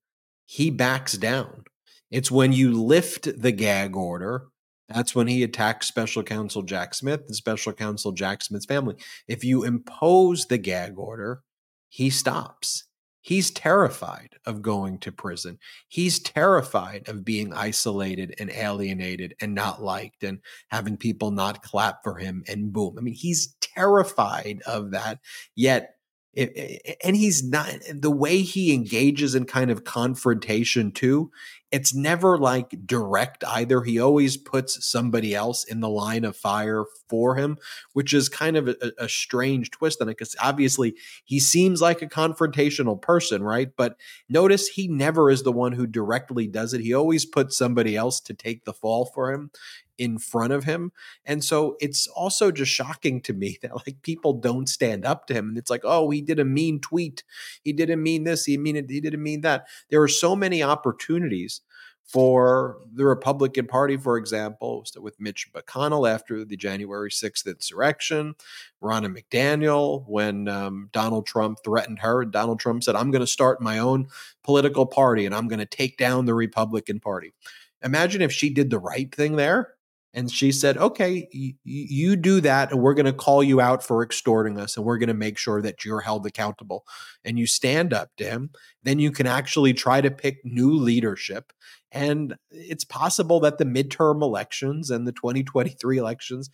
[0.45, 1.63] he backs down.
[2.09, 4.47] It's when you lift the gag order,
[4.93, 8.95] that's when he attacks special counsel Jack Smith and special counsel Jack Smith's family.
[9.27, 11.41] If you impose the gag order,
[11.89, 12.85] he stops.
[13.23, 15.59] He's terrified of going to prison.
[15.89, 20.39] He's terrified of being isolated and alienated and not liked and
[20.69, 22.95] having people not clap for him and boom.
[22.97, 25.19] I mean, he's terrified of that.
[25.55, 25.95] Yet,
[26.33, 31.31] it, it- and he's not the way he engages in kind of confrontation too.
[31.71, 33.81] It's never like direct either.
[33.83, 37.57] He always puts somebody else in the line of fire for him,
[37.93, 42.01] which is kind of a, a strange twist on it because obviously he seems like
[42.01, 43.69] a confrontational person, right?
[43.75, 43.95] But
[44.27, 46.81] notice he never is the one who directly does it.
[46.81, 49.49] He always puts somebody else to take the fall for him
[50.01, 50.91] in front of him.
[51.25, 55.35] And so it's also just shocking to me that like people don't stand up to
[55.35, 55.49] him.
[55.49, 57.23] And it's like, oh, he did a mean tweet.
[57.63, 58.45] He didn't mean this.
[58.45, 58.89] He mean it.
[58.89, 59.67] He didn't mean that.
[59.91, 61.61] There are so many opportunities
[62.03, 68.33] for the Republican Party, for example, with Mitch McConnell after the January 6th insurrection,
[68.83, 73.27] Ronna McDaniel, when um, Donald Trump threatened her, and Donald Trump said, I'm going to
[73.27, 74.07] start my own
[74.43, 77.31] political party and I'm going to take down the Republican Party.
[77.83, 79.75] Imagine if she did the right thing there
[80.13, 83.83] and she said, okay, y- you do that, and we're going to call you out
[83.83, 86.85] for extorting us, and we're going to make sure that you're held accountable.
[87.23, 88.49] And you stand up to him,
[88.83, 91.53] then you can actually try to pick new leadership.
[91.91, 96.49] And it's possible that the midterm elections and the 2023 elections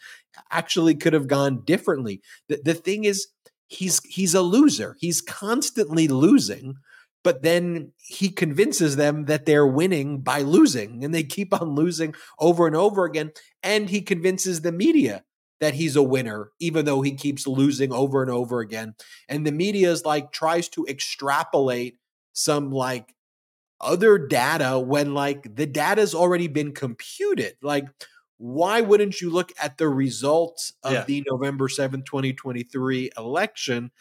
[0.51, 2.21] actually could have gone differently.
[2.49, 3.27] The, the thing is,
[3.67, 4.95] he's he's a loser.
[4.99, 6.75] He's constantly losing
[7.27, 12.15] but then he convinces them that they're winning by losing and they keep on losing
[12.39, 15.25] over and over again and he convinces the media
[15.59, 18.95] that he's a winner even though he keeps losing over and over again
[19.27, 21.97] and the media is like tries to extrapolate
[22.31, 23.13] some like
[23.81, 27.55] other data when like the data's already been computed.
[27.61, 27.85] Like
[28.37, 31.03] why wouldn't you look at the results of Yeah.
[31.03, 33.91] the November 7th 2023 election?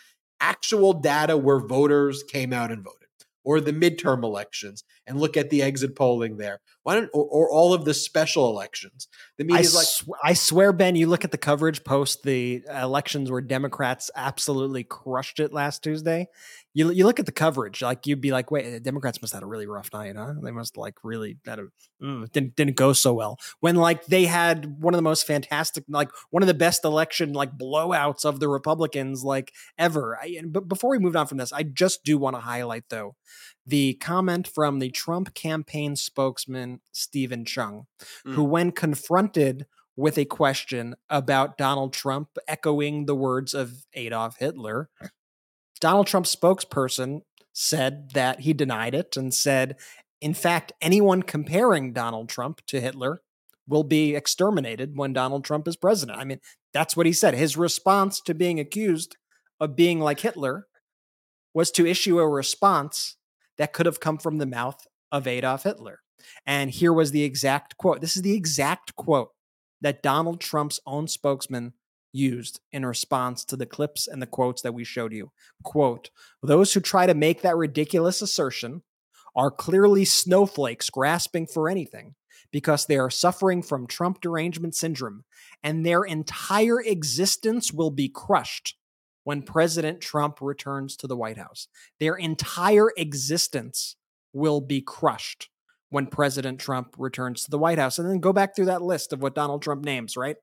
[0.40, 3.05] Actual data where voters came out and voted
[3.46, 6.58] or the midterm elections and look at the exit polling there.
[6.82, 9.06] Why don't or, or all of the special elections?
[9.38, 12.64] The I, media's like, sw- I swear, Ben, you look at the coverage post the
[12.68, 16.26] elections where Democrats absolutely crushed it last Tuesday.
[16.76, 19.40] You you look at the coverage, like you'd be like, wait, the Democrats must have
[19.40, 20.34] had a really rough night, huh?
[20.42, 21.58] They must like really that
[22.02, 23.38] mm, didn't didn't go so well.
[23.60, 27.32] When like they had one of the most fantastic, like one of the best election
[27.32, 30.18] like blowouts of the Republicans like ever.
[30.20, 33.16] I, but before we moved on from this, I just do want to highlight though
[33.66, 37.86] the comment from the Trump campaign spokesman Steven Cheung,
[38.26, 38.34] mm.
[38.34, 39.64] who when confronted
[39.96, 44.90] with a question about Donald Trump echoing the words of Adolf Hitler,
[45.80, 47.20] Donald Trump's spokesperson
[47.52, 49.76] said that he denied it and said,
[50.20, 53.20] in fact, anyone comparing Donald Trump to Hitler
[53.68, 56.18] will be exterminated when Donald Trump is president.
[56.18, 56.40] I mean,
[56.72, 57.34] that's what he said.
[57.34, 59.16] His response to being accused
[59.58, 60.66] of being like Hitler
[61.54, 63.16] was to issue a response
[63.58, 66.00] that could have come from the mouth of Adolf Hitler.
[66.46, 68.00] And here was the exact quote.
[68.00, 69.30] This is the exact quote
[69.80, 71.72] that Donald Trump's own spokesman
[72.16, 75.30] used in response to the clips and the quotes that we showed you.
[75.62, 76.10] Quote,
[76.42, 78.82] those who try to make that ridiculous assertion
[79.34, 82.14] are clearly snowflakes grasping for anything
[82.50, 85.24] because they are suffering from Trump derangement syndrome
[85.62, 88.76] and their entire existence will be crushed
[89.24, 91.68] when President Trump returns to the White House.
[91.98, 93.96] Their entire existence
[94.32, 95.50] will be crushed
[95.90, 97.98] when President Trump returns to the White House.
[97.98, 100.36] And then go back through that list of what Donald Trump names, right?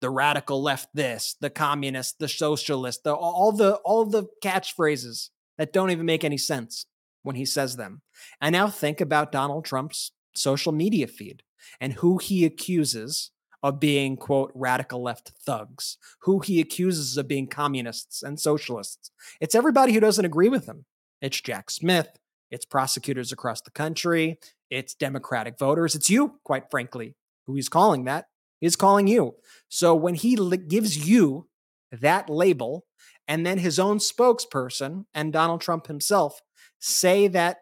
[0.00, 5.72] The radical left this, the communist, the socialist, the, all the all the catchphrases that
[5.72, 6.86] don't even make any sense
[7.22, 8.02] when he says them.
[8.40, 11.42] And now think about Donald Trump's social media feed
[11.80, 13.30] and who he accuses
[13.62, 19.10] of being quote radical left thugs, who he accuses of being communists and socialists.
[19.40, 20.86] It's everybody who doesn't agree with him.
[21.20, 22.08] It's Jack Smith,
[22.50, 24.38] it's prosecutors across the country,
[24.70, 28.29] it's Democratic voters, it's you, quite frankly, who he's calling that
[28.60, 29.34] is calling you.
[29.68, 30.36] So when he
[30.68, 31.48] gives you
[31.92, 32.86] that label,
[33.28, 36.40] and then his own spokesperson and Donald Trump himself
[36.80, 37.58] say that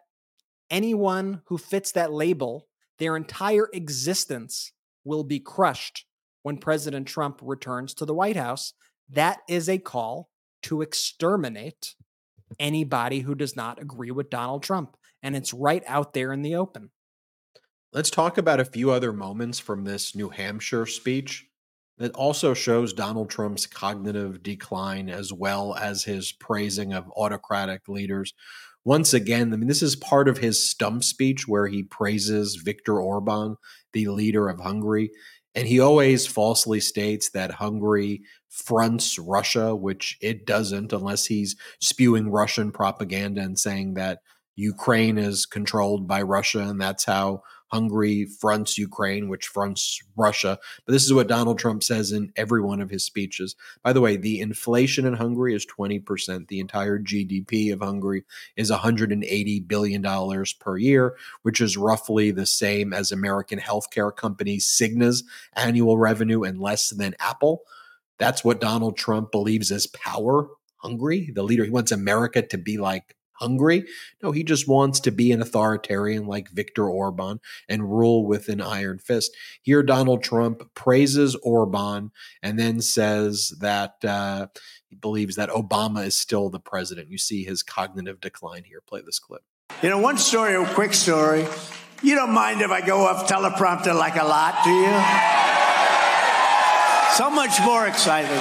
[0.71, 4.71] anyone who fits that label, their entire existence
[5.03, 6.05] will be crushed
[6.41, 8.73] when President Trump returns to the White House.
[9.09, 10.29] That is a call
[10.63, 11.95] to exterminate
[12.59, 14.97] anybody who does not agree with Donald Trump.
[15.21, 16.89] And it's right out there in the open.
[17.91, 21.47] Let's talk about a few other moments from this New Hampshire speech
[21.97, 28.35] that also shows Donald Trump's cognitive decline as well as his praising of autocratic leaders.
[28.85, 33.01] Once again, I mean, this is part of his stump speech where he praises Viktor
[33.01, 33.55] Orban,
[33.93, 35.09] the leader of Hungary.
[35.55, 42.29] And he always falsely states that Hungary fronts Russia, which it doesn't, unless he's spewing
[42.29, 44.19] Russian propaganda and saying that
[44.55, 50.59] Ukraine is controlled by Russia and that's how Hungary fronts Ukraine, which fronts Russia.
[50.85, 53.55] But this is what Donald Trump says in every one of his speeches.
[53.83, 56.47] By the way, the inflation in Hungary is 20%.
[56.47, 58.23] The entire GDP of Hungary
[58.55, 65.23] is $180 billion per year, which is roughly the same as American healthcare company Cigna's
[65.55, 67.61] annual revenue and less than Apple.
[68.17, 70.47] That's what Donald Trump believes is power
[70.77, 71.29] hungry.
[71.33, 73.85] The leader, he wants America to be like hungry.
[74.21, 78.61] No, he just wants to be an authoritarian like Viktor Orban and rule with an
[78.61, 79.35] iron fist.
[79.61, 82.11] Here, Donald Trump praises Orban
[82.43, 84.47] and then says that uh,
[84.87, 87.09] he believes that Obama is still the president.
[87.09, 88.81] You see his cognitive decline here.
[88.87, 89.41] Play this clip.
[89.81, 91.45] You know, one story, a quick story.
[92.01, 95.39] You don't mind if I go off teleprompter like a lot, do you?
[97.17, 98.39] So much more exciting.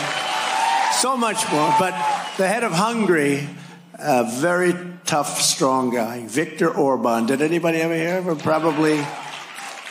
[1.00, 1.74] So much more.
[1.78, 1.92] But
[2.36, 3.48] the head of Hungary
[3.98, 4.74] a very
[5.04, 7.26] tough, strong guy, Viktor Orban.
[7.26, 8.38] Did anybody ever hear of him?
[8.38, 8.96] Probably,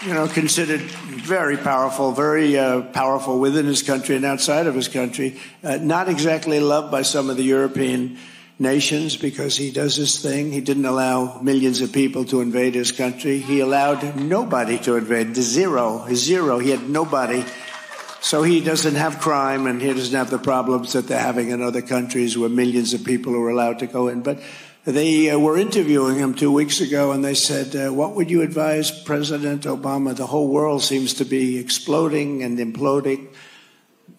[0.05, 4.88] you know, considered very powerful, very uh, powerful within his country and outside of his
[4.88, 5.39] country.
[5.64, 8.18] Uh, not exactly loved by some of the European
[8.60, 10.51] nations because he does his thing.
[10.51, 13.39] He didn't allow millions of people to invade his country.
[13.39, 16.60] He allowed nobody to invade, zero, zero.
[16.60, 17.43] He had nobody
[18.20, 21.61] so he doesn't have crime and he doesn't have the problems that they're having in
[21.61, 24.22] other countries where millions of people are allowed to go in.
[24.22, 24.41] But
[24.86, 28.41] they uh, were interviewing him two weeks ago and they said, uh, What would you
[28.41, 30.15] advise President Obama?
[30.15, 33.28] The whole world seems to be exploding and imploding.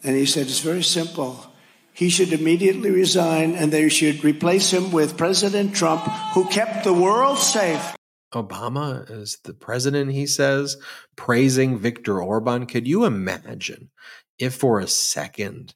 [0.05, 1.44] And he said, It's very simple.
[1.92, 6.03] He should immediately resign and they should replace him with President Trump,
[6.34, 7.97] who kept the world safe.
[8.32, 10.76] Obama as the president, he says,
[11.16, 12.66] praising Viktor Orban.
[12.66, 13.90] Could you imagine
[14.38, 15.74] if for a second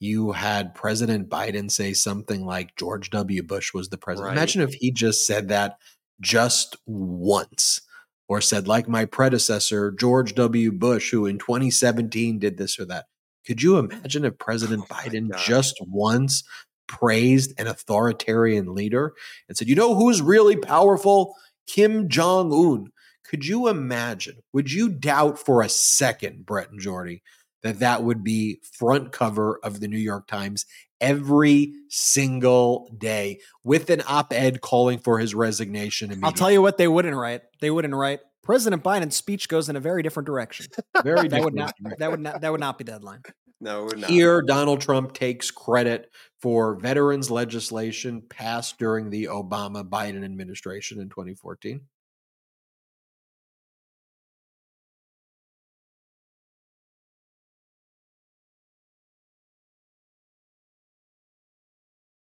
[0.00, 3.42] you had President Biden say something like George W.
[3.42, 4.28] Bush was the president?
[4.28, 4.36] Right.
[4.36, 5.78] Imagine if he just said that
[6.20, 7.80] just once
[8.28, 10.72] or said, like my predecessor, George W.
[10.72, 13.06] Bush, who in 2017 did this or that.
[13.46, 16.42] Could you imagine if President oh Biden just once
[16.86, 19.12] praised an authoritarian leader
[19.48, 21.34] and said, you know who's really powerful?
[21.66, 22.90] Kim Jong un.
[23.24, 24.36] Could you imagine?
[24.52, 27.22] Would you doubt for a second, Brett and Jordy,
[27.62, 30.66] that that would be front cover of the New York Times
[31.00, 36.18] every single day with an op-ed calling for his resignation.
[36.22, 37.42] I'll tell you what they wouldn't write.
[37.60, 38.20] They wouldn't write.
[38.42, 40.66] President Biden's speech goes in a very different direction.
[41.02, 43.22] Very that would not that would not that would not be the headline.
[43.64, 51.00] No, Here, Donald Trump takes credit for veterans legislation passed during the Obama Biden administration
[51.00, 51.80] in 2014.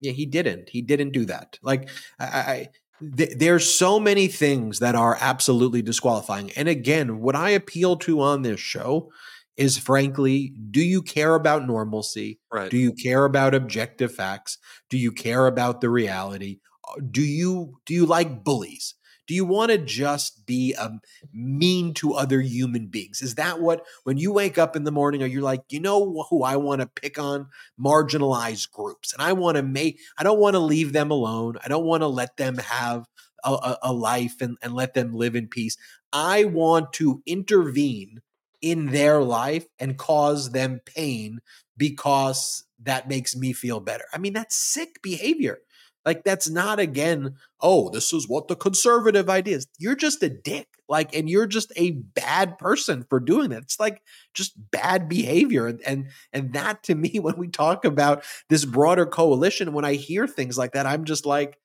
[0.01, 0.69] Yeah, he didn't.
[0.71, 1.59] He didn't do that.
[1.63, 2.69] Like I, I
[3.17, 6.51] th- there's so many things that are absolutely disqualifying.
[6.53, 9.13] And again, what I appeal to on this show
[9.61, 12.41] is frankly, do you care about normalcy?
[12.51, 12.71] Right.
[12.71, 14.57] Do you care about objective facts?
[14.89, 16.61] Do you care about the reality?
[16.89, 18.95] Uh, do you do you like bullies?
[19.27, 21.01] Do you want to just be um,
[21.33, 23.21] mean to other human beings?
[23.21, 26.27] Is that what, when you wake up in the morning, are you like, you know
[26.29, 27.47] who I want to pick on?
[27.79, 29.13] Marginalized groups.
[29.13, 31.59] And I want to make, I don't want to leave them alone.
[31.65, 33.05] I don't want to let them have
[33.45, 35.77] a, a life and, and let them live in peace.
[36.13, 38.23] I want to intervene
[38.63, 41.41] in their life and cause them pain
[41.77, 44.05] because that makes me feel better.
[44.13, 45.59] I mean, that's sick behavior.
[46.05, 49.67] Like that's not again, oh, this is what the conservative idea is.
[49.79, 50.67] You're just a dick.
[50.89, 53.63] Like, and you're just a bad person for doing that.
[53.63, 54.03] It's like
[54.35, 55.67] just bad behavior.
[55.67, 59.95] And and and that to me, when we talk about this broader coalition, when I
[59.95, 61.59] hear things like that, I'm just like,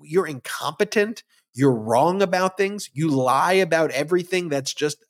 [0.00, 1.24] you're incompetent.
[1.54, 2.88] You're wrong about things.
[2.92, 4.48] You lie about everything.
[4.48, 5.04] That's just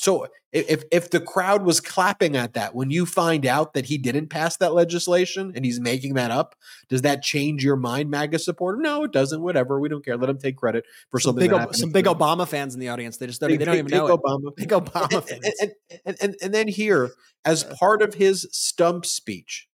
[0.00, 3.98] so if if the crowd was clapping at that when you find out that he
[3.98, 6.54] didn't pass that legislation and he's making that up,
[6.88, 8.78] does that change your mind, MAGA supporter?
[8.80, 9.42] No, it doesn't.
[9.42, 10.16] Whatever, we don't care.
[10.16, 11.50] Let him take credit for some something.
[11.50, 13.18] Big, some big Obama fans in the audience.
[13.18, 14.48] They just don't, big, they don't big, even know Obama.
[14.48, 14.56] It.
[14.56, 15.44] Big Obama fans.
[15.60, 15.72] And,
[16.06, 17.10] and, and, and then here,
[17.44, 17.74] as uh.
[17.78, 19.68] part of his stump speech,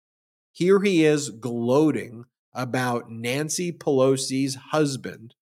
[0.51, 5.37] here he is gloating about Nancy Pelosi's husband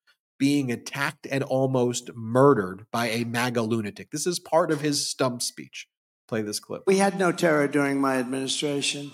[0.45, 4.11] being attacked and almost murdered by a MAGA lunatic.
[4.11, 5.89] This is part of his stump speech.
[6.29, 6.83] Play this clip.
[6.87, 9.13] We had no terror during my administration.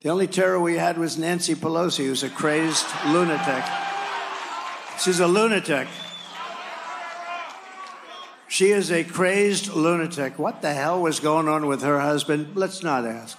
[0.00, 3.62] The only terror we had was Nancy Pelosi, who's a crazed lunatic.
[5.00, 5.86] She's a lunatic.
[8.48, 10.40] She is a crazed lunatic.
[10.40, 12.56] What the hell was going on with her husband?
[12.56, 13.38] Let's not ask.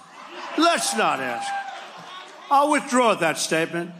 [0.56, 1.52] Let's not ask.
[2.50, 3.90] I'll withdraw that statement.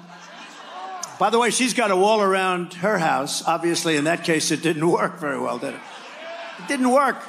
[1.18, 3.42] By the way, she's got a wall around her house.
[3.46, 5.80] Obviously, in that case, it didn't work very well, did it?
[6.58, 7.22] It didn't work.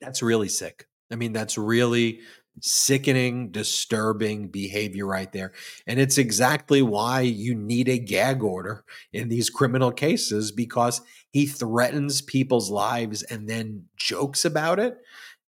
[0.00, 0.86] That's really sick.
[1.10, 2.20] I mean, that's really
[2.60, 5.52] sickening, disturbing behavior right there.
[5.86, 11.46] And it's exactly why you need a gag order in these criminal cases because he
[11.46, 14.98] threatens people's lives and then jokes about it.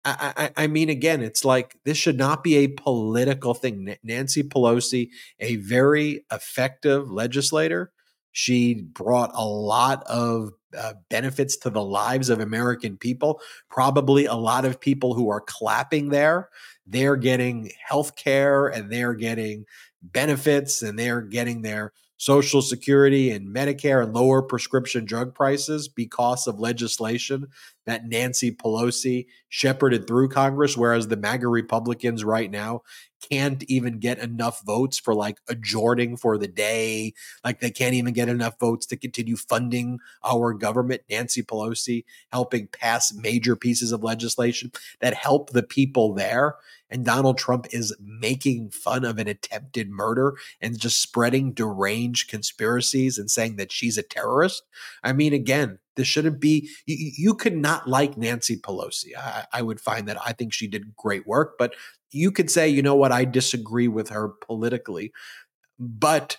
[0.05, 3.95] I, I, mean, again, it's like this should not be a political thing.
[4.03, 7.91] Nancy Pelosi, a very effective legislator,
[8.33, 13.39] she brought a lot of uh, benefits to the lives of American people.
[13.69, 16.49] Probably a lot of people who are clapping there,
[16.85, 19.65] they're getting health care and they're getting
[20.01, 26.47] benefits and they're getting their Social Security and Medicare and lower prescription drug prices because
[26.47, 27.47] of legislation
[27.85, 32.81] that Nancy Pelosi shepherded through Congress, whereas the MAGA Republicans right now
[33.29, 37.13] can't even get enough votes for like adjourning for the day.
[37.43, 41.01] Like they can't even get enough votes to continue funding our government.
[41.09, 44.71] Nancy Pelosi helping pass major pieces of legislation
[45.01, 46.55] that help the people there.
[46.89, 53.17] And Donald Trump is making fun of an attempted murder and just spreading deranged conspiracies
[53.17, 54.61] and saying that she's a terrorist.
[55.03, 59.15] I mean, again, this shouldn't be, you, you could not like Nancy Pelosi.
[59.17, 61.73] I, I would find that I think she did great work, but
[62.13, 65.11] you could say, you know what, I disagree with her politically.
[65.79, 66.37] But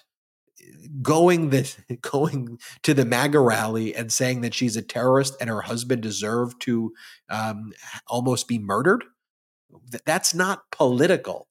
[1.02, 5.62] going the going to the MAGA rally and saying that she's a terrorist and her
[5.62, 6.92] husband deserved to
[7.28, 7.72] um,
[8.06, 9.04] almost be murdered,
[10.04, 11.48] that's not political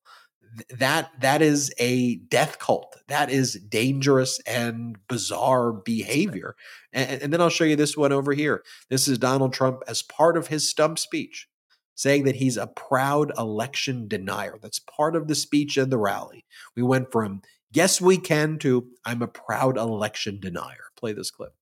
[0.70, 2.96] that that is a death cult.
[3.08, 6.56] That is dangerous and bizarre behavior.
[6.92, 8.64] And, and, then I'll show you this one over here.
[8.90, 11.48] This is Donald Trump as part of his stump speech,
[11.96, 14.58] saying that he's a proud election denier.
[14.62, 16.46] That's part of the speech at the rally.
[16.76, 17.42] We went from
[17.72, 20.86] yes, we can to I'm a proud election denier.
[20.98, 21.54] Play this clip.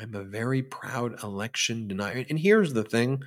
[0.00, 2.24] I'm a very proud election denier.
[2.30, 3.22] And here's the thing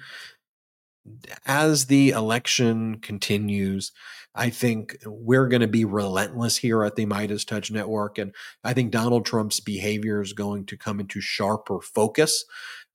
[1.46, 3.92] as the election continues,
[4.36, 8.18] I think we're going to be relentless here at the Meidas Touch Network.
[8.18, 8.34] And
[8.64, 12.46] I think Donald Trump's behavior is going to come into sharper focus.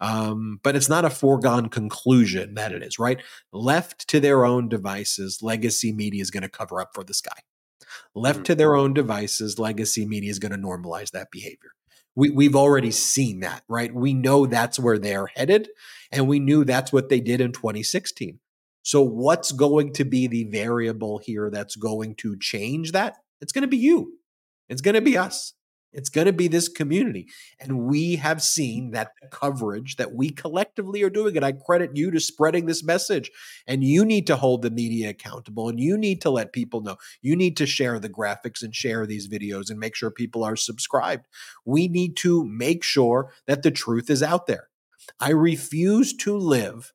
[0.00, 3.20] Um, but it's not a foregone conclusion that it is, right?
[3.52, 7.40] Left to their own devices, legacy media is going to cover up for this guy.
[8.14, 11.72] Left to their own devices, legacy media is going to normalize that behavior.
[12.18, 13.94] We, we've already seen that, right?
[13.94, 15.68] We know that's where they're headed,
[16.10, 18.40] and we knew that's what they did in 2016.
[18.82, 23.18] So, what's going to be the variable here that's going to change that?
[23.40, 24.14] It's going to be you.
[24.68, 25.54] It's going to be us.
[25.92, 27.28] It's going to be this community.
[27.60, 31.90] And we have seen that the coverage that we collectively are doing, and I credit
[31.94, 33.30] you to spreading this message.
[33.66, 36.96] And you need to hold the media accountable and you need to let people know.
[37.22, 40.56] You need to share the graphics and share these videos and make sure people are
[40.56, 41.26] subscribed.
[41.64, 44.68] We need to make sure that the truth is out there.
[45.20, 46.92] I refuse to live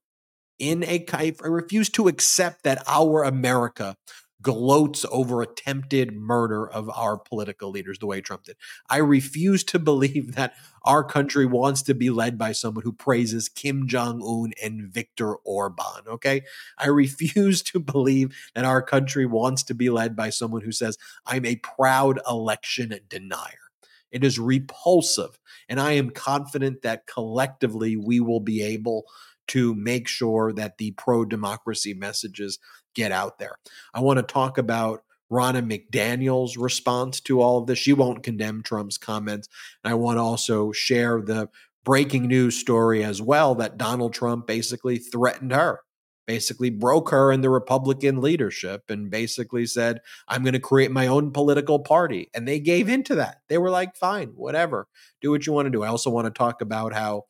[0.60, 3.98] in a, I refuse to accept that our America
[4.44, 8.58] gloats over attempted murder of our political leaders the way Trump did.
[8.90, 13.50] I refuse to believe that our country wants to be led by someone who praises
[13.50, 16.08] Kim Jong un and Viktor Orban.
[16.08, 16.42] Okay.
[16.78, 20.98] I refuse to believe that our country wants to be led by someone who says,
[21.26, 23.64] I'm a proud election denier.
[24.12, 25.40] It is repulsive.
[25.68, 29.06] And I am confident that collectively we will be able
[29.48, 32.60] to make sure that the pro democracy messages
[32.96, 33.58] get out there.
[33.94, 37.80] I want to talk about Ronna McDaniel's response to all of this.
[37.80, 39.50] She won't condemn Trump's comments.
[39.84, 41.50] And I want to also share the
[41.84, 45.82] breaking news story as well that Donald Trump basically threatened her,
[46.28, 51.08] basically broke her in the Republican leadership, and basically said, I'm going to create my
[51.08, 52.30] own political party.
[52.34, 53.42] And they gave into that.
[53.50, 54.88] They were like, fine, whatever,
[55.22, 55.84] do what you want to do.
[55.84, 57.24] I also want to talk about how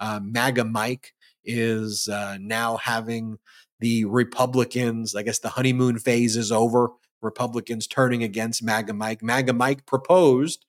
[0.00, 1.12] uh, MAGA Mike
[1.44, 3.38] is uh, now having
[3.80, 6.90] the Republicans, I guess the honeymoon phase is over.
[7.22, 9.22] Republicans turning against MAGA Mike.
[9.22, 10.64] MAGA Mike proposed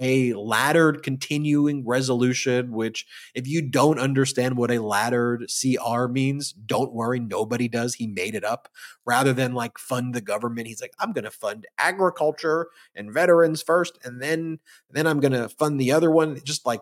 [0.00, 6.92] a laddered continuing resolution, which, if you don't understand what a laddered CR means, don't
[6.92, 7.94] worry, nobody does.
[7.94, 8.68] He made it up.
[9.04, 13.62] Rather than like fund the government, he's like, I'm going to fund agriculture and veterans
[13.62, 14.58] first, and then
[14.90, 16.38] then I'm going to fund the other one.
[16.44, 16.80] Just like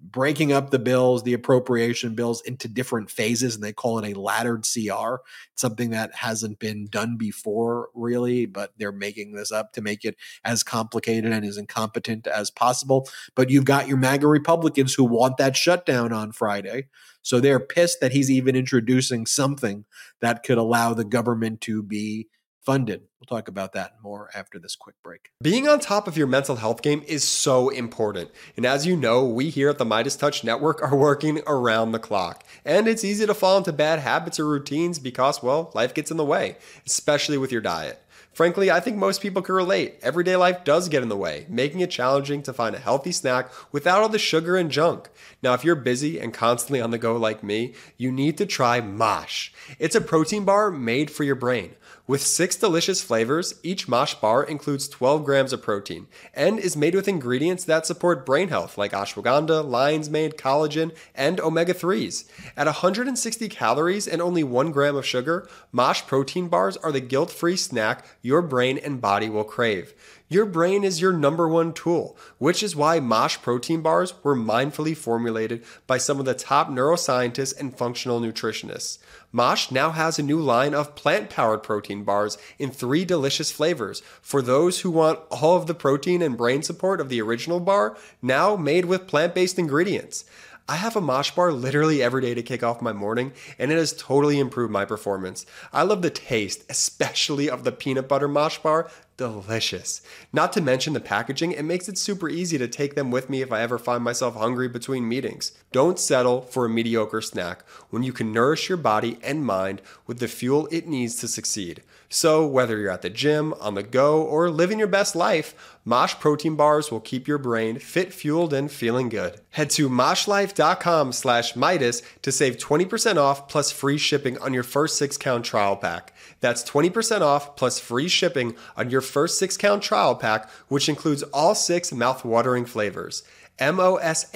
[0.00, 4.18] breaking up the bills, the appropriation bills into different phases, and they call it a
[4.18, 5.16] laddered CR.
[5.54, 10.16] Something that hasn't been done before, really, but they're making this up to make it
[10.44, 13.08] as complicated and as incompetent as possible.
[13.34, 16.88] But you've got your MAGA Republicans who want that shutdown on Friday.
[17.22, 19.84] So they're pissed that he's even introducing something
[20.20, 22.28] that could allow the government to be
[22.66, 23.02] funded.
[23.20, 25.30] We'll talk about that more after this quick break.
[25.40, 28.30] Being on top of your mental health game is so important.
[28.56, 32.00] And as you know, we here at the Meidas Touch Network are working around the
[32.00, 32.44] clock.
[32.64, 36.16] And it's easy to fall into bad habits or routines because, well, life gets in
[36.16, 38.02] the way, especially with your diet.
[38.36, 39.94] Frankly, I think most people can relate.
[40.02, 43.50] Everyday life does get in the way, making it challenging to find a healthy snack
[43.72, 45.08] without all the sugar and junk.
[45.42, 48.82] Now, if you're busy and constantly on the go like me, you need to try
[48.82, 49.52] Mosh.
[49.78, 51.76] It's a protein bar made for your brain.
[52.08, 56.94] With six delicious flavors, each Mosh bar includes 12 grams of protein and is made
[56.94, 62.30] with ingredients that support brain health like ashwagandha, lion's mane, collagen, and omega 3s.
[62.56, 67.32] At 160 calories and only 1 gram of sugar, Mosh protein bars are the guilt
[67.32, 69.92] free snack your brain and body will crave.
[70.28, 74.96] Your brain is your number one tool, which is why Mosh protein bars were mindfully
[74.96, 78.98] formulated by some of the top neuroscientists and functional nutritionists.
[79.36, 84.00] Mosh now has a new line of plant powered protein bars in three delicious flavors
[84.22, 87.98] for those who want all of the protein and brain support of the original bar,
[88.22, 90.24] now made with plant based ingredients.
[90.68, 93.78] I have a Mosh bar literally every day to kick off my morning, and it
[93.78, 95.46] has totally improved my performance.
[95.72, 100.02] I love the taste, especially of the peanut butter Mosh bar delicious.
[100.32, 103.42] Not to mention the packaging, it makes it super easy to take them with me
[103.42, 105.52] if I ever find myself hungry between meetings.
[105.70, 110.18] Don't settle for a mediocre snack when you can nourish your body and mind with
[110.18, 111.82] the fuel it needs to succeed.
[112.08, 116.14] So, whether you're at the gym, on the go, or living your best life, Mosh
[116.14, 119.40] protein bars will keep your brain fit, fueled, and feeling good.
[119.50, 124.96] Head to moshlife.com slash Meidas to save 20% off plus free shipping on your first
[124.96, 126.12] six count trial pack.
[126.40, 131.22] That's 20% off plus free shipping on your first six count trial pack, which includes
[131.24, 133.22] all six mouth-watering flavors.
[133.58, 134.26] M-O-S-H-L-I-F-E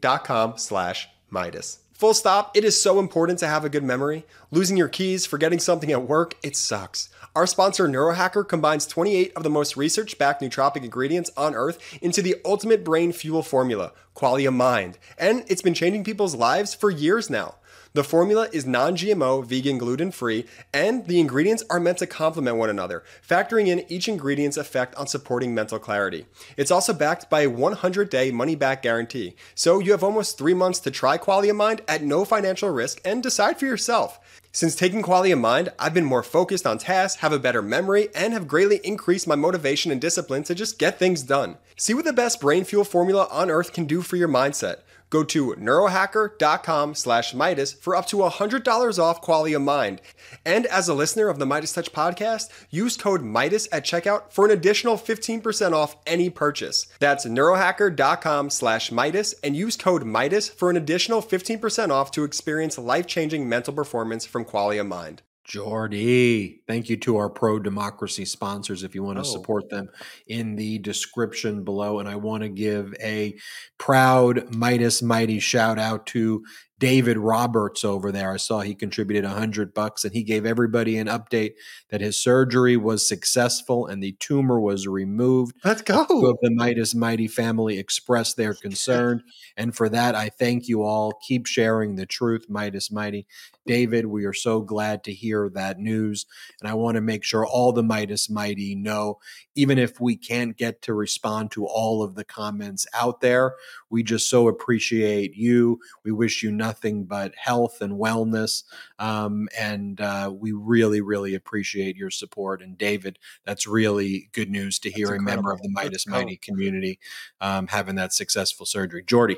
[0.00, 1.78] dot com slash Meidas.
[2.00, 2.56] Full stop.
[2.56, 4.24] It is so important to have a good memory.
[4.50, 7.10] Losing your keys, forgetting something at work, it sucks.
[7.36, 12.22] Our sponsor, Neurohacker, combines 28 of the most research backed nootropic ingredients on earth into
[12.22, 14.96] the ultimate brain fuel formula, Qualia Mind.
[15.18, 17.56] And it's been changing people's lives for years now.
[17.92, 22.56] The formula is non GMO, vegan, gluten free, and the ingredients are meant to complement
[22.56, 26.26] one another, factoring in each ingredient's effect on supporting mental clarity.
[26.56, 30.54] It's also backed by a 100 day money back guarantee, so you have almost three
[30.54, 34.20] months to try Qualia Mind at no financial risk and decide for yourself.
[34.52, 38.32] Since taking Qualia Mind, I've been more focused on tasks, have a better memory, and
[38.32, 41.56] have greatly increased my motivation and discipline to just get things done.
[41.76, 44.82] See what the best brain fuel formula on earth can do for your mindset.
[45.10, 50.00] Go to neurohacker.com slash Meidas for up to $100 off Qualia Mind.
[50.46, 54.44] And as a listener of the Meidas Touch podcast, use code Meidas at checkout for
[54.44, 56.86] an additional 15% off any purchase.
[57.00, 62.78] That's neurohacker.com slash Meidas and use code Meidas for an additional 15% off to experience
[62.78, 65.22] life-changing mental performance from Qualia Mind.
[65.50, 68.84] Jordy, thank you to our pro democracy sponsors.
[68.84, 69.32] If you want to Oh.
[69.32, 69.88] support them
[70.28, 71.98] in the description below.
[71.98, 73.36] And I want to give a
[73.76, 76.44] proud Meidas Mighty shout out to
[76.80, 78.32] David Roberts over there.
[78.32, 81.52] I saw he contributed a hundred bucks and he gave everybody an update
[81.90, 85.54] that his surgery was successful and the tumor was removed.
[85.62, 86.30] Let's Two go.
[86.30, 89.22] of the Meidas Mighty family expressed their concern.
[89.58, 91.12] And for that, I thank you all.
[91.28, 93.26] Keep sharing the truth, Meidas Mighty.
[93.66, 96.24] David, we are so glad to hear that news.
[96.60, 99.18] And I want to make sure all the Meidas Mighty know,
[99.54, 103.54] even if we can't get to respond to all of the comments out there,
[103.90, 105.78] we just so appreciate you.
[106.04, 106.69] We wish you nothing
[107.04, 108.64] but health and wellness.
[108.98, 112.62] Um, and uh, we really, really appreciate your support.
[112.62, 115.68] And David, that's really good news to hear a member of the.
[115.68, 116.12] Meidas Let's go.
[116.12, 116.98] Mighty community
[117.40, 119.02] um, having that successful surgery.
[119.02, 119.36] Jordy.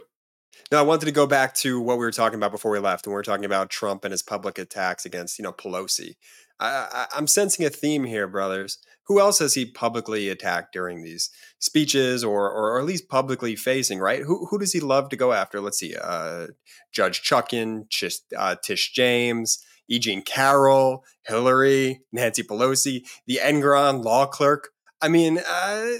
[0.70, 3.06] No, I wanted to go back to what we were talking about before we left,
[3.06, 6.16] and we were talking about Trump and his public attacks against, you know, Pelosi.
[6.64, 8.78] I, I'm sensing a theme here, brothers.
[9.06, 13.98] Who else has he publicly attacked during these speeches, or or at least publicly facing?
[13.98, 14.22] Right?
[14.22, 15.60] Who who does he love to go after?
[15.60, 16.48] Let's see, uh,
[16.92, 19.98] Judge Chutkan, Tish, uh, Tish James, E.
[19.98, 24.70] Jean Carroll, Hillary, Nancy Pelosi, the Engoron law clerk.
[25.00, 25.90] I mean, uh,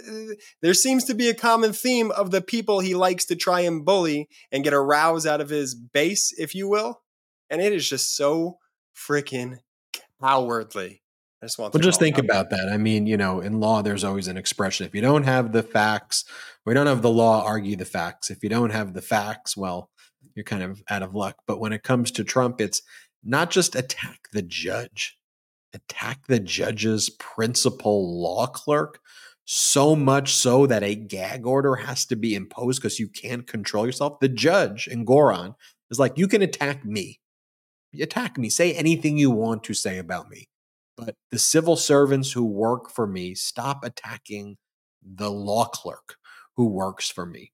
[0.63, 3.85] there seems to be a common theme of the people he likes to try and
[3.85, 7.03] bully and get a rouse out of his base, if you will.
[7.51, 8.59] And it is just so
[8.97, 9.59] freaking
[10.23, 11.03] cowardly.
[11.43, 12.25] I just want to Well, just think out.
[12.25, 12.69] about that.
[12.73, 14.87] I mean, you know, in law, there's always an expression.
[14.87, 16.25] If you don't have the facts,
[16.65, 18.31] we don't have the law, argue the facts.
[18.31, 19.91] If you don't have the facts, well,
[20.35, 21.37] you're kind of out of luck.
[21.47, 22.83] But when it comes to Trump, it's
[23.25, 25.19] not just attack the judge,
[25.75, 29.01] attack the judge's principal law clerk.
[29.45, 33.85] So much so that a gag order has to be imposed because you can't control
[33.85, 34.21] yourself.
[34.21, 35.57] The judge Engoron
[35.91, 37.19] is like, you can attack me.
[38.01, 38.49] Attack me.
[38.49, 40.49] Say anything you want to say about me
[40.97, 44.57] but the civil servants who work for me stop attacking
[45.03, 46.17] the law clerk
[46.57, 47.53] who works for me.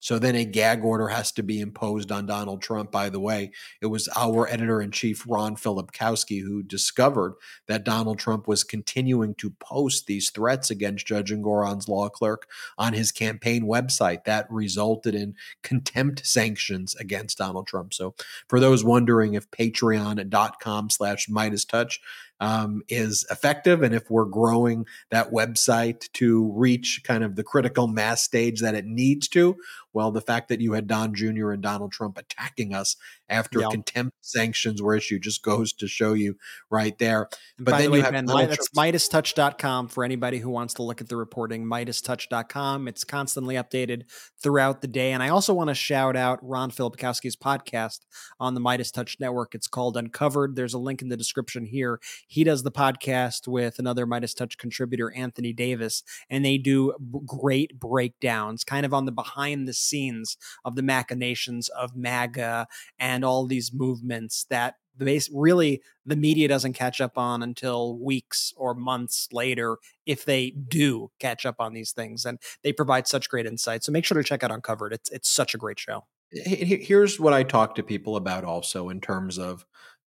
[0.00, 2.90] So then a gag order has to be imposed on Donald Trump.
[2.90, 7.34] By the way, it was our editor in chief, Ron Filipkowski, who discovered
[7.68, 12.48] that Donald Trump was continuing to post these threats against Judge Engoron's law clerk
[12.78, 14.24] on his campaign website.
[14.24, 17.92] That resulted in contempt sanctions against Donald Trump.
[17.92, 18.14] So
[18.48, 22.00] for those wondering if patreon.com slash Meidas Touch
[22.40, 27.86] um, is effective and if we're growing that website to reach kind of the critical
[27.86, 29.56] mass stage that it needs to,
[29.92, 31.50] well, the fact that you had Don Jr.
[31.50, 32.96] and Donald Trump attacking us
[33.28, 33.68] after Yeah.
[33.70, 36.36] contempt sanctions were issued just goes to show you
[36.70, 37.28] right there.
[37.58, 40.74] And But by then the way, you have Ben, that's MeidasTouch.com for anybody who wants
[40.74, 41.64] to look at the reporting.
[41.64, 42.88] MeidasTouch.com.
[42.88, 44.02] It's constantly updated
[44.42, 45.12] throughout the day.
[45.12, 48.00] And I also want to shout out Ron Filipkowski's podcast
[48.38, 49.54] on the Meidas Touch Network.
[49.54, 50.56] It's called Uncovered.
[50.56, 52.00] There's a link in the description here.
[52.26, 56.92] He does the podcast with another Meidas Touch contributor, Anthony Davis, and they do
[57.26, 62.66] great breakdowns, kind of on the behind the scenes of the machinations of MAGA
[62.98, 67.98] and all these movements that the base really the media doesn't catch up on until
[67.98, 73.06] weeks or months later if they do catch up on these things and they provide
[73.06, 74.92] such great insight so make sure to check out uncovered.
[74.92, 76.04] It's it's such a great show.
[76.30, 79.64] He- he- here's what I talk to people about also in terms of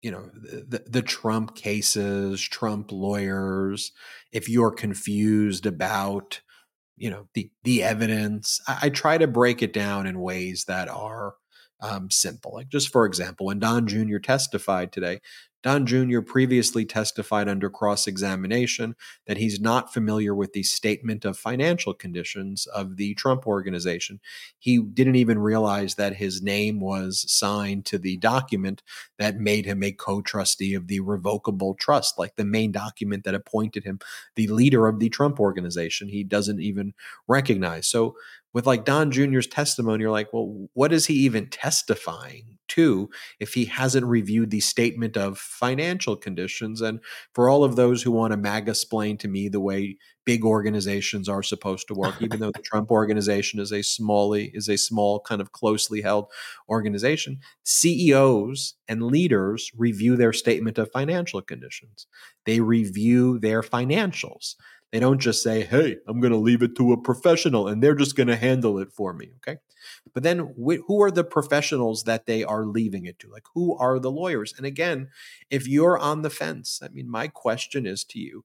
[0.02, 3.93] you know the, the Trump cases, Trump lawyers.
[4.30, 6.40] If you're confused about
[6.97, 10.89] you know the the evidence, I, I try to break it down in ways that
[10.89, 11.35] are
[11.81, 12.52] um, simple.
[12.55, 14.18] Like, just for example, when Don Jr.
[14.18, 15.20] testified today,
[15.66, 16.20] Don Jr.
[16.20, 18.94] previously testified under cross examination
[19.26, 24.20] that he's not familiar with the statement of financial conditions of the Trump organization.
[24.60, 28.84] He didn't even realize that his name was signed to the document
[29.18, 33.34] that made him a co trustee of the revocable trust, like the main document that
[33.34, 33.98] appointed him
[34.36, 36.06] the leader of the Trump organization.
[36.06, 36.94] He doesn't even
[37.26, 37.88] recognize.
[37.88, 38.14] So,
[38.52, 43.09] with like Don Jr.'s testimony, you're like, well, what is he even testifying to
[43.40, 46.80] if he hasn't reviewed the statement of financial conditions?
[46.80, 47.01] And
[47.34, 51.28] for all of those who want to MAGA explain to me the way big organizations
[51.28, 55.20] are supposed to work, even though the Trump organization is a smally is a small,
[55.20, 56.26] kind of closely held
[56.68, 62.06] organization, CEOs and leaders review their statement of financial conditions.
[62.44, 64.55] They review their financials.
[64.92, 67.94] They don't just say, hey, I'm going to leave it to a professional and they're
[67.94, 69.30] just going to handle it for me.
[69.36, 69.58] Okay.
[70.14, 73.30] But then wh- who are the professionals that they are leaving it to?
[73.30, 74.54] Like, who are the lawyers?
[74.56, 75.08] And again,
[75.50, 78.44] if you're on the fence, I mean, my question is to you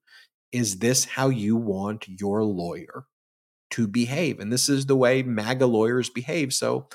[0.51, 3.05] is this how you want your lawyer
[3.72, 4.39] to behave?
[4.39, 6.53] And this is the way MAGA lawyers behave.
[6.53, 6.88] So,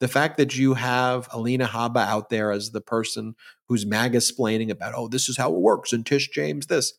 [0.00, 3.36] the fact that you have Alina Habba out there as the person
[3.68, 6.94] who's MAGA explaining about, oh, this is how it works, and Tish James this.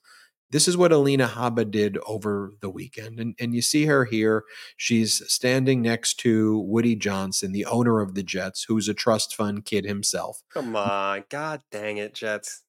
[0.52, 3.20] This is what Alina Habba did over the weekend.
[3.20, 4.44] And, and you see her here.
[4.78, 9.66] She's standing next to Woody Johnson, the owner of the Jets, who's a trust fund
[9.66, 10.42] kid himself.
[10.54, 11.24] Come on.
[11.30, 12.62] God dang it, Jets.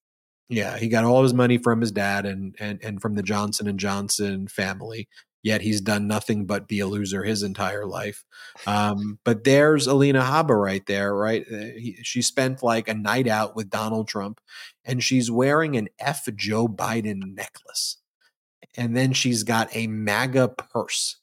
[0.48, 3.66] Yeah, he got all his money from his dad and and and from the Johnson
[3.66, 5.08] and Johnson family.
[5.42, 8.24] Yet he's done nothing but be a loser his entire life.
[8.66, 11.44] Um, but there's Alina Habba right there, right?
[11.50, 14.40] Uh, he, she spent like a night out with Donald Trump,
[14.84, 17.98] and she's wearing an F Joe Biden necklace,
[18.76, 21.20] and then she's got a MAGA purse,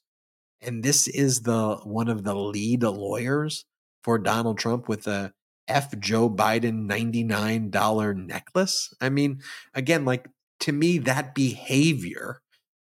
[0.62, 3.66] and this is the one of the lead lawyers
[4.02, 5.32] for Donald Trump with a
[5.68, 8.94] F Joe Biden $99 necklace.
[9.00, 9.40] I mean,
[9.74, 10.28] again, like
[10.60, 12.40] to me, that behavior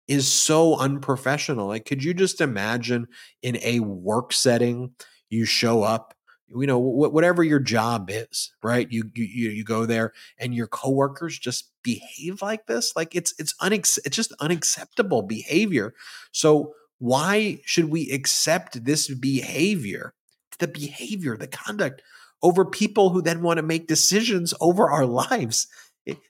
[0.08, 1.66] is so unprofessional.
[1.68, 3.06] Like, could you just imagine
[3.42, 4.92] in a work setting,
[5.30, 6.14] you show up,
[6.48, 8.86] you know, wh- whatever your job is, right?
[8.90, 12.92] You, you you go there and your coworkers just behave like this.
[12.94, 15.94] Like it's it's unex- it's just unacceptable behavior.
[16.32, 20.14] So why should we accept this behavior,
[20.58, 22.02] the behavior, the conduct
[22.42, 25.66] over people who then want to make decisions over our lives?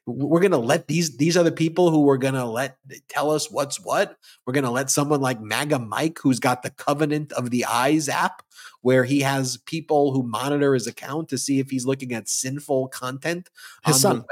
[0.06, 2.78] We're going to let these these are the people who we're going to let
[3.08, 4.16] tell us what's what
[4.46, 8.08] we're going to let someone like maga mike who's got the covenant of the eyes
[8.08, 8.42] app
[8.80, 12.88] where he has people who monitor his account to see if he's looking at sinful
[12.88, 13.50] content
[13.84, 14.24] his son.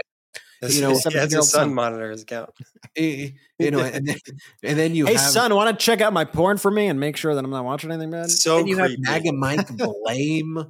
[0.61, 2.51] the, you know his, yeah, his son monitor his account.
[2.97, 4.17] Eh, eh, you know and then,
[4.63, 7.01] and then you hey have, son want to check out my porn for me and
[7.01, 8.31] make sure that i'm not watching anything bad?
[8.31, 9.03] So you creepy.
[9.05, 10.65] have maga mike blame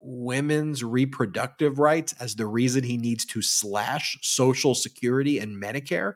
[0.00, 6.14] women's reproductive rights as the reason he needs to slash Social Security and Medicare?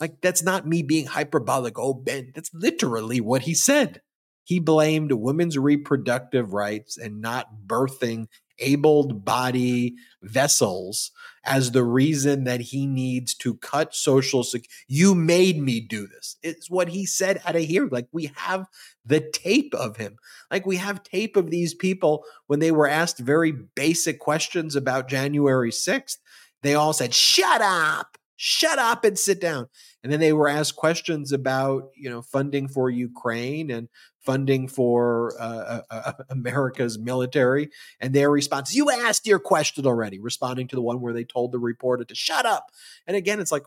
[0.00, 1.78] Like, that's not me being hyperbolic.
[1.78, 4.02] Oh, Ben, that's literally what he said.
[4.44, 8.26] He blamed women's reproductive rights and not birthing
[8.58, 11.10] able body vessels
[11.44, 14.70] as the reason that he needs to cut social security.
[14.88, 16.36] You made me do this.
[16.42, 17.90] It's what he said at a hearing.
[17.92, 18.66] Like we have
[19.04, 20.16] the tape of him.
[20.50, 25.08] Like we have tape of these people when they were asked very basic questions about
[25.08, 26.16] January 6th.
[26.62, 29.68] They all said, shut up, shut up and sit down.
[30.04, 33.88] And then they were asked questions about, you know, funding for Ukraine and
[34.20, 37.70] funding for uh, uh, uh, America's military.
[38.00, 41.52] And their response, you asked your question already, responding to the one where they told
[41.52, 42.66] the reporter to shut up.
[43.06, 43.64] And again, it's like,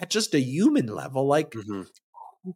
[0.00, 1.82] at just a human level, like mm-hmm.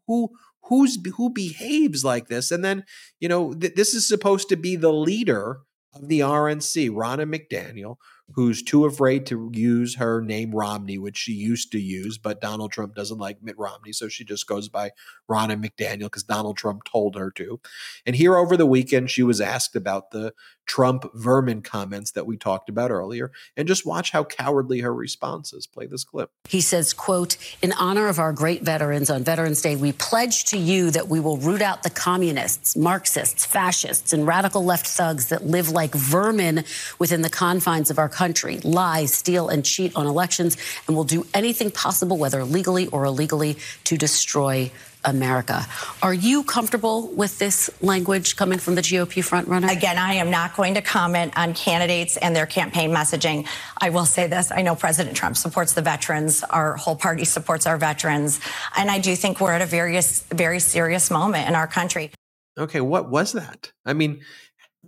[0.09, 0.31] who
[0.65, 2.51] who's who behaves like this?
[2.51, 2.83] And then,
[3.21, 5.61] you know, th- this is supposed to be the leader
[5.95, 7.97] of the RNC, Ronna McDaniel,
[8.33, 12.73] who's too afraid to use her name Romney, which she used to use, but Donald
[12.73, 14.91] Trump doesn't like Mitt Romney, so she just goes by
[15.31, 17.61] Ronna McDaniel because Donald Trump told her to.
[18.05, 20.35] And here over the weekend, she was asked about the
[20.69, 25.53] Trump vermin comments that we talked about earlier, and just watch how cowardly her response
[25.53, 25.67] is.
[25.67, 26.31] Play this clip.
[26.49, 30.59] He says, quote, in honor of our great veterans on Veterans Day, we pledge to
[30.59, 35.47] you that we will root out the communists, Marxists, fascists, and radical left thugs that
[35.47, 36.65] live like vermin
[36.99, 41.27] within the confines of our country, lie, steal, and cheat on elections, and will do
[41.33, 44.71] anything possible, whether legally or illegally, to destroy
[45.05, 45.65] America.
[46.03, 49.71] Are you comfortable with this language coming from the GOP frontrunner?
[49.71, 53.47] Again, I am not going to comment on candidates and their campaign messaging.
[53.79, 57.67] I will say this I know President Trump supports the veterans, our whole party supports
[57.67, 58.41] our veterans.
[58.77, 60.01] And I do think we're at a very,
[60.31, 62.11] very serious moment in our country.
[62.59, 63.73] Okay, what was that?
[63.87, 64.21] I mean,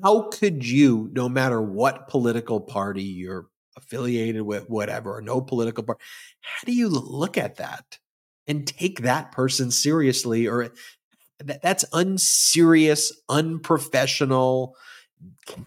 [0.02, 3.46] how could you, no matter what political party you're
[3.76, 6.02] affiliated with, whatever, or no political party,
[6.40, 7.99] how do you look at that
[8.50, 10.48] and take that person seriously?
[10.48, 10.70] Or
[11.38, 14.74] that, that's unserious, unprofessional,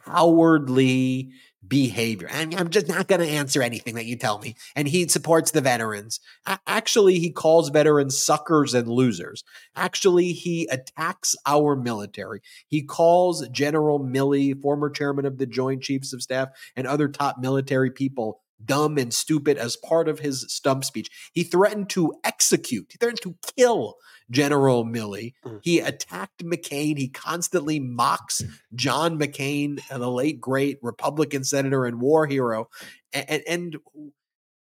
[0.06, 1.32] cowardly
[1.66, 2.28] behavior.
[2.30, 4.56] I'm, I'm just not going to answer anything that you tell me.
[4.76, 6.20] And he supports the veterans.
[6.46, 9.46] A- actually, he calls veterans suckers and losers.
[9.78, 12.42] Actually, he attacks our military.
[12.68, 17.38] He calls General Milley, former chairman of the Joint Chiefs of Staff, and other top
[17.40, 21.10] military people dumb and stupid as part of his stump speech.
[21.34, 23.98] He threatened to execute, he threatened to kill
[24.30, 25.34] General Milley.
[25.46, 25.60] Mm.
[25.64, 26.98] He attacked McCain.
[26.98, 32.70] He constantly mocks John McCain, uh, the late great Republican senator and war hero.
[33.14, 33.78] And, and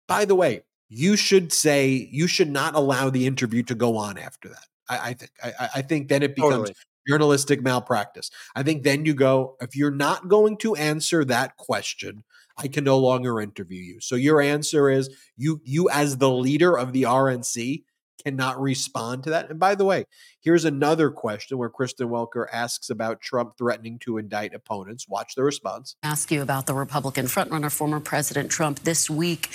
[0.06, 4.19] by the way, you should say you should not allow the interview to go on
[4.19, 4.66] after that.
[4.89, 5.31] I, I think.
[5.43, 6.74] I, I, think then it becomes totally.
[7.06, 8.31] journalistic malpractice.
[8.56, 12.24] I think then you go if you're not going to answer that question,
[12.59, 14.01] I can no longer interview you.
[14.01, 17.85] So your answer is you you as the leader of the RNC
[18.25, 19.49] cannot respond to that.
[19.49, 20.05] And by the way,
[20.41, 25.09] here's another question where Kristen Welker asks about Trump threatening to indict opponents.
[25.09, 25.97] Watch the response.
[26.03, 28.81] Ask you about the Republican frontrunner, former President Trump.
[28.81, 29.51] This week,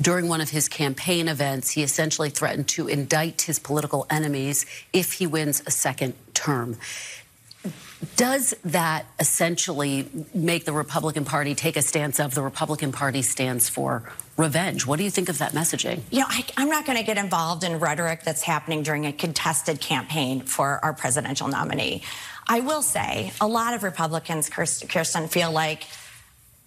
[0.00, 5.14] during one of his campaign events, he essentially threatened to indict his political enemies if
[5.14, 6.76] he wins a second term.
[8.16, 13.68] Does that essentially make the Republican Party take a stance of the Republican Party stands
[13.68, 14.02] for
[14.36, 14.86] revenge?
[14.86, 16.00] What do you think of that messaging?
[16.10, 19.12] You know, I, am not going to get involved in rhetoric that's happening during a
[19.12, 22.02] contested campaign for our presidential nominee.
[22.48, 25.84] I will say a lot of Republicans, Kirsten, feel like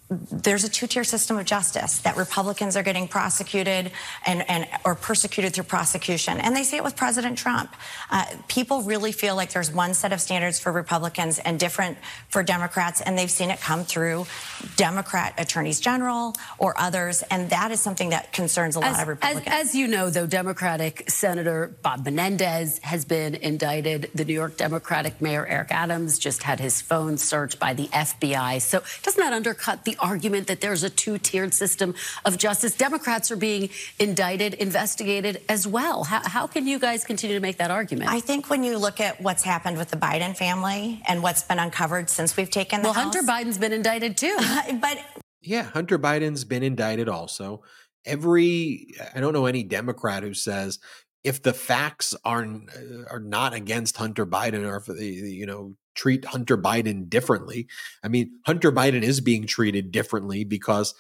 [0.10, 3.92] there's a two-tier system of justice that Republicans are getting prosecuted
[4.26, 7.76] and, and or persecuted through prosecution, and they see it with President Trump.
[8.12, 11.98] Uh, people really feel like there's one set of standards for Republicans and different
[12.30, 14.28] for Democrats, and they've seen it come through
[14.76, 19.08] Democrat attorneys general or others, and that is something that concerns a lot as, of
[19.08, 19.48] Republicans.
[19.48, 24.12] As, as you know, though, Democratic Senator Bob Menendez has been indicted.
[24.14, 28.62] The New York Democratic Mayor Eric Adams just had his phone searched by the FBI.
[28.62, 31.96] So doesn't that undercut the argument that there's a two tiered system
[32.26, 32.76] of justice.
[32.76, 33.70] Democrats are being
[34.00, 36.04] indicted, investigated as well.
[36.04, 38.12] How, how can you guys continue to make that argument?
[38.12, 41.60] I think when you look at what's happened with the Biden family and what's been
[41.60, 44.36] uncovered since we've taken the well, House, Hunter Biden's been indicted too.
[44.82, 45.00] but
[45.42, 47.64] yeah, Hunter Biden's been indicted also.
[48.06, 50.80] Every I don't know any Democrat who says
[51.24, 55.76] if the facts are uh, are not against Hunter Biden or if the you know
[55.96, 57.68] treat Hunter Biden differently.
[58.04, 60.94] I mean, Hunter Biden is being treated differently because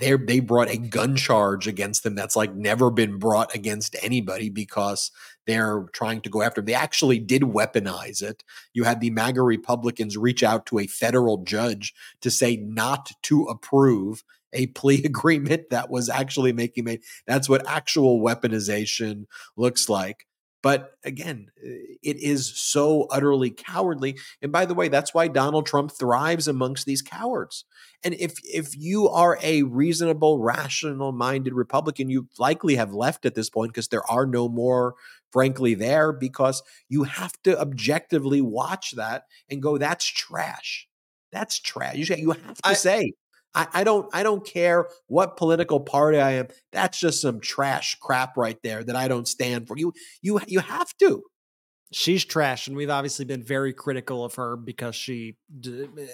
[0.00, 4.48] they they brought a gun charge against them that's like never been brought against anybody
[4.48, 5.12] because
[5.46, 6.64] they're trying to go after him.
[6.64, 8.42] They actually did weaponize it.
[8.72, 13.44] You had the MAGA Republicans reach out to a federal judge to say not to
[13.44, 17.02] approve a plea agreement that was actually making made.
[17.26, 19.26] That's what actual weaponization
[19.56, 20.26] looks like.
[20.62, 24.18] But again, it is so utterly cowardly.
[24.42, 27.64] And by the way, that's why Donald Trump thrives amongst these cowards.
[28.04, 33.34] And if if you are a reasonable, rational minded Republican, you likely have left at
[33.34, 34.94] this point because there are no more,
[35.32, 40.88] frankly, there because you have to objectively watch that and go, that's trash.
[41.32, 41.96] That's trash.
[41.96, 43.12] You have to I, say,
[43.54, 46.48] I, I don't I don't care what political party I am.
[46.72, 49.76] That's just some trash crap right there that I don't stand for.
[49.76, 51.22] You you you have to.
[51.92, 56.06] She's trash, and we've obviously been very critical of her because she d- eh,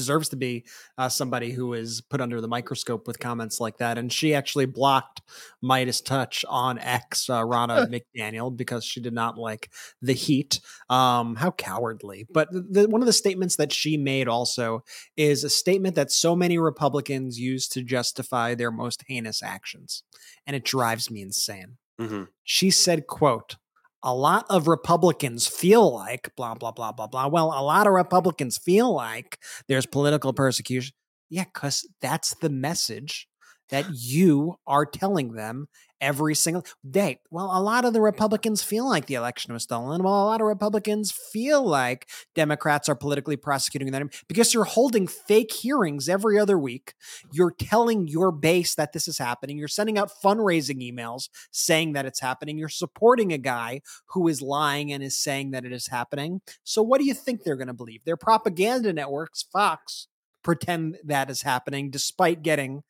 [0.00, 0.64] deserves to be
[0.96, 3.98] uh, somebody who is put under the microscope with comments like that.
[3.98, 5.20] And she actually blocked
[5.62, 7.86] Meidas Touch on X, uh, Ronna
[8.16, 9.70] McDaniel, because she did not like
[10.00, 10.60] the heat.
[10.88, 12.26] Um, how cowardly.
[12.32, 14.82] But the, one of the statements that she made also
[15.16, 20.02] is a statement that so many Republicans use to justify their most heinous actions.
[20.46, 21.76] And it drives me insane.
[22.00, 22.24] Mm-hmm.
[22.44, 23.56] She said, quote,
[24.02, 27.26] a lot of Republicans feel like blah, blah, blah, blah, blah.
[27.26, 30.94] Well, a lot of Republicans feel like there's political persecution.
[31.28, 33.28] Yeah, because that's the message
[33.68, 35.68] that you are telling them
[36.00, 37.18] every single day.
[37.30, 40.02] Well, a lot of the Republicans feel like the election was stolen.
[40.02, 45.06] Well, a lot of Republicans feel like Democrats are politically prosecuting them because you're holding
[45.06, 46.94] fake hearings every other week.
[47.32, 49.58] You're telling your base that this is happening.
[49.58, 52.58] You're sending out fundraising emails saying that it's happening.
[52.58, 56.40] You're supporting a guy who is lying and is saying that it is happening.
[56.64, 58.04] So, what do you think they're going to believe?
[58.04, 60.08] Their propaganda networks, Fox,
[60.42, 62.82] pretend that is happening despite getting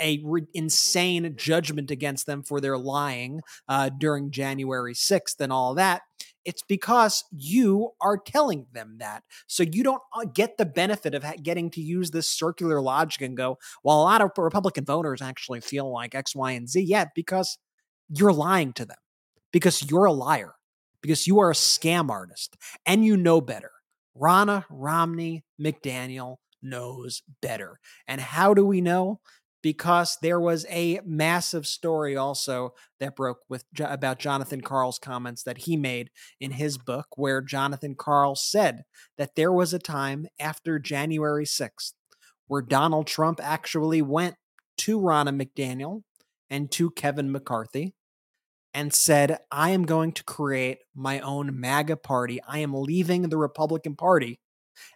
[0.00, 5.74] a re- insane judgment against them for their lying uh, during January 6th and all
[5.74, 6.02] that.
[6.44, 9.24] It's because you are telling them that.
[9.48, 13.36] So you don't uh, get the benefit of getting to use this circular logic and
[13.36, 16.80] go, well, a lot of Republican voters actually feel like X, Y, and Z.
[16.80, 17.58] Yeah, because
[18.08, 18.98] you're lying to them,
[19.52, 20.54] because you're a liar,
[21.02, 23.72] because you are a scam artist and you know better.
[24.16, 27.78] Ronna Romney McDaniel knows better.
[28.06, 29.20] And how do we know?
[29.66, 34.68] Because there was a massive story also that broke with about Jonathan mm-hmm.
[34.68, 38.84] Karl's comments that he made in his book where Jonathan Karl said
[39.18, 41.94] that there was a time after January 6th
[42.46, 44.36] where Donald Trump actually went
[44.78, 46.02] to Ronna McDaniel
[46.48, 47.96] and to Kevin McCarthy
[48.72, 52.38] and said, I am going to create my own MAGA party.
[52.46, 54.38] I am leaving the Republican Party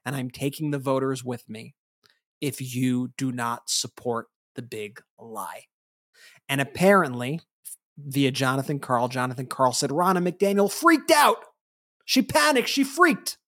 [0.06, 1.74] and I'm taking the voters with me
[2.40, 5.64] if you do not support the big lie.
[6.48, 6.66] And hmm.
[6.66, 7.40] apparently,
[7.98, 11.38] via Jonathan Karl, Jonathan Karl said Ronna McDaniel freaked out.
[12.04, 12.68] She panicked.
[12.68, 13.38] She freaked.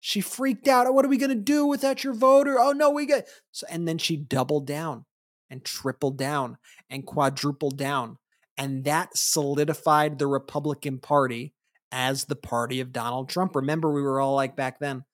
[0.00, 0.86] She freaked out.
[0.86, 2.58] Oh, what are we going to do without your voter?
[2.60, 3.66] Oh no, we get so.
[3.70, 5.04] And then she doubled down
[5.50, 6.58] and tripled down
[6.90, 8.18] and quadrupled down,
[8.56, 11.54] and that solidified the Republican Party
[11.92, 13.56] as the party of Donald Trump.
[13.56, 15.04] Remember, we were all like back then.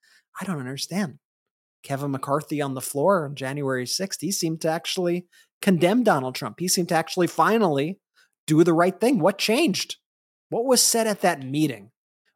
[0.40, 1.18] I don't understand.
[1.82, 5.26] Kevin McCarthy on the floor on January 6th, he seemed to actually
[5.60, 6.56] condemn Donald Trump.
[6.59, 7.98] He seemed to actually finally
[8.46, 9.18] do the right thing.
[9.18, 9.96] What changed?
[10.48, 11.90] What was said at that meeting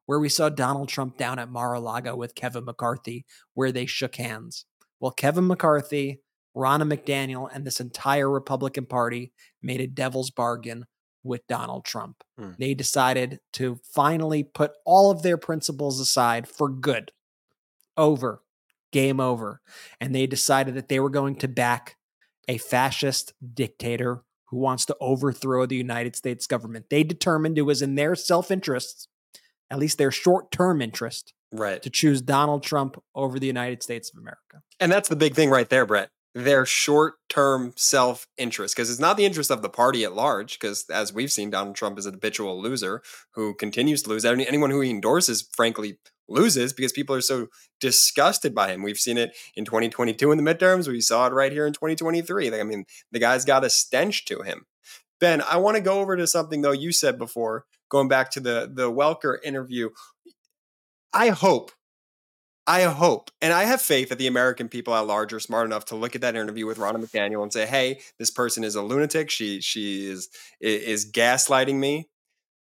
[0.06, 3.86] where we saw Donald Trump down at Mar a Lago with Kevin McCarthy, where they
[3.86, 4.64] shook hands?
[5.00, 6.22] Well, Kevin McCarthy,
[6.56, 9.32] Ronna McDaniel, and this entire Republican Party
[9.62, 10.86] made a devil's bargain
[11.22, 12.22] with Donald Trump.
[12.38, 12.52] Hmm.
[12.58, 17.10] They decided to finally put all of their principles aside for good.
[17.96, 18.42] Over
[18.96, 19.60] game over.
[20.00, 21.96] And they decided that they were going to back
[22.48, 26.86] a fascist dictator who wants to overthrow the United States government.
[26.88, 29.08] They determined it was in their self interest,
[29.70, 34.10] at least their short term interest, right, to choose Donald Trump over the United States
[34.10, 34.62] of America.
[34.80, 36.08] And that's the big thing right there, Brett.
[36.36, 40.58] Their short term self interest, because it's not the interest of the party at large.
[40.60, 44.26] Because as we've seen, Donald Trump is a habitual loser who continues to lose.
[44.26, 45.96] Anyone who he endorses, frankly,
[46.28, 47.46] loses because people are so
[47.80, 48.82] disgusted by him.
[48.82, 50.86] We've seen it in 2022 in the midterms.
[50.88, 52.60] We saw it right here in 2023.
[52.60, 54.66] I mean, the guy's got a stench to him.
[55.18, 58.40] Ben, I want to go over to something though you said before, going back to
[58.40, 59.88] the the Welker interview.
[61.14, 61.72] I hope,
[62.66, 65.84] I hope, and I have faith that the American people at large are smart enough
[65.86, 68.82] to look at that interview with Ronna McDaniel and say, "Hey, this person is a
[68.82, 69.30] lunatic.
[69.30, 70.28] She she is
[70.60, 72.08] is gaslighting me."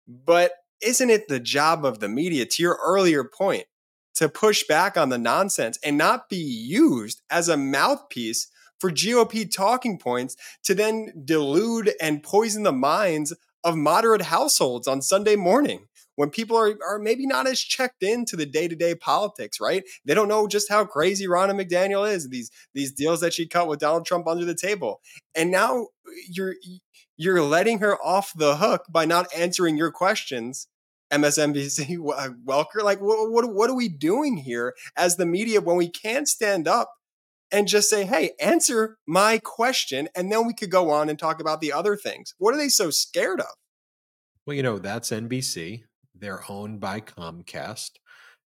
[0.07, 3.65] But isn't it the job of the media, to your earlier point,
[4.15, 8.47] to push back on the nonsense and not be used as a mouthpiece
[8.79, 13.33] for GOP talking points to then delude and poison the minds
[13.63, 15.87] of moderate households on Sunday morning?
[16.21, 19.83] When people are, are maybe not as checked into the day-to-day politics, right?
[20.05, 23.67] They don't know just how crazy Ronna McDaniel is, these these deals that she cut
[23.67, 25.01] with Donald Trump under the table.
[25.33, 25.87] And now
[26.29, 26.53] you're
[27.17, 30.67] you're letting her off the hook by not answering your questions
[31.11, 32.83] MSNBC, uh, Welker.
[32.83, 36.67] Like, what, what, what are we doing here as the media when we can't stand
[36.67, 36.93] up
[37.51, 40.07] and just say, hey, answer my question?
[40.15, 42.35] And then we could go on and talk about the other things.
[42.37, 43.55] What are they so scared of?
[44.45, 45.83] Well, you know, that's NBC.
[46.21, 47.93] They're owned by Comcast.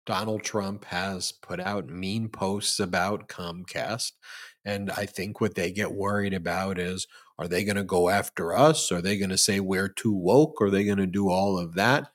[0.05, 4.11] Donald Trump has put out mean posts about Comcast.
[4.65, 7.07] And I think what they get worried about is
[7.39, 8.91] are they going to go after us?
[8.91, 10.61] Are they going to say we're too woke?
[10.61, 12.09] Are they going to do all of that?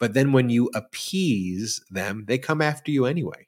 [0.00, 3.46] But then when you appease them, they come after you anyway.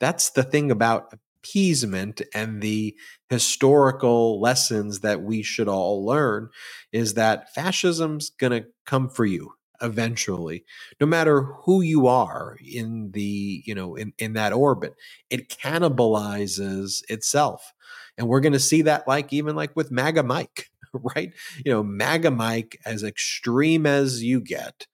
[0.00, 1.12] That's the thing about
[1.42, 2.96] appeasement and the
[3.28, 6.48] historical lessons that we should all learn
[6.90, 9.52] is that fascism's going to come for you
[9.82, 10.64] eventually
[11.00, 14.94] no matter who you are in the you know in, in that orbit
[15.30, 17.72] it cannibalizes itself.
[18.18, 21.32] And we're going to see that like even like with maga mike right?
[21.64, 24.86] You know maga mike as extreme as you get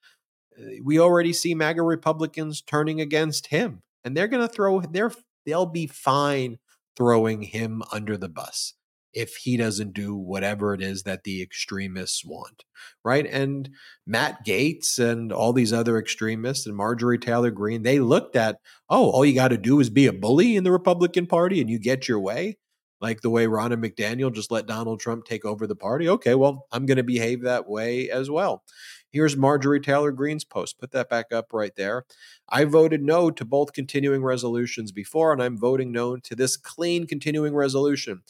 [0.59, 5.13] eh, we already see MAGA Republicans turning against him, and they're going to throw they're
[5.47, 6.59] they'll be fine
[6.97, 8.75] throwing him under the bus
[9.15, 12.65] if he doesn't do whatever it is that the extremists want,
[13.05, 13.27] right?
[13.27, 13.71] And
[14.07, 18.59] Matt Gaetz and all these other extremists and Marjorie Taylor Greene, they looked at,
[18.89, 21.69] oh, all you got to do is be a bully in the Republican Party and
[21.69, 22.57] you get your way.
[23.03, 26.09] like the way Ronna McDaniel just let Donald Trump take over the party.
[26.09, 28.63] Okay, well, I'm going to behave that way as well.
[29.11, 30.79] Here's Marjorie Taylor Greene's post.
[30.79, 32.05] Put that back up right there.
[32.49, 37.07] I voted no to both continuing resolutions before, and I'm voting no to this clean
[37.07, 38.23] continuing resolution.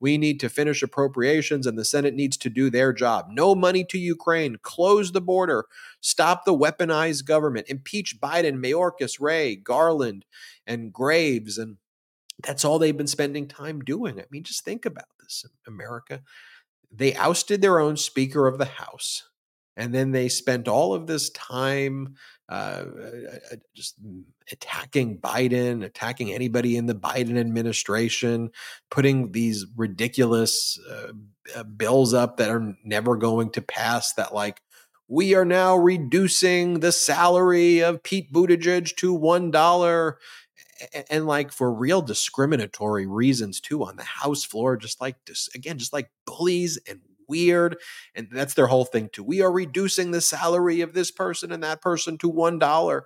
[0.00, 3.28] We need to finish appropriations, and the Senate needs to do their job.
[3.30, 4.56] No money to Ukraine.
[4.62, 5.66] Close the border.
[6.00, 7.68] Stop the weaponized government.
[7.68, 10.24] Impeach Biden, Mayorkas, Wray, Garland,
[10.66, 11.58] and Graves.
[11.58, 11.78] And
[12.42, 14.20] that's all they've been spending time doing.
[14.20, 16.22] I mean, just think about this, America.
[16.90, 19.27] They ousted their own Speaker of the House.
[19.78, 22.16] And then they spent all of this time
[22.48, 22.84] uh,
[23.52, 23.94] uh, just
[24.50, 28.50] attacking Biden, attacking anybody in the Biden administration,
[28.90, 31.12] putting these ridiculous uh,
[31.54, 34.14] uh, bills up that are never going to pass.
[34.14, 34.62] That, like,
[35.06, 40.14] we are now reducing the salary of Pete Buttigieg to $1
[41.10, 45.16] and like for real discriminatory reasons too on the house floor just like
[45.54, 47.76] again just like bullies and weird.
[48.14, 49.22] And that's their whole thing too.
[49.24, 53.04] We are reducing the salary of this person and that person to $1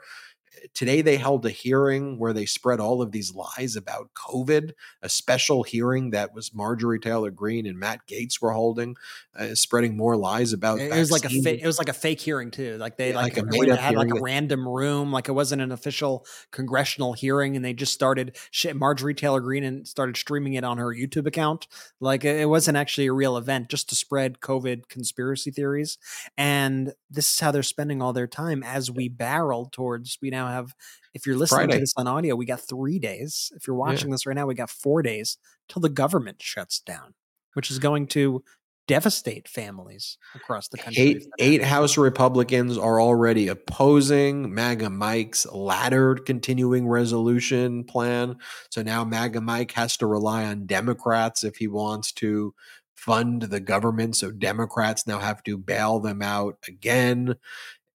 [0.74, 4.72] today they held a hearing where they spread all of these lies about COVID,
[5.02, 8.96] a special hearing that was Marjorie Taylor Greene and Matt Gaetz were holding,
[9.36, 10.80] uh, spreading more lies about.
[10.80, 11.60] It, was like a fake.
[11.62, 12.76] It was like a fake hearing too.
[12.78, 15.72] Like they yeah, like, like a had like a random room, like it wasn't an
[15.72, 18.36] official congressional hearing, and they just started.
[18.50, 21.66] Shit, Marjorie Taylor Greene and started streaming it on her YouTube account.
[22.00, 25.98] Like it wasn't actually a real event, just to spread COVID conspiracy theories.
[26.36, 30.18] And this is how they're spending all their time as we barrel towards.
[30.20, 30.74] We now have,
[31.14, 31.74] if you're listening Friday.
[31.74, 33.52] to this on audio, we got three days.
[33.56, 34.14] If you're watching yeah.
[34.14, 35.38] this right now, we got four days
[35.68, 37.14] till the government shuts down,
[37.54, 38.42] which is going to
[38.88, 41.02] devastate families across the country.
[41.02, 48.36] Eight, eight House Republicans are already opposing MAGA Mike's laddered continuing resolution plan.
[48.70, 52.54] So now MAGA Mike has to rely on Democrats if he wants to
[52.94, 54.16] fund the government.
[54.16, 57.36] So Democrats now have to bail them out again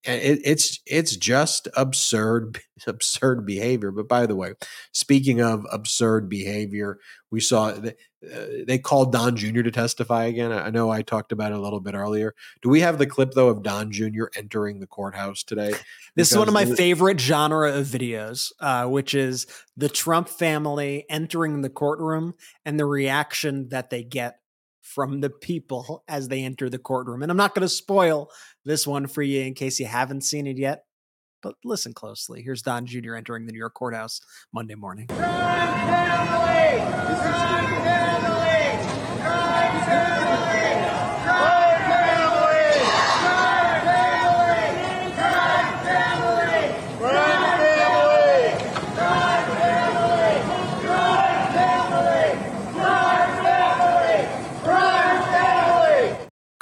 [0.08, 3.90] it, it's it's just absurd absurd behavior.
[3.90, 4.54] But by the way
[4.92, 6.98] speaking of absurd behavior
[7.30, 7.90] we saw uh,
[8.66, 10.50] they called don jr to testify again.
[10.52, 12.34] I know i talked about it a little bit earlier.
[12.62, 15.74] Do we have the clip though of don jr entering the courthouse today?
[16.16, 21.04] This is one of my favorite genre of videos uh, which is the trump family
[21.08, 24.40] entering the courtroom and the reaction that they get
[24.88, 27.22] from the people as they enter the courtroom.
[27.22, 28.30] And I'm not going to spoil
[28.68, 30.84] this one for you in case you haven't seen it yet,
[31.42, 32.42] but listen closely.
[32.42, 33.14] Here's Don Jr.
[33.14, 34.20] entering the New York courthouse
[34.52, 35.06] Monday morning.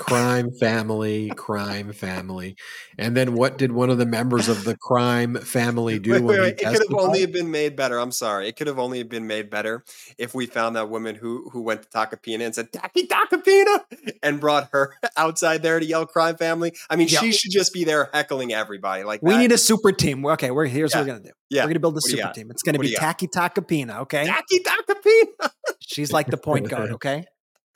[0.06, 2.56] Crime family, crime family.
[2.98, 6.12] And then what did one of the members of the crime family do?
[6.12, 6.60] Wait, wait, wait.
[6.60, 7.98] It could have only been made better.
[7.98, 8.48] I'm sorry.
[8.48, 9.84] It could have only been made better
[10.18, 13.80] if we found that woman who who went to Tacopina and said Taki Tacopina
[14.22, 16.72] and brought her outside there to yell crime family.
[16.88, 17.20] I mean, yeah.
[17.20, 19.04] she should just be there heckling everybody.
[19.04, 19.38] Like we that.
[19.38, 20.24] need a super team.
[20.24, 21.00] Okay, we're here's yeah.
[21.00, 21.32] what we're gonna do.
[21.50, 22.50] Yeah, we're gonna build a super team.
[22.50, 24.00] It's gonna what be Taki Tacopina.
[24.02, 25.50] Okay, Taki Tacopina.
[25.80, 26.92] She's like the point guard.
[26.92, 27.24] Okay.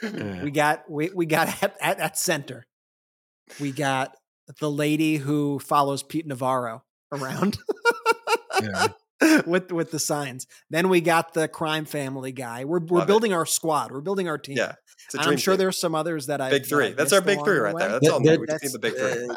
[0.02, 2.66] We got we we got at, at, at center.
[3.60, 4.14] We got
[4.60, 6.82] the lady who follows Pete Navarro
[7.12, 7.59] around.
[9.47, 10.47] with with the signs.
[10.70, 12.64] Then we got the crime family guy.
[12.64, 13.35] We're we're Love building it.
[13.35, 13.93] our squad.
[13.93, 14.56] We're building our team.
[14.56, 14.74] Yeah.
[15.18, 16.93] I'm sure there's some others that I big three.
[16.93, 17.89] That's our big three right there.
[17.89, 18.20] That's all.
[18.20, 19.28] we just need the big three.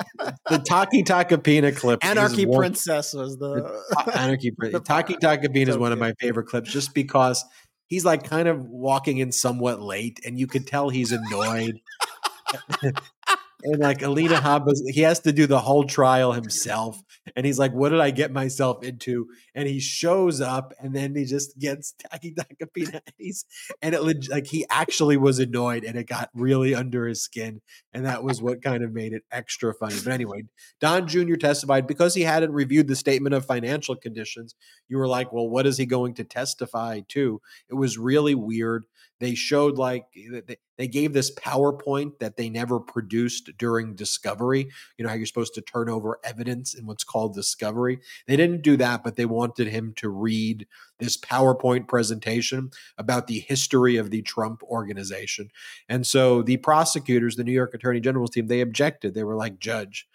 [0.49, 2.03] the Taki Tacopina clip.
[2.06, 3.81] Anarchy Princess was the
[4.15, 4.81] Anarchy Princess.
[4.84, 7.44] Taki Tacopina is one of my favorite clips, just because
[7.88, 11.80] he's like kind of walking in somewhat late, and you could tell he's annoyed.
[13.64, 17.02] and like Alina Habba's, he has to do the whole trial himself.
[17.35, 19.27] And he's like, What did I get myself into?
[19.56, 22.95] And he shows up and then he just gets Taki Tacopina.
[22.95, 23.45] And he's
[23.81, 27.61] and it like he actually was annoyed and it got really under his skin.
[27.94, 29.95] And that was what kind of made it extra funny.
[30.03, 30.44] But anyway,
[30.80, 31.35] Don Jr.
[31.35, 34.56] testified because he hadn't reviewed the statement of financial conditions.
[34.90, 37.41] You were like, Well, what is he going to testify to?
[37.69, 38.85] It was really weird.
[39.19, 44.68] They showed like eh, they gave this PowerPoint that they never produced during discovery.
[44.98, 47.99] You know how you're supposed to turn over evidence in what's called discovery.
[48.27, 50.68] They didn't do that, but they wanted him to read
[50.99, 55.49] this PowerPoint presentation about the history of the Trump organization.
[55.90, 59.14] And so the prosecutors, the New York Attorney General's team, they objected.
[59.14, 60.07] They were like, "Judge,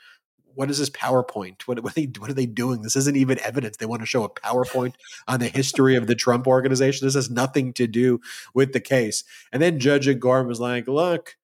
[0.54, 1.62] what is this PowerPoint?
[1.62, 2.82] What, what, are they, what are they doing?
[2.82, 3.76] This isn't even evidence.
[3.76, 4.94] They want to show a PowerPoint
[5.26, 7.06] on the history of the Trump organization.
[7.06, 8.20] This has nothing to do
[8.54, 9.24] with the case.
[9.52, 11.36] And then Judge Engoron was like, look,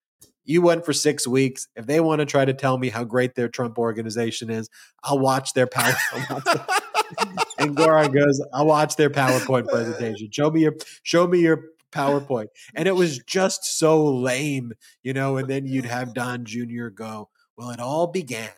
[0.45, 1.69] you went for six weeks.
[1.77, 4.69] If they want to try to tell me how great their Trump organization is,
[5.03, 6.67] I'll watch their PowerPoint.
[7.61, 10.29] Engoron goes, I'll watch their PowerPoint presentation.
[10.31, 12.49] Show me your show me your PowerPoint.
[12.75, 14.73] And it was just so lame,
[15.03, 16.89] you know, and then you'd have Don Jr.
[16.89, 18.51] go, Well, it all began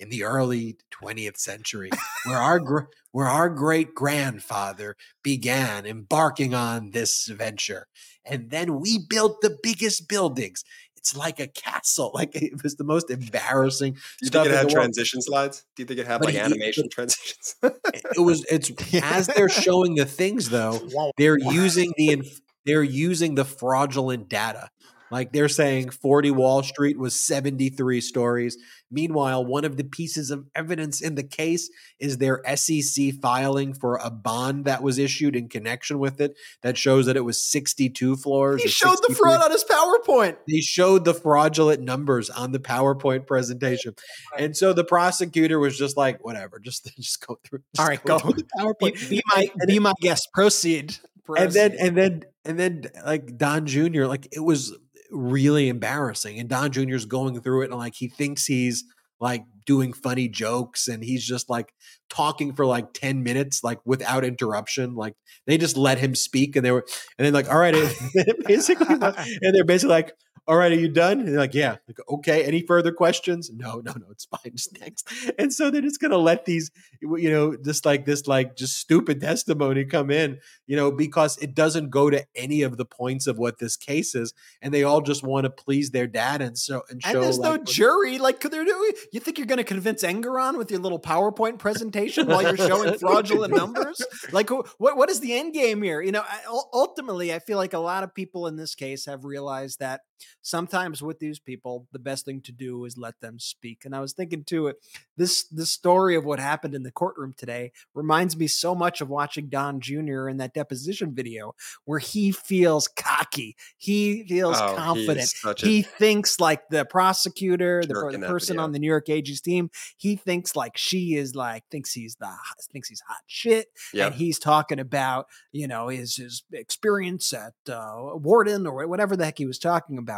[0.00, 1.90] in the early 20th century,
[2.24, 7.86] where our where our great grandfather began embarking on this venture,
[8.24, 10.64] and then we built the biggest buildings.
[10.96, 12.12] It's like a castle.
[12.20, 13.94] Like it was the most embarrassing.
[13.94, 15.64] Do you think it had transition slides?
[15.76, 17.56] Do you think it had but like he, animation it, transitions?
[17.62, 18.44] it was.
[18.50, 18.70] It's
[19.02, 20.80] as they're showing the things though.
[21.16, 22.22] They're using the
[22.66, 24.70] they're using the fraudulent data.
[25.10, 28.56] Like they're saying 40 Wall Street was 73 stories.
[28.90, 33.96] Meanwhile, one of the pieces of evidence in the case is their SEC filing for
[33.96, 38.16] a bond that was issued in connection with it that shows that it was 62
[38.16, 38.62] floors.
[38.62, 39.14] He showed 63.
[39.14, 40.36] the fraud on his PowerPoint.
[40.46, 43.94] He showed the fraudulent numbers on the PowerPoint presentation.
[44.36, 47.60] And so the prosecutor was just like, whatever, just, just go through.
[47.74, 48.18] Just All right, go.
[48.18, 48.32] go.
[48.32, 49.08] the PowerPoint.
[49.08, 50.28] Be, be my, be my guest.
[50.34, 50.96] Proceed.
[51.24, 51.44] Proceed.
[51.44, 54.74] And then, and then, and then like Don Jr., like it was
[55.10, 56.38] really embarrassing.
[56.38, 58.84] And Don Jr.'s going through it and like he thinks he's
[59.20, 61.72] like doing funny jokes and he's just like
[62.08, 65.14] talking for like 10 minutes like without interruption like
[65.46, 66.84] they just let him speak and they were
[67.18, 67.74] and then like all right
[68.46, 70.12] basically and they're basically like
[70.50, 71.20] all right, are you done?
[71.20, 71.76] And they're like, yeah.
[71.86, 72.42] Like, okay.
[72.42, 73.52] Any further questions?
[73.54, 74.06] No, no, no.
[74.10, 74.50] It's fine.
[74.56, 75.08] Just next.
[75.38, 78.76] And so they're just going to let these, you know, just like this, like just
[78.76, 83.28] stupid testimony come in, you know, because it doesn't go to any of the points
[83.28, 86.58] of what this case is, and they all just want to please their dad and
[86.58, 87.10] so and show.
[87.10, 88.18] And there's like, no jury.
[88.18, 88.90] Like could they're doing.
[89.12, 92.94] You think you're going to convince Engoron with your little PowerPoint presentation while you're showing
[92.98, 94.02] fraudulent numbers?
[94.32, 96.02] Like, what what is the end game here?
[96.02, 96.24] You know,
[96.72, 100.00] ultimately, I feel like a lot of people in this case have realized that
[100.42, 103.84] sometimes with these people, the best thing to do is let them speak.
[103.84, 104.72] And I was thinking too, uh,
[105.16, 109.08] this the story of what happened in the courtroom today reminds me so much of
[109.08, 110.28] watching Don Jr.
[110.28, 116.68] in that deposition video where he feels cocky, he feels oh, confident, he thinks like
[116.70, 121.14] the prosecutor, the, the person on the New York AG's team, he thinks like she
[121.14, 122.30] is like thinks he's the
[122.72, 124.08] thinks he's hot shit, yep.
[124.08, 129.24] and he's talking about you know his his experience at uh, Wharton or whatever the
[129.24, 130.09] heck he was talking about.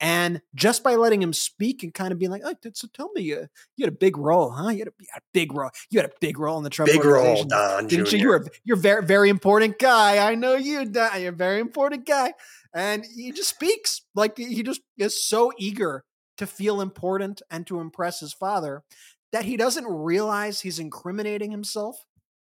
[0.00, 3.32] And just by letting him speak and kind of being like, oh, so tell me,
[3.32, 3.46] uh,
[3.76, 4.68] you had a big role, huh?
[4.68, 5.70] You had a, you had a, big role.
[5.90, 8.16] You had a big role in the Trump big role, Don Didn't Jr.
[8.16, 8.22] you?
[8.22, 10.18] You're a, you're very very important guy.
[10.18, 11.20] I know you, Don.
[11.20, 12.34] You're a very important guy.
[12.74, 16.04] And he just speaks like he just is so eager
[16.36, 18.84] to feel important and to impress his father
[19.32, 22.04] that he doesn't realize he's incriminating himself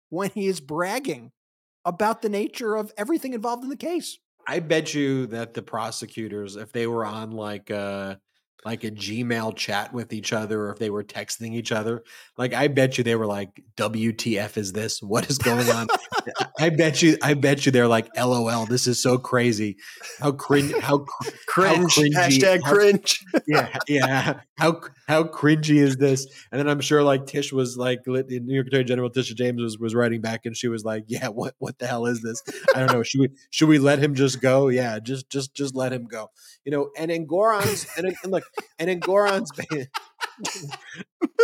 [0.10, 1.32] when he is bragging
[1.86, 4.18] about the nature of everything involved in the case.
[4.48, 8.16] I bet you that the prosecutors, if they were on like uh
[8.66, 12.04] like a Gmail chat with each other or if they were texting each other.
[12.36, 15.02] Like I bet you they were like, WTF is this?
[15.04, 15.88] What is going on?
[16.60, 19.78] I bet you I bet you they're like, LOL, this is so crazy.
[20.20, 23.24] How cringe how cr- cringe how cringy, hashtag how, cringe.
[23.48, 24.40] yeah, yeah.
[24.58, 26.26] How how cringy is this?
[26.52, 29.78] And then I'm sure like Tish was like New York Attorney General Tisha James was,
[29.78, 32.42] was writing back and she was like, Yeah, what what the hell is this?
[32.74, 33.04] I don't know.
[33.04, 34.70] Should we should we let him just go?
[34.70, 36.32] Yeah, just just just let him go.
[36.64, 37.28] You know, and in
[37.98, 38.44] and, and look,
[38.80, 39.52] and Engoron's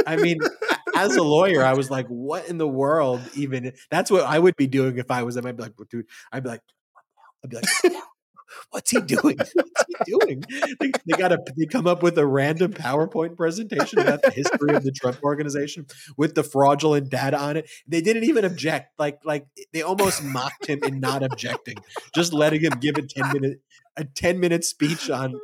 [0.07, 0.39] I mean,
[0.95, 3.73] as a lawyer, I was like, what in the world even?
[3.89, 5.45] That's what I would be doing if I was him.
[5.45, 6.61] I'd be like, dude, I'd be like,
[7.43, 7.93] I'd be like,
[8.69, 9.37] what's he doing?
[9.53, 10.43] What's he doing?
[10.79, 14.75] They, they got to they come up with a random PowerPoint presentation about the history
[14.75, 15.85] of the Trump organization
[16.17, 17.69] with the fraudulent data on it.
[17.87, 18.93] They didn't even object.
[18.99, 21.77] Like like eh, they almost mocked him in not objecting,
[22.13, 23.61] just letting him give a ten minute
[23.97, 25.39] a ten minute speech on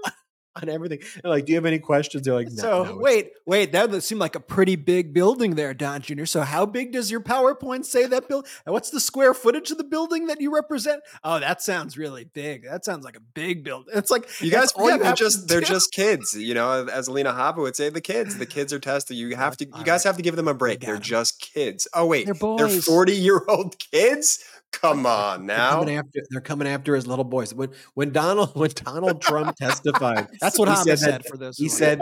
[0.62, 1.00] on everything.
[1.22, 4.04] They're like, "Do you have any questions?" They're like, no, "So no, wait, wait, that
[4.04, 6.26] seemed like a pretty big building there, Don Jr.
[6.26, 8.48] So how big does your PowerPoint say that build?
[8.66, 11.02] And what's the square footage of the building that you represent?
[11.24, 12.64] Oh, that sounds really big.
[12.64, 13.94] That sounds like a big building.
[13.96, 16.34] It's like you guys, all yeah, you they're just they're just kids.
[16.34, 19.18] You know, as Alina Habba would say, the kids, the kids are tested.
[19.18, 20.82] You have to, you guys have to give them a break.
[20.82, 21.88] They're just kids.
[21.94, 24.44] Oh wait, they're, they're forty year old kids.
[24.72, 25.56] Come on now.
[25.58, 27.54] They're coming after, they're coming after his little boys.
[27.54, 31.58] When when Donald when Donald Trump testified, that's what he said, said for this.
[31.58, 32.00] He said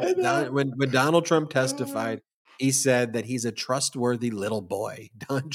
[0.51, 1.61] when when Donald Trump ah.
[1.61, 2.21] testified,
[2.59, 5.09] he said that he's a trustworthy little boy.
[5.29, 5.49] Don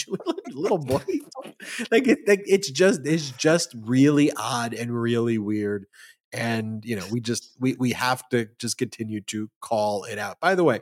[0.53, 1.03] little boy,
[1.91, 5.87] like, it, like it's just it's just really odd and really weird.
[6.33, 10.41] And you know, we just we we have to just continue to call it out.
[10.41, 10.81] By the way,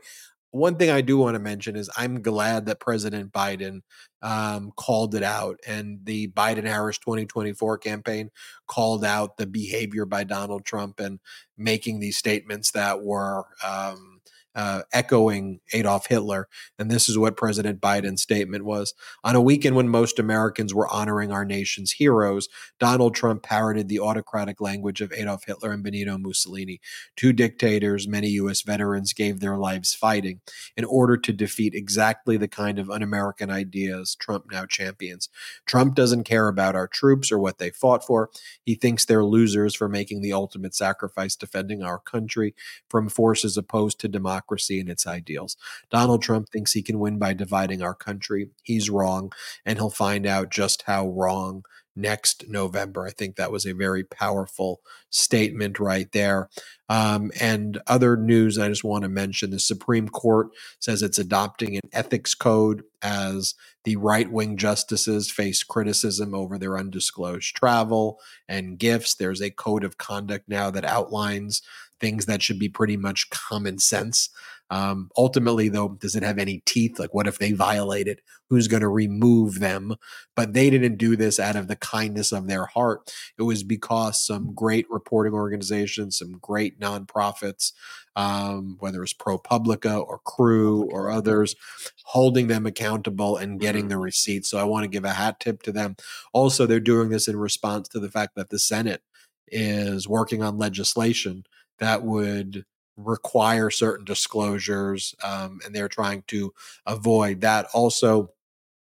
[0.59, 3.81] one thing I do want to mention is I'm glad that President Biden
[4.23, 8.31] um, called it out, and the Biden Harris 2024 campaign
[8.67, 11.21] called out the behavior by Donald Trump and
[11.57, 13.45] making these statements that were.
[13.65, 14.18] Um,
[14.59, 16.49] uh, echoing Adolf Hitler.
[16.81, 18.93] And this is what President Biden's statement was.
[19.23, 22.49] On a weekend when most Americans were honoring our nation's heroes,
[22.81, 26.81] Donald Trump parroted the autocratic language of Adolf Hitler and Benito Mussolini,
[27.15, 28.63] two dictators many U.S.
[28.63, 30.41] veterans gave their lives fighting
[30.77, 35.29] in order to defeat exactly the kind of un American ideas Trump now champions.
[35.67, 38.29] Trump doesn't care about our troops or what they fought for.
[38.65, 42.57] He thinks they're losers for making the ultimate sacrifice defending our country
[42.91, 45.57] from forces opposed to democracy democracy and its ideals.
[45.91, 48.51] Donald Trump thinks he can win by dividing our country.
[48.63, 49.33] He's wrong,
[49.65, 51.65] and he'll find out just how wrong
[51.97, 53.05] next November.
[53.07, 54.81] I think that was a very powerful
[55.11, 56.49] statement right there.
[56.89, 60.49] Um, and other news I just want to mention the Supreme Court
[60.79, 66.79] says it's adopting an ethics code as the right wing justices face criticism over their
[66.79, 69.17] undisclosed travel and gifts.
[69.17, 71.63] There's a code of conduct now that outlines
[72.01, 74.31] things that should be pretty much common sense.
[74.71, 76.99] Um, ultimately, though, does it have any teeth?
[76.99, 78.21] Like, what if they violate it?
[78.51, 79.97] Who's going to remove them?
[80.37, 83.13] But they didn't do this out of the kindness of their heart.
[83.39, 87.73] It was because some great reporting organizations, some great nonprofits,
[88.15, 91.57] um, whether it's ProPublica or CREW or others,
[92.05, 93.91] holding them accountable and getting mm-hmm.
[93.91, 94.51] the receipts.
[94.51, 95.97] So I want to give a hat tip to them.
[96.35, 99.03] Also, they're doing this in response to the fact that the Senate
[99.51, 101.45] is working on legislation
[101.79, 102.65] that would
[102.97, 106.53] require certain disclosures, um, and they're trying to
[106.87, 107.67] avoid that.
[107.75, 108.31] Also,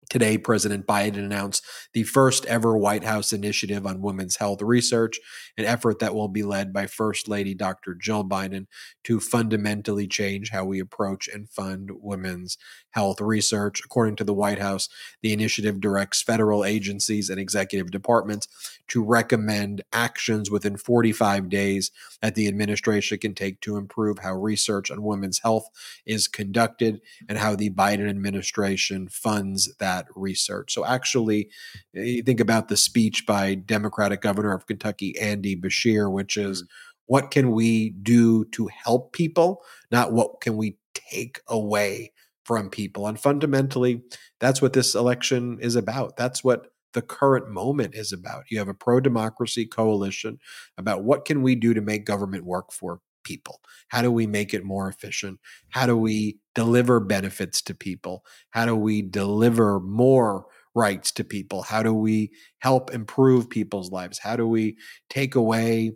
[0.10, 1.64] Today, President Biden announced
[1.94, 5.20] the first ever White House initiative on women's health research,
[5.58, 7.96] an effort that will be led by First Lady Dr.
[7.96, 8.68] Jill Biden
[9.06, 12.58] to fundamentally change how we approach and fund women's
[12.92, 13.82] health research.
[13.84, 14.90] According to the White House,
[15.22, 18.48] the initiative directs federal agencies and executive departments
[18.90, 21.92] to recommend actions within 45 days
[22.22, 25.70] that the administration can take to improve how research on women's health
[26.06, 30.74] is conducted and how the Biden administration funds that research.
[30.74, 31.50] So, actually,
[31.94, 36.68] you think about the speech by Democratic Governor of Kentucky, Andy Beshear, which is mm-hmm.
[37.06, 39.62] what can we do to help people,
[39.92, 42.12] not what can we take away
[42.44, 43.08] from people.
[43.08, 44.04] And fundamentally,
[44.40, 46.16] that's what this election is about.
[46.16, 48.46] That's what the current moment is about.
[48.50, 50.40] You have a pro democracy coalition
[50.78, 53.60] about what can we do to make government work for people?
[53.90, 55.40] How do we make it more efficient?
[55.70, 58.24] How do we deliver benefits to people?
[58.52, 61.64] How do we deliver more rights to people?
[61.64, 64.20] How do we help improve people's lives?
[64.20, 64.78] How do we
[65.10, 65.92] take away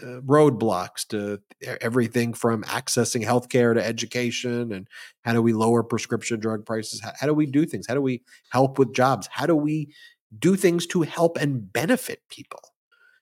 [0.00, 1.40] uh, roadblocks to
[1.80, 4.86] everything from accessing healthcare to education and
[5.24, 8.02] how do we lower prescription drug prices how, how, do we do things how do
[8.02, 9.88] we help with jobs how do we
[10.38, 12.60] do things to help and benefit people.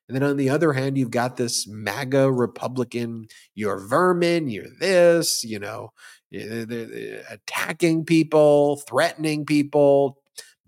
[0.09, 5.43] And then on the other hand, you've got this MAGA Republican, you're vermin, you're this,
[5.44, 5.93] you know,
[6.31, 10.18] they're attacking people, threatening people,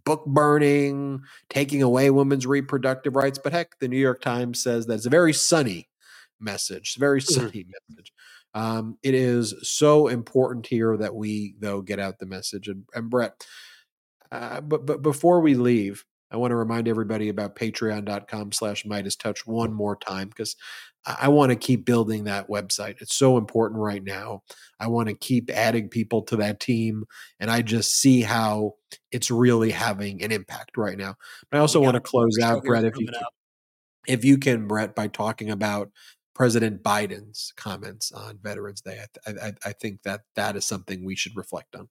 [0.04, 3.38] book burning, taking away women's reproductive rights.
[3.42, 5.88] But heck, the New York Times says that it's a very sunny
[6.40, 7.26] message, it's a very mm.
[7.26, 8.12] sunny message.
[8.54, 12.68] Um, it is so important here that we, though, get out the message.
[12.68, 13.46] And, and Brett,
[14.32, 19.19] uh, but but before we leave, I want to remind everybody about patreon.com slash Meidas
[19.19, 20.57] Touch one more time because
[21.07, 23.01] I want to keep building that website.
[23.01, 24.43] It's so important right now.
[24.81, 27.05] I want to keep adding people to that team.
[27.39, 28.74] And I just see how
[29.12, 31.15] it's really having an impact right now.
[31.48, 33.23] But I also want to close out, Brett, if you, can,
[34.09, 35.93] if you can, Brett, by talking about
[36.35, 39.01] President Biden's comments on Veterans Day.
[39.27, 41.89] I, I, I think that that is something we should reflect on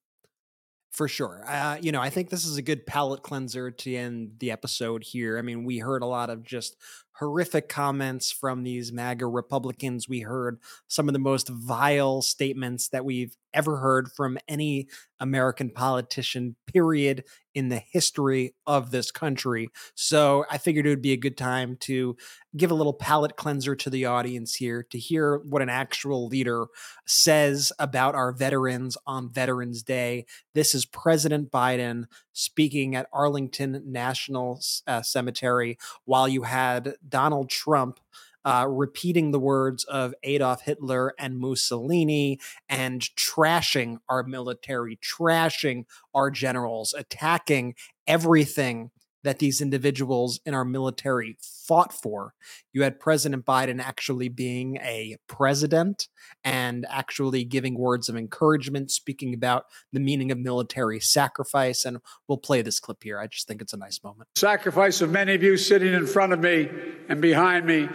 [0.95, 1.43] for sure.
[1.45, 5.03] Uh, you know, I think this is a good palate cleanser to end the episode
[5.03, 5.38] here.
[5.38, 6.77] I mean, we heard a lot of just
[7.19, 10.09] horrific comments from these MAGA Republicans.
[10.09, 14.87] We heard some of the most vile statements that we've ever heard from any
[15.19, 17.23] American politician, period,
[17.53, 19.69] in the history of this country.
[19.95, 22.17] So I figured it would be a good time to
[22.57, 26.65] give a little palate cleanser to the audience here to hear what an actual leader
[27.07, 30.25] says about our veterans on Veterans Day.
[30.53, 32.05] This is President Biden
[32.36, 37.99] speaking at Arlington National uh, Cemetery while you had Donald Trump
[38.44, 42.40] uh, repeating the words of Adolf Hitler and Mussolini
[42.70, 47.74] and trashing our military, trashing our generals, attacking
[48.06, 48.91] everything
[49.26, 52.35] that these individuals in our military fought for.
[52.72, 56.07] You had President Biden actually being a president
[56.43, 61.85] and actually giving words of encouragement, speaking about the meaning of military sacrifice.
[61.85, 61.97] And
[62.27, 63.19] we'll play this clip here.
[63.19, 64.30] I just think it's a nice moment.
[64.35, 66.69] Sacrifice of many of you sitting in front of me
[67.10, 67.89] and behind me,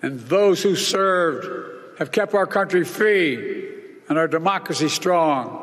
[0.00, 3.68] and those who served have kept our country free
[4.08, 5.57] and our democracy strong.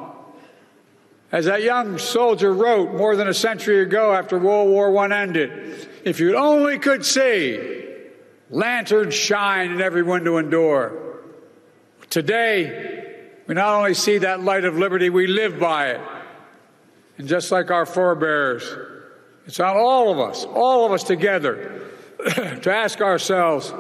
[1.36, 5.90] As that young soldier wrote more than a century ago after World War I ended,
[6.06, 7.90] if you only could see,
[8.50, 11.20] lanterns shine in every window and door.
[12.10, 16.02] Today, we not only see that light of liberty, we live by it.
[17.18, 18.64] And just like our forebears,
[19.46, 21.82] it's on all of us, all of us together,
[22.62, 23.74] to ask ourselves,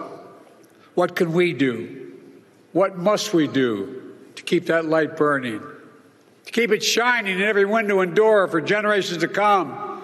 [0.94, 2.12] what can we do?
[2.74, 5.62] What must we do to keep that light burning?
[6.46, 10.04] To keep it shining in every window and door for generations to come?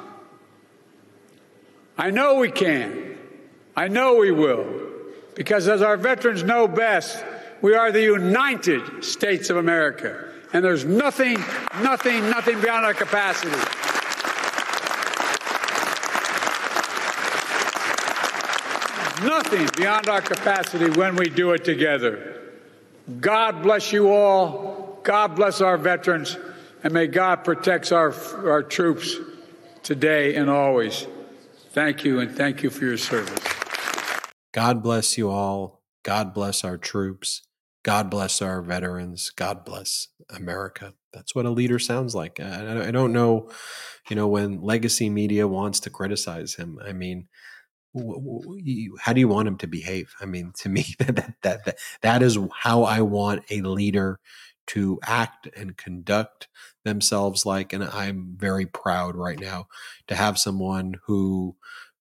[1.98, 3.18] I know we can.
[3.76, 4.66] I know we will.
[5.36, 7.24] Because as our veterans know best,
[7.62, 10.28] we are the United States of America.
[10.54, 11.40] And there's nothing,
[11.82, 13.52] nothing, nothing beyond our capacity.
[19.26, 22.42] Nothing beyond our capacity when we do it together.
[23.20, 24.81] God bless you all.
[25.04, 26.38] God bless our veterans.
[26.84, 28.14] And may God protect our,
[28.48, 29.16] our troops
[29.84, 31.06] today and always.
[31.72, 33.40] Thank you, and thank you for your service.
[34.52, 35.82] God bless you all.
[36.04, 37.44] God bless our troops.
[37.84, 39.30] God bless our veterans.
[39.30, 40.94] God bless America.
[41.14, 42.40] That's what a leader sounds like.
[42.40, 43.50] I, I don't know,
[44.10, 46.80] you know, when legacy media wants to criticize him.
[46.84, 47.28] I mean,
[49.00, 50.14] how do you want him to behave?
[50.20, 54.20] I mean, to me, that, that, that, that is how I want a leader
[54.72, 56.48] to act and conduct
[56.86, 57.74] themselves like.
[57.74, 59.68] And I'm very proud right now
[60.08, 61.56] to have someone who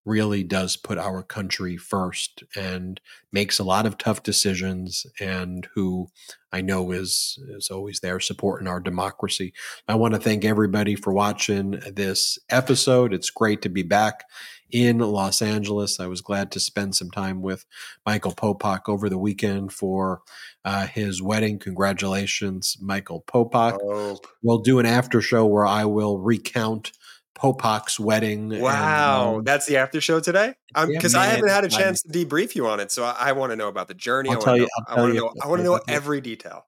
[0.06, 3.01] really does put our country first and
[3.32, 6.09] makes a lot of tough decisions and who
[6.52, 9.52] I know is is always there supporting our democracy.
[9.86, 13.12] I want to thank everybody for watching this episode.
[13.12, 14.24] It's great to be back
[14.72, 16.01] in Los Angeles.
[16.01, 17.64] I was glad to spend some time with
[18.06, 20.22] Michael Popak over the weekend for
[20.64, 21.59] uh, his wedding.
[21.59, 23.78] Congratulations, Michael Popak.
[23.82, 24.18] Oh.
[24.42, 26.92] We'll do an after show where I will recount
[27.34, 28.60] Popak's wedding.
[28.60, 30.55] Wow, and, um, that's the after show today.
[30.74, 33.32] Because yeah, I haven't had a chance to debrief you on it, so I, I
[33.32, 34.30] want to know about the journey.
[34.30, 34.62] I'll I tell you.
[34.62, 35.32] Know, I want to know.
[35.42, 36.66] I want to know every detail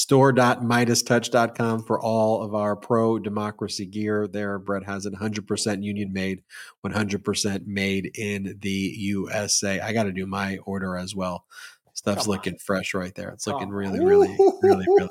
[0.00, 4.26] store.meidastouch.com for all of our pro democracy gear.
[4.26, 6.42] There brett has it 100% union made
[6.84, 11.44] 100% made in the usa i got to do my order as well.
[11.92, 12.58] Stuff's Come looking on.
[12.60, 13.30] fresh right there.
[13.30, 15.10] It's looking really really really really good.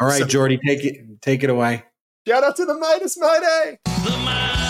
[0.00, 1.84] All right so, jordy take it take it away
[2.26, 4.69] shout out to the Meidas mighty